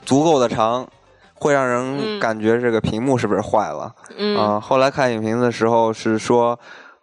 [0.04, 0.86] 足够的长，
[1.34, 3.94] 会让人感觉这个屏幕是不是坏了？
[4.16, 6.58] 嗯，啊，后来看影评的时候是说，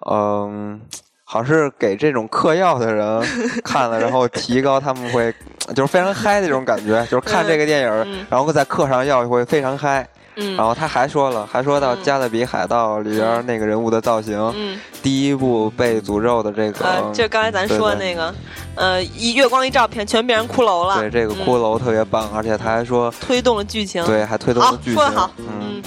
[0.09, 0.79] 嗯。
[1.23, 3.23] 好像是给这种嗑药的人
[3.63, 5.33] 看了，然后提高他们会
[5.73, 10.05] 就是非常嗨的这种感觉，就是看这个电影，然后在嗑上药会非常嗨。
[10.35, 18.35] 嗯然后他还说了，还说到《加勒比海盗》里边那个人物的造型，嗯第一部被诅咒的这个，就刚才咱说的那个，
[18.75, 20.99] 呃，一月光一照片全变成骷髅了。
[20.99, 25.05] 对，这个骷髅特别棒，而且他还说推动了剧情，对，还推动了剧情。
[25.11, 25.81] 好，嗯，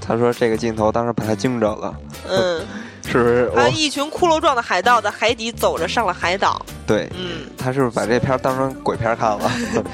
[0.00, 1.94] 他说这个镜头当时把他惊着了。
[2.26, 2.60] 嗯。
[3.10, 3.50] 是不是？
[3.56, 6.64] 还有一群骷髅状的海盗在海底走着上了海岛。
[6.86, 9.50] 对，嗯，他是不是把这片当成鬼片看了？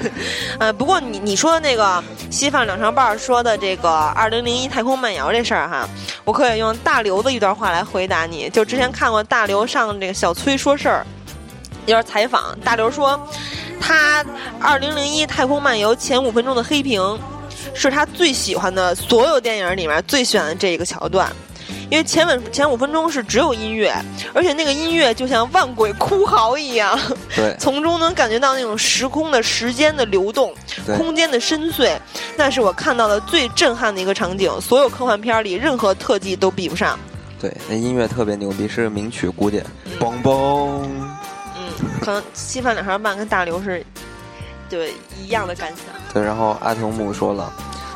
[0.59, 5.87] 呃，不过你你说的那个稀饭两长半说的这个二零零一太空漫游这事儿哈，
[6.23, 8.49] 我可以用大刘的一段话来回答你。
[8.49, 11.05] 就之前看过大刘上这个小崔说事儿，
[11.85, 13.19] 一段采访，大刘说
[13.81, 14.23] 他
[14.59, 17.19] 二零零一太空漫游前五分钟的黑屏
[17.73, 21.29] 是他最喜欢的所有电影里面最喜欢的这一个桥段。
[21.89, 23.93] 因为前五前五分钟是只有音乐，
[24.33, 26.99] 而且那个音乐就像万鬼哭嚎一样，
[27.35, 30.53] 对，从中能感觉到那种时空的时间的流动，
[30.97, 31.97] 空间的深邃，
[32.35, 36.97] 那是我看到的最震撼的一个场景，所有科幻片里任何特技都比不上。
[37.39, 39.63] 对，那音乐特别牛逼，是名曲古典，
[39.99, 40.81] 嘣嘣。
[41.57, 41.71] 嗯，
[42.01, 43.85] 可能稀饭两勺半跟大刘是，
[44.69, 45.85] 对一样的感想。
[46.13, 47.53] 对，然后阿童木说了。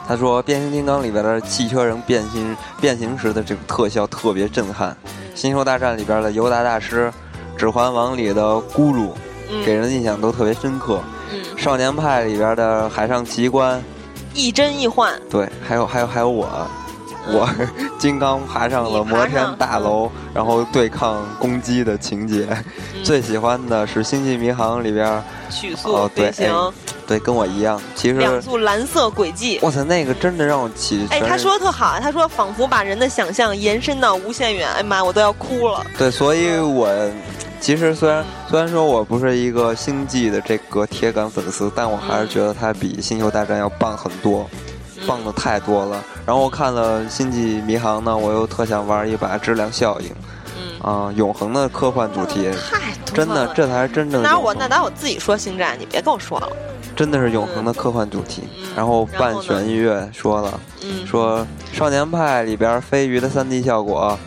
[0.10, 4.98] 他说：“变形金刚里边的汽车人变形变形时的这个特效特别震撼，
[5.40, 7.14] 《星球大战》里边的尤达大师，
[7.60, 8.42] 《指环王》里的
[8.74, 9.12] 咕噜，
[9.64, 11.00] 给人印象都特别深刻。
[11.62, 13.80] 《少年派》里边的海上奇观，
[14.34, 15.14] 亦真亦幻。
[15.30, 16.68] 对，还有还有还有我，
[17.28, 17.48] 我
[18.00, 22.48] 金刚爬上了摩天大楼，然后对抗攻击的情节。
[23.04, 26.52] 最喜欢的是《星际迷航》里边曲速飞行。”
[27.10, 27.82] 对，跟我一样。
[27.96, 31.08] 其实两束蓝色轨迹，哇塞，那个真的让我起。
[31.10, 34.70] 哎，他说的特好，他说仿佛把人的想象延伸到无限远。
[34.74, 35.84] 哎妈，我都要哭了。
[35.98, 36.88] 对，所以我
[37.60, 44.48] 其实虽然虽然说我不是一个星际的这个铁杆粉丝，但我还是觉得它比星球大战要棒很多。
[45.08, 46.04] 棒的太多了。
[46.26, 50.08] 然后我看了《星际迷航》呢，我又特想玩一把《质量效应》。
[50.82, 54.30] 啊，永恒的科幻主题，太真的，这才是真正的。
[54.30, 56.50] 那我那拿我自己说星战，你别跟我说了。
[56.96, 58.44] 真的是永恒的科幻主题。
[58.76, 60.60] 然后半弦音乐说了，
[61.06, 64.18] 说少年派里边飞鱼的三 D 效果，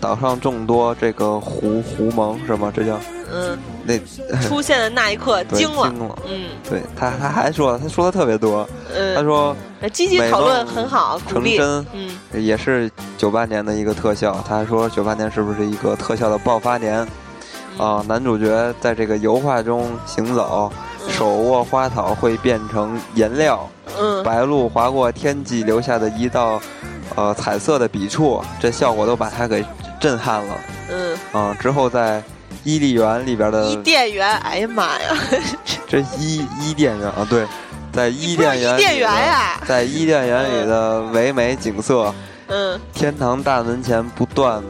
[0.00, 2.72] 岛上众多这个狐狐獴是吗？
[2.74, 2.98] 这叫
[3.30, 3.98] 嗯，那
[4.40, 8.66] 出现的那一刻惊了，嗯，对他他还说他说的特别多，
[9.14, 9.54] 他说
[9.92, 14.42] 积极讨论很好，成真，嗯，也是九八年的一个特效。
[14.48, 17.06] 他还说九八年是不是一个特效的爆发年？
[17.78, 20.72] 啊，男主角在这个油画中行走，
[21.08, 23.68] 手握花草会变成颜料，
[23.98, 26.60] 嗯，白鹭划过天际留下的一道
[27.14, 29.64] 呃彩色的笔触，这效果都把他给
[30.00, 30.54] 震撼了，
[30.90, 32.22] 嗯，啊，之后在。
[32.64, 35.16] 伊利园里边的伊甸园，哎呀妈呀！
[35.88, 37.46] 这伊伊甸园啊，对，
[37.98, 42.14] 在伊甸园，伊甸园呀，在伊甸园里的唯美景色，
[42.46, 44.62] 嗯，天堂大门前不断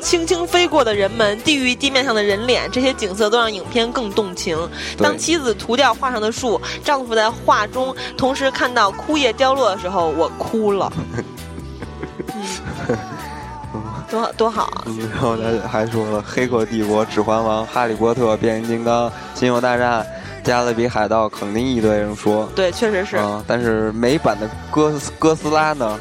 [0.00, 4.56] 轻轻飞过的人们，地狱地面上的人脸，这些景色都让影片更动情。
[4.96, 10.92] 当妻子涂掉画上的树，丈夫在画中同时看到枯叶凋落的时候，我哭了。
[14.08, 14.70] 多多好！
[15.10, 20.00] 然后他还说了《黑客帝国》《指环王》《哈利波特》《变形金刚》《星球大战》
[20.48, 22.48] 《加勒比海盗》，肯定一堆人说。
[22.56, 23.18] 对，确实是。
[23.18, 26.00] 啊，但是美版的哥哥斯拉呢？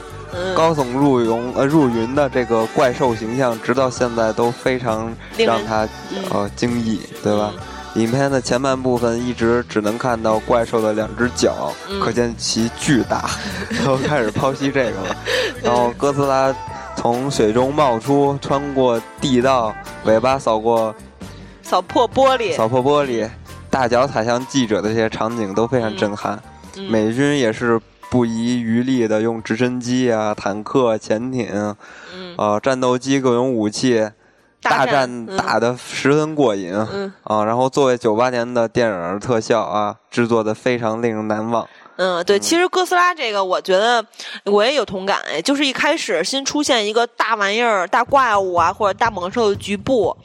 [0.56, 5.86] 高耸入云呃入云的这个怪兽形象，直到现在都非常让他
[6.32, 7.52] 呃惊异，对吧？
[7.96, 13.30] 影片的前半部分一直只能看到怪兽的两只脚，可见其巨大。
[13.70, 15.16] 然后开始剖析这个了，
[15.62, 16.56] 然后哥斯拉。
[17.00, 19.72] 从水中冒出，穿过地道，
[20.06, 20.94] 尾巴扫过，
[21.62, 23.30] 扫破玻璃，扫破玻璃，
[23.78, 26.42] 大脚踩向记者的这些场景都非常震撼。
[26.90, 27.80] 美军也是
[28.10, 31.76] 不遗余力的用直升机啊、坦克、潜艇，
[32.36, 34.10] 啊，战斗机各种武器，
[34.64, 37.46] 大战打得十分过瘾啊。
[37.46, 41.68] 然后作为九八年的电影特效啊，制作的非常令人难忘。
[41.98, 44.06] 嗯，对，其实哥斯拉这个，我觉得
[44.44, 50.16] 我也有同感哎，就是一开始新出现一个大玩意儿、大怪物啊，或者大猛兽的局部，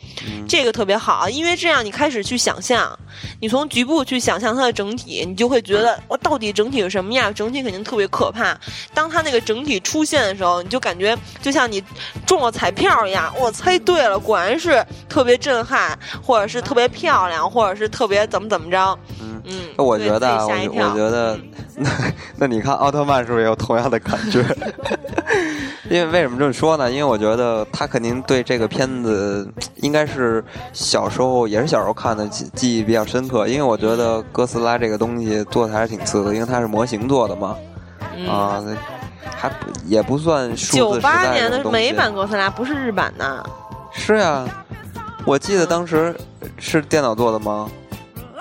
[0.46, 2.98] 这个特别好，因为这样你开始去想象，
[3.40, 7.32] 你从局部去想象它的整体，你就会觉得我到底整体是什么样？
[7.34, 8.54] 整体肯定特别可怕。
[8.92, 11.82] 当它那个整体出现的时候，你就感觉就像你
[12.26, 18.98] 中了彩票一样，我猜对了，果然是特别震撼，或者是特别漂亮，或者是特别怎么怎么着。
[19.44, 21.38] 嗯，我觉得，我我觉得，
[21.76, 21.90] 那
[22.36, 24.44] 那你看奥特曼是不是也有同样的感觉？
[25.90, 26.90] 因为为什么这么说呢？
[26.90, 29.46] 因为我觉得他肯定对这个片子
[29.76, 30.42] 应该是
[30.72, 33.46] 小时候也是小时候看的记记忆比较深刻。
[33.46, 37.56] 因为我觉得哥斯拉这个东西做的还是挺次的，因为它是模型做的嘛，
[38.28, 38.62] 啊，
[39.36, 39.50] 还
[39.86, 43.44] 也不算九八年的美版哥斯拉，不是日版的。
[43.92, 44.44] 是呀，
[45.26, 46.16] 我记得当时
[46.58, 47.68] 是电脑做的吗？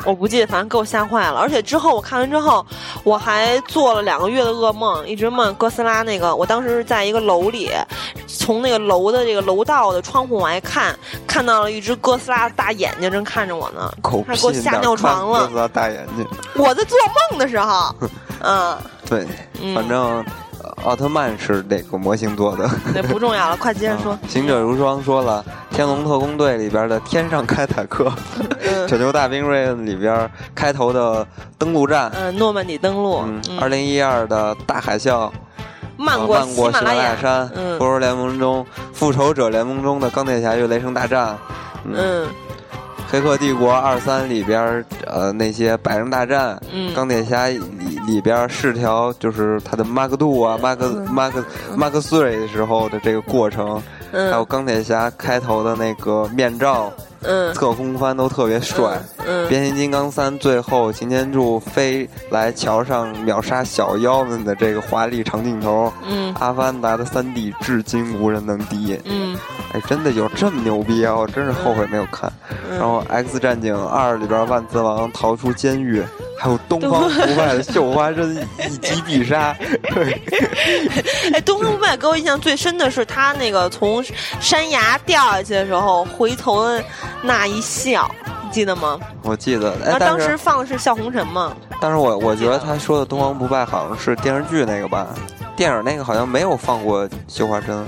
[0.06, 1.40] 我不记得，反正给我吓坏了。
[1.40, 2.65] 而且之后我看完之后，
[3.03, 6.36] 我还做了两个月的噩梦，一直梦哥斯拉那个。
[6.36, 7.69] 我当时是在一个楼里，
[8.28, 10.98] 从那个楼的这个楼道的窗户往外看，
[11.28, 13.91] 看到了一只哥斯拉的大眼睛正看着我呢，
[14.28, 15.41] 还给我吓尿床了。
[15.41, 16.26] 哥斯拉大眼睛，
[16.56, 16.98] 我在做
[17.30, 17.95] 梦的时候，
[18.41, 19.26] 嗯，对，
[19.76, 20.26] 反正。
[20.84, 22.70] 奥特曼是哪个模型做的？
[22.94, 24.18] 那不重要了， 快接着说。
[24.28, 25.44] 行者如霜说了，
[25.76, 28.12] 《天龙特工队》里边的天上开坦克，
[28.88, 31.26] 《拯救大兵瑞恩》里边开头的
[31.58, 33.24] 登陆战，嗯，诺曼底登陆，
[33.60, 35.30] 二零一二的大海啸，
[35.98, 37.16] 漫过喜马拉雅。
[37.16, 37.48] 山，
[37.78, 41.38] 复仇联盟中复仇者联盟中的钢铁侠与雷神大战，
[41.86, 42.26] 嗯。
[43.14, 46.58] 《黑客帝国二三》里边呃，那些百人大战，
[46.96, 47.50] 钢铁侠
[48.06, 50.10] 里里边试条，就是他的 Mark
[50.45, 51.44] 啊，Mark Mark
[51.76, 56.91] Mark Three 的时候的这个过程，还有钢铁侠开头的那个面罩。
[57.23, 58.99] 嗯，侧空翻都特别帅。
[59.26, 65.91] 嗯，变形金刚三最后擎天柱飞来桥上秒杀小妖们的这个华丽长镜头。
[66.07, 68.99] 嗯，阿凡达的三 D 至今无人能敌。
[69.06, 69.38] 嗯，
[69.73, 71.15] 哎，真的有这么牛逼啊！
[71.15, 72.31] 我真是后悔没有看。
[72.69, 76.03] 然后 X 战警二里边万磁王逃出监狱。
[76.39, 78.35] 还有东方不败的绣花针
[78.68, 79.56] 一击必杀。
[81.34, 84.03] 哎，东方不败给我印象最深的是他那个从
[84.39, 86.84] 山崖掉下去的时候回头的
[87.22, 88.10] 那一笑，
[88.44, 89.00] 你记得吗？
[89.22, 89.76] 我记得。
[89.86, 91.54] 那当时放的是笑红尘吗？
[91.80, 95.08] 但是我我觉得他说的东方不败好像是电视剧那个吧，
[95.56, 97.86] 电影那个好像没有放过绣花针。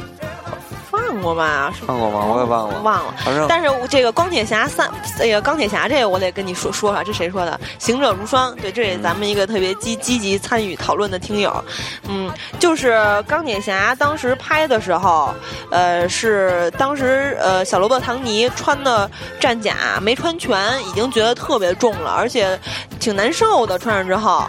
[1.13, 1.71] 放过吧？
[1.85, 2.25] 看过吗？
[2.25, 3.13] 我也忘了，忘了。
[3.47, 7.59] 但是这个钢铁侠三，哎呀，钢铁侠这个我得跟你说说说，这谁说的？
[7.77, 11.63] 行者如霜，对，这也咱们一个特别积积极参与讨论的听友。
[12.09, 15.31] 嗯，就是钢铁侠当时拍的时候，
[15.69, 19.09] 呃，是当时呃小罗伯唐尼穿的
[19.39, 22.59] 战甲没穿全，已经觉得特别重了，而且
[22.99, 24.43] 挺难受的，穿上之后。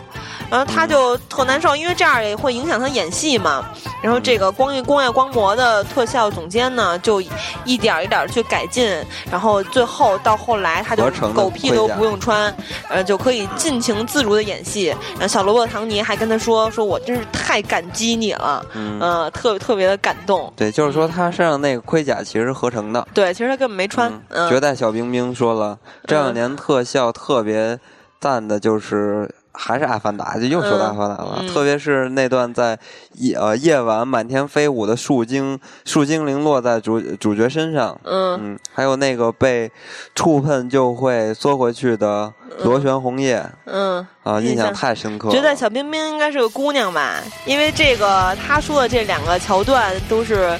[0.51, 3.65] 然后他就特难受，因为这样也会影响他演戏嘛。
[4.05, 7.22] 然后这个光工业光魔的特效总监呢，就
[7.64, 8.86] 一点一点去改进，
[9.31, 12.55] 然后最后到后来他就狗屁都不用穿，
[12.90, 14.89] 呃，就可以尽情自如的演戏。
[15.12, 23.09] 然后小罗伯特唐尼还跟他说：“说我真是太感激你了，嗯，特别特别的感动。”对，就是说他身上那个盔甲其实是合成的。
[23.14, 24.12] 对，其实他根本没穿。
[24.51, 27.81] 绝代小冰冰说了，这两年特效特别
[28.20, 29.35] 赞的就是。
[29.56, 31.44] 还是阿凡达，就又说到阿凡达了。
[31.48, 32.76] 特别是那段在
[33.14, 39.70] 夜呃夜晚满天飞舞的树精树精灵落在主主角身上，嗯嗯，还有那个被
[40.14, 42.32] 触碰就会缩回去的
[42.64, 45.31] 螺旋红叶，嗯，啊，印象太深刻。
[45.31, 47.22] 觉得小冰冰应该是个姑娘吧？
[47.47, 50.59] 因为这个他说的这两个桥段都是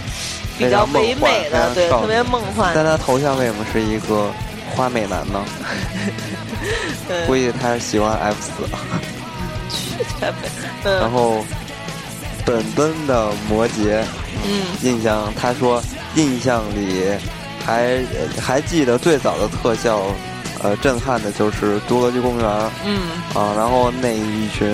[0.57, 2.71] 比较唯美的，对，特别梦幻。
[2.73, 4.31] 但他头像为什么是一个
[4.75, 5.45] 花美男呢？
[7.27, 8.51] 估计他是喜欢 F 四，
[10.83, 11.45] 然后
[12.45, 14.03] 本本的摩羯，
[14.45, 15.83] 嗯，印象他说
[16.15, 17.05] 印象里
[17.65, 18.03] 还
[18.41, 20.03] 还记得最早的特效，
[20.63, 22.47] 呃，震撼的就是《侏罗纪公园》，
[22.85, 24.73] 嗯，啊，然后那一群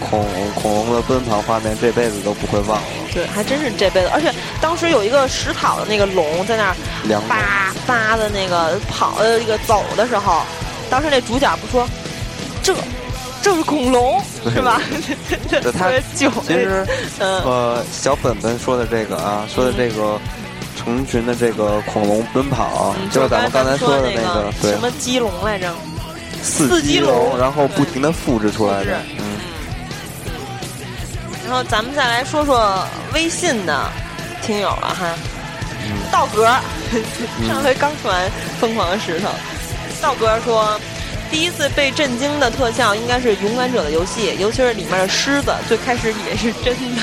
[0.00, 0.24] 恐
[0.54, 2.86] 恐龙的奔跑画面，这辈子都不会忘了。
[3.12, 6.76] 对，还真是这辈子，而且当时有一个食草的那个龙在那儿
[7.28, 10.42] 叭叭的那个跑呃，一个走的时候。
[10.90, 11.88] 当时那主角不说，
[12.62, 12.74] 这
[13.42, 14.80] 这是恐龙是吧？
[15.48, 16.86] 这他 其实
[17.18, 20.18] 呃，小本本说的这个啊，说的这个
[20.76, 25.72] 成群的这个恐龙奔跑，就是咱们刚才说的那个对什么鸡龙来着？
[26.42, 28.96] 四鸡龙，然后不停的复制出来的。
[29.18, 29.24] 嗯。
[31.46, 33.90] 然后咱们再来说说微信的
[34.42, 35.14] 听友了哈，
[36.12, 36.44] 道格，
[37.48, 39.28] 上回刚说完疯狂的石头。
[40.00, 40.80] 道哥说，
[41.30, 47.02] 第一次被震惊的特效应该是《勇敢者》的游戏，尤其是里面的狮子，最开始以为是真的。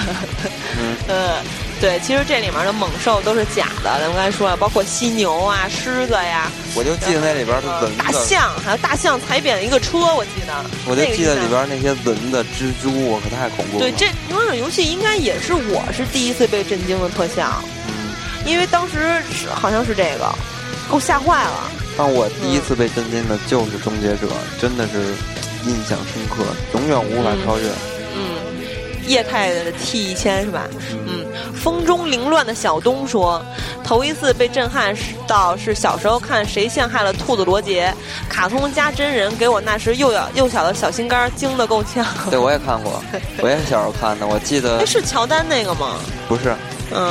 [1.07, 1.43] 嗯，
[1.80, 3.99] 对，其实这里面的猛兽都是假的。
[3.99, 6.49] 咱们刚才说了，包括犀牛啊、狮子呀。
[6.73, 7.97] 我就记得那里边的蚊子。
[7.97, 10.53] 大象，还有大象踩扁了一个车，我记得。
[10.88, 13.80] 我就记得里边那些蚊子、蜘蛛，我可太恐怖了。
[13.80, 17.61] 对，这《勇敢者》游戏应该也是我是第一次被震惊的特效。
[17.88, 18.15] 嗯，
[18.45, 20.34] 因为当时是好像是这个，
[20.89, 21.72] 给我吓坏了。
[21.97, 24.27] 但我第一次被震惊的就是《终结者》，
[24.59, 24.99] 真的是
[25.65, 26.43] 印象深刻，
[26.73, 27.69] 永远无法超越。
[28.17, 30.67] 嗯，液态的 T 一千是吧？
[30.91, 33.41] 嗯，风中凌乱的小东说，
[33.84, 34.95] 头一次被震撼
[35.26, 37.93] 到是小时候看《谁陷害了兔子罗杰》，
[38.30, 42.05] 卡通加真人，给我那时幼小幼小的小心肝惊得够呛。
[42.30, 43.01] 对，我也看过，
[43.41, 44.85] 我也小时候看的，我记得。
[44.85, 45.97] 是乔丹那个吗？
[46.27, 46.55] 不是，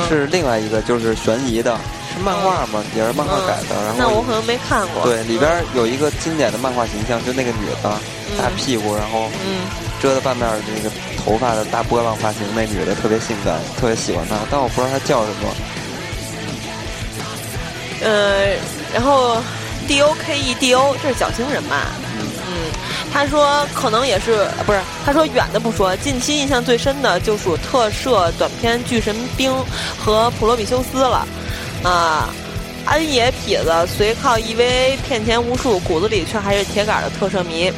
[0.07, 1.75] 是另外一个，就是悬疑的。
[2.23, 3.75] 漫画嘛，也是漫画改的。
[3.83, 5.03] 然后那我可能没看过。
[5.03, 7.89] 对，里边有一个经典的漫画形象，就那个女的，
[8.37, 9.29] 大屁股，然后
[10.01, 10.89] 遮着半面那个
[11.23, 15.55] 头发的大波浪发型，那女的特别性感，特别喜欢她，但我不知道她叫什么。
[18.01, 18.55] 呃，
[18.93, 19.41] 然后
[19.87, 21.87] D O K E D O，这是角星人吧？
[22.47, 22.71] 嗯，
[23.11, 24.79] 他说可能也是，不是？
[25.05, 29.51] 他说远的不说，近期印象最深的就属特摄短片《巨神兵》
[29.97, 31.27] 和《普罗米修斯》了。
[31.85, 32.27] 啊，
[32.83, 37.71] 安野痞子虽靠 EVA 骗钱无数，骨子里却还是铁杆的特摄迷。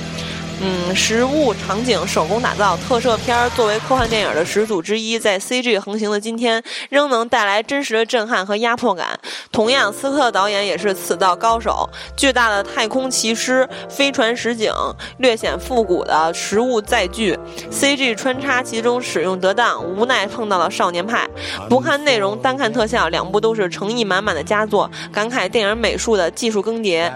[0.59, 9.19] 嗯，实物场景手工打造特摄片，作为科幻电影的始祖之一，在 CG 横行的今天，仍能带来真实的震撼和压迫感。
[9.51, 11.87] 同样，斯科特导演也是此道高手。
[12.15, 14.73] 巨大的太空骑师、飞船实景、
[15.19, 17.37] 略显复古的实物载具
[17.71, 21.27] ，CG 穿插其中使用得当，无奈碰到了少年派。
[21.69, 24.89] 不看内容，单看特效，两部都是诚意满满的佳作。
[25.13, 27.11] 感慨电影美术的技术更迭。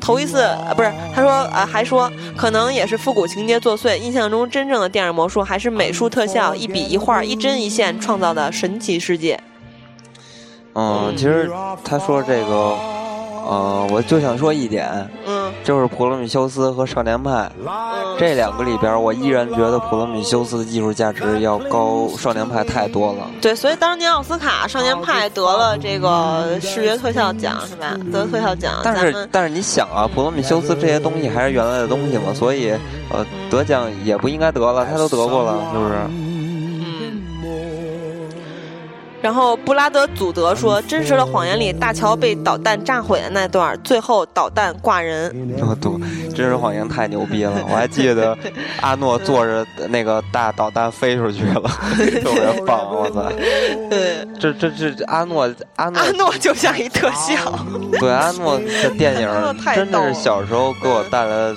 [0.00, 0.44] 头一次，
[0.76, 2.79] 不是，他说，呃，还说可能也。
[2.80, 9.38] 也是复古情节作祟，印象中真正的电影魔术还是美术特效，一笔一画，一针一线创造的神奇世界。
[10.72, 11.50] 嗯，其实
[11.84, 12.99] 他说这个。
[13.50, 14.88] 嗯，我就想说一点，
[15.26, 17.30] 嗯，就是《普罗米修斯》和《少年派》
[18.16, 23.28] 这两个里边，我依然觉得《普罗米修斯》的艺术价值要高《少年派》太多了。
[23.40, 27.96] 对，所以当年奥斯卡《少年派》得了这个视觉特效奖，是吧？
[28.12, 28.74] 得特效奖。
[28.84, 32.70] 但是，但是你想啊，《普罗米修斯》这些东西还是原来的东西嘛，所以
[33.10, 35.94] 呃，得奖也不应该得了，他都得过了，是不是？
[39.22, 45.30] 然后布拉德祖德说：“真实的谎言里，大桥被导弹炸毁的那段，最后导弹挂人。
[45.60, 46.00] ”我读
[46.34, 47.52] 真实谎言太牛逼了！
[47.68, 48.36] 我还记得
[48.80, 51.68] 阿诺坐着那个大导弹飞出去了，
[52.22, 52.94] 特别 棒！
[52.94, 53.30] 我操！
[53.90, 57.36] 对，这这这阿诺阿诺阿诺就像一特效。
[58.00, 59.28] 对，阿诺的电影
[59.74, 61.54] 真的是小时候给我带来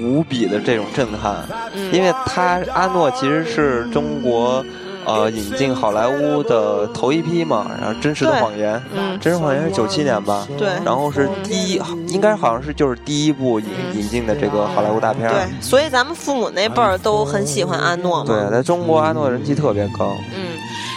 [0.00, 1.44] 无比的这种震撼，
[1.92, 4.64] 因为他阿诺其实是中国。
[5.04, 10.46] 呃，引进好莱坞的头一批嘛，然后《真实的谎言》，嗯，《真实谎言》是九七年吧？
[10.58, 10.68] 对。
[10.84, 15.28] 然后是第一，应该好像是就是第一部引引进的这个好莱坞大片。
[15.28, 18.26] 对，所以咱们父母那辈儿都很喜欢阿诺嘛。
[18.26, 20.16] 对，在中国阿诺人气特别高。
[20.34, 20.52] 嗯。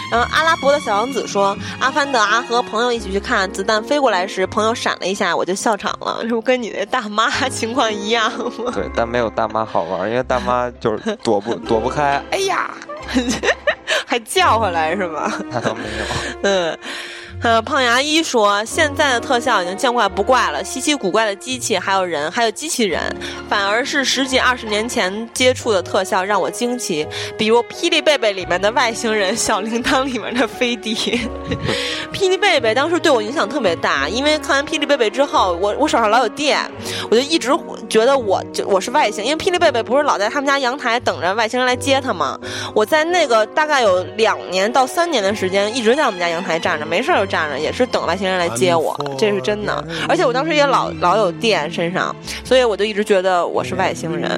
[0.08, 6.18] 然后阿拉伯的小王子说：“阿凡达和朋友一起去看，子弹飞过来时，朋友闪了一下，我就笑场了。
[6.22, 12.22] 这不跟你那大妈 情况一样吗？”对，但没有大妈好玩，因为大妈就是躲不 躲不开。
[12.30, 12.70] 哎呀！
[14.06, 15.32] 还叫回来是吗？
[15.50, 16.04] 那倒没有。
[16.42, 16.78] 嗯。
[17.42, 23.00] 呃，胖牙医说，现在的特效已经见怪不怪了，稀奇古怪的机器，还有人，还有机器人，
[23.48, 27.06] 反而是十几二十年前接触的特效让我惊奇，
[27.38, 30.94] 比如《霹雳贝贝》里面的外星人，《小铃铛》里面的飞碟。
[32.12, 36.58] 霹雳贝贝当时对我影响特别大，因为看完霹雳贝贝之后，我我手上老有电，
[37.10, 37.50] 我就一直
[37.88, 42.38] 觉得我就我是外星，因为霹雳贝贝不是老在他们家阳台等着外星人来接他吗？
[42.74, 47.36] 我在那个大概有两年到三年的时间，一直在我们家阳台站着，没事儿站。
[47.36, 49.86] 站着也是等外星人来接我，这是真的。
[50.08, 54.30] 而且我当时也老老有电身上，所以我就一直觉得我是外星人。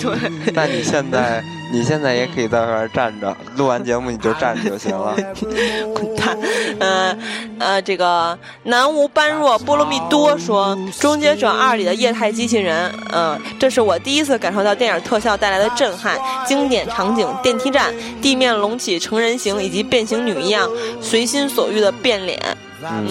[0.00, 0.16] 对，
[0.54, 1.42] 那你现在？
[1.72, 5.16] 你现在也可以在那儿站着，录完节目你就站着就行了。
[5.94, 6.38] 滚蛋！
[6.78, 7.18] 呃
[7.58, 16.16] 呃，这个南无般若波罗蜜多说，《终结者二》里的液态机器人，嗯，这是我第一次感受到电影特效带来的震撼。
[16.46, 20.70] 经典场景：电梯站、地面隆起成人形，以及变形女一样
[21.00, 22.40] 随心所欲的变脸。
[22.82, 23.08] 嗯，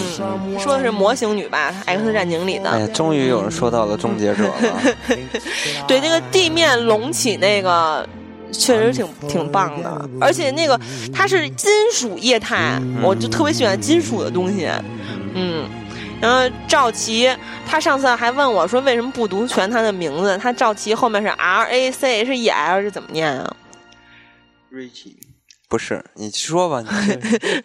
[0.58, 2.70] 说的是模型女吧，《X 战警》里的。
[2.70, 4.96] 哎呀，终于有人说到了终结者了。
[5.88, 8.08] 对，那个地面隆起那个。
[8.52, 10.80] 确实挺挺棒的，而且那个
[11.14, 14.70] 它是金属液态，我就特别喜欢金属的东西。
[15.34, 15.68] 嗯，
[16.22, 17.30] 然后赵琦，
[17.68, 20.38] 他上次还问我说为什么不读全他的名字？
[20.38, 23.54] 他赵琦后面是 R A C H E L 是怎么念啊
[24.70, 25.18] 瑞奇。
[25.76, 26.82] 不是， 你说吧。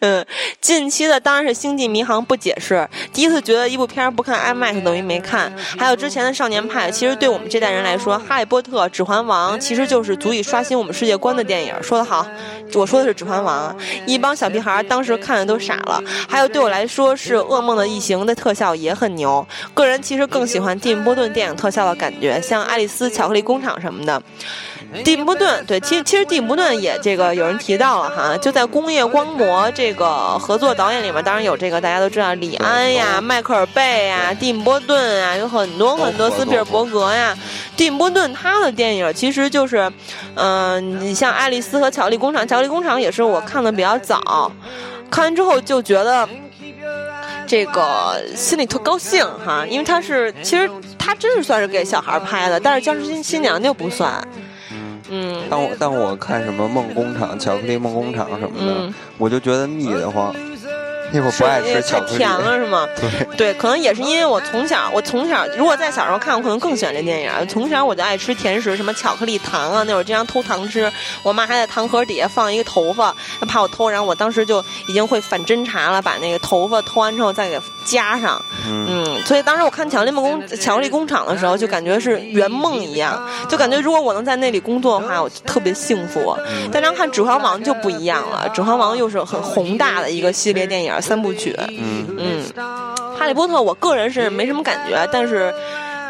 [0.00, 0.26] 嗯，
[0.60, 2.88] 近期的当然是《星际迷航》，不解释。
[3.12, 5.52] 第一次觉得一部片不看 IMAX 等于没看。
[5.78, 11.72] 还有之前的《少年派》，其实对我们这代人来说，《哈利波特》《指环王》其实就是足以刷新我们世界观的电影。
[11.80, 12.26] 说得好，
[12.74, 13.72] 我说的是《指环王》，
[14.06, 16.02] 一帮小屁孩当时看的都傻了。
[16.28, 19.46] 还有对我来说是《噩梦的异形》的特效也很牛。
[19.72, 24.20] 个人其实更喜欢蒂姆·波顿电影特效的感觉，像《爱丽丝巧克力工厂》什么的。
[25.04, 37.36] 蒂姆·波顿对，其实其实蒂姆·波顿也这个有人提到了哈，就在工业光魔这个合作导演里面，当然有这个大家都知道李安呀、迈克尔贝呀、蒂姆·波顿啊，有很多很多斯皮尔伯格呀。
[37.76, 39.90] 蒂姆·波顿他的电影其实就是，
[40.34, 44.52] 嗯，你像《爱丽丝和巧克力工厂》，巧克力工厂也是我看的比较早，
[45.10, 46.28] 看完之后就觉得
[47.46, 50.68] 这个心里特高兴哈，因为他是其实
[50.98, 54.22] 他真是算是给小孩拍的，但是僵尸新新娘就不算。
[55.10, 60.34] 嗯，当我但我看什么梦工厂、巧克力梦工厂什么的，我就觉得腻得慌。
[61.12, 62.88] 因为我不爱吃巧克力，太甜了是吗？
[62.96, 67.30] 对对，可能也是因为我从小，我从小如果在小时候看，我可能更喜欢这电影。
[67.48, 70.90] 从小我就爱吃甜食，什么巧克力糖啊，那会儿经常偷糖吃。
[71.22, 73.14] 我妈还在糖盒底下放一个头发，
[73.48, 78.40] 怕我偷，然后我当时就已经会反侦查了，把那个头发偷完之后再给加上。
[78.68, 86.36] 嗯，所以当时我看巧克力梦工巧克力工厂的时候，就感觉是圆梦一样，就感觉如果我能在那里工作的话，我特别幸福。
[86.70, 90.99] 但当看指环王就不一样了，指环王又是很宏大的一个系列电影。
[91.00, 92.44] 三部曲，嗯嗯，
[93.18, 95.52] 哈利波特，我个人是没什么感觉，但是，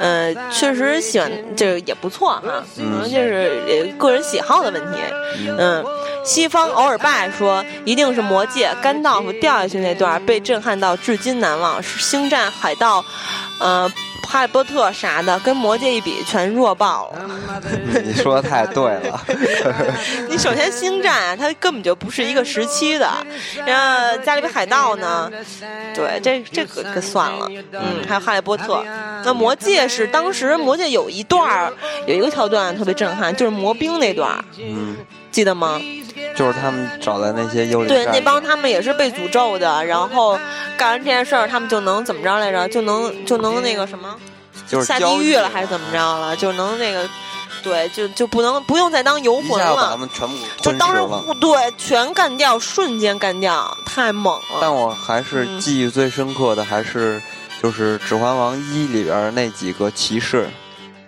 [0.00, 4.98] 呃，确实喜欢，这个也不错哈，可能就是个人喜好的问题。
[5.58, 5.84] 嗯，
[6.24, 13.04] 西方偶尔拜说，一定是魔戒，甘道夫掉下去那段被震撼到至今难忘，是星战海盗，
[13.58, 13.90] 呃。
[14.30, 17.28] 哈利波特啥的，跟魔戒一比，全弱爆了。
[18.04, 19.20] 你说的太对了。
[20.30, 23.10] 你首先星战啊，它根本就不是一个时期的。
[23.66, 25.28] 然后加勒比海盗呢，
[25.96, 27.48] 对，这这个可算了。
[27.72, 28.84] 嗯，还有哈利波特。
[29.24, 31.72] 那魔戒是当时魔戒有一段
[32.06, 34.96] 有一个桥段特别震撼，就是魔兵那段嗯，
[35.30, 35.80] 记得吗？
[36.36, 37.88] 就是他们找的那些幽灵。
[37.88, 40.38] 对，那帮他们也是被诅咒的，然后
[40.76, 42.68] 干完这件事儿，他们就能怎么着来着？
[42.68, 44.16] 就能就能那个什么？
[44.66, 46.36] 就是下地狱了还是怎么着了？
[46.36, 47.08] 就能那个
[47.62, 49.76] 对，就就不能不用再当游魂了。
[49.76, 51.02] 把他们全部就当时
[51.40, 54.58] 对，全干掉，瞬间干掉，太猛了。
[54.60, 57.20] 但我还是记忆最深刻的，还是
[57.62, 60.48] 就是《指环王一》里边那几个骑士。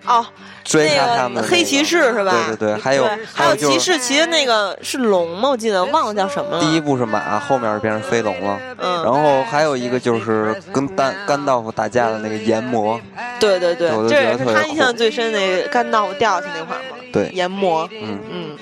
[0.05, 0.27] 哦。
[0.65, 2.33] 追杀他们黑骑士是吧？
[2.49, 5.51] 对对对，还有还有骑士骑的那个是龙吗？
[5.51, 6.61] 我记得忘了叫什么了。
[6.61, 8.59] 第一部是马，后面变成飞龙了。
[8.79, 13.01] 嗯，然后还有一个就是跟丹甘道夫打架的那个炎魔。
[13.41, 16.97] 对对对，这也是他印象最深的甘道夫掉下去那块儿嘛。
[17.13, 17.89] 对，炎魔。
[17.93, 18.59] 嗯嗯。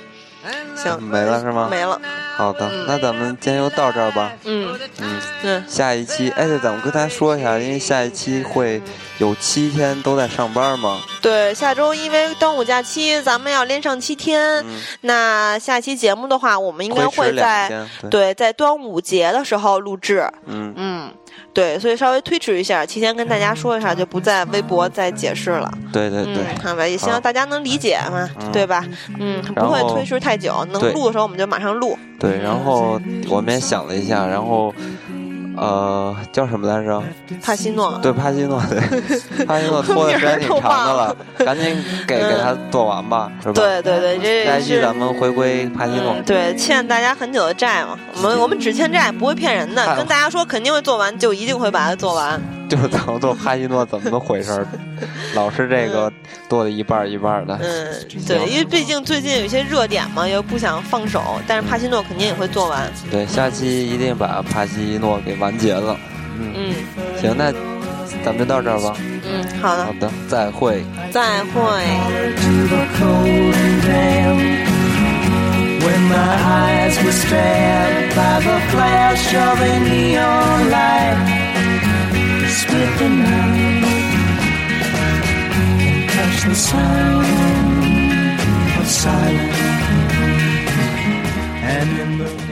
[0.77, 1.69] 行，没了是吗？
[1.71, 2.01] 没了。
[2.37, 4.33] 好的，那咱们今天就到这儿吧。
[4.45, 5.65] 嗯嗯嗯。
[5.69, 8.81] 下一期，哎，对，咱们跟大家说一下，因为下一期会
[9.19, 11.01] 有七天都在上班嘛。
[11.21, 14.65] 对，下周因为端午假期，咱们要连上七天。
[15.03, 20.27] 那下期节目的话，我们应该会在对在端午节的时候录制。
[20.47, 21.12] 嗯嗯。
[21.53, 25.71] 对，所以稍微推迟一下，提前跟大家说一下，就不在微博再解释了。
[25.93, 28.85] 对对对，好吧，也希望大家能理解嘛，对吧？
[29.19, 31.99] 嗯，不会推迟太久，能录的时候我们就马上录。
[32.19, 34.75] 对，然后我们也想了一下，然后。
[35.61, 37.03] 呃，叫什么来着？
[37.43, 37.99] 帕西诺。
[38.03, 41.77] 对，帕西诺，对，帕西诺 拖的时间挺长的了， 赶紧
[42.07, 43.53] 给给他做完吧，是吧？
[43.53, 46.16] 对对对，这下一期咱们回归帕西诺。
[46.24, 52.41] 对，欠大家很久的债嘛，我们我们只欠债，不会骗人的，跟大家说肯定会做完，就一定会把它做完。
[52.71, 54.67] 就是咱们做帕西诺怎么回事儿？
[55.35, 56.11] 老是这个
[56.49, 57.59] 做的一半一半的。
[57.61, 57.93] 嗯，
[58.27, 62.91] 对，因为毕竟最近有一些热点嘛，又不想放手，但是帕西诺肯定也会做完。
[63.11, 65.97] 对，下期一定把帕西诺给完结了。
[66.39, 66.73] 嗯，
[67.21, 67.53] 行，那
[68.25, 68.97] 咱们就到这儿吧。
[68.99, 69.85] 嗯，好的。
[69.85, 70.85] 好的，再会。
[71.11, 71.61] 再会。
[77.11, 78.51] split the
[82.73, 83.85] night
[85.59, 87.27] and touch the sound
[88.81, 89.59] of silence.
[91.63, 92.50] And in the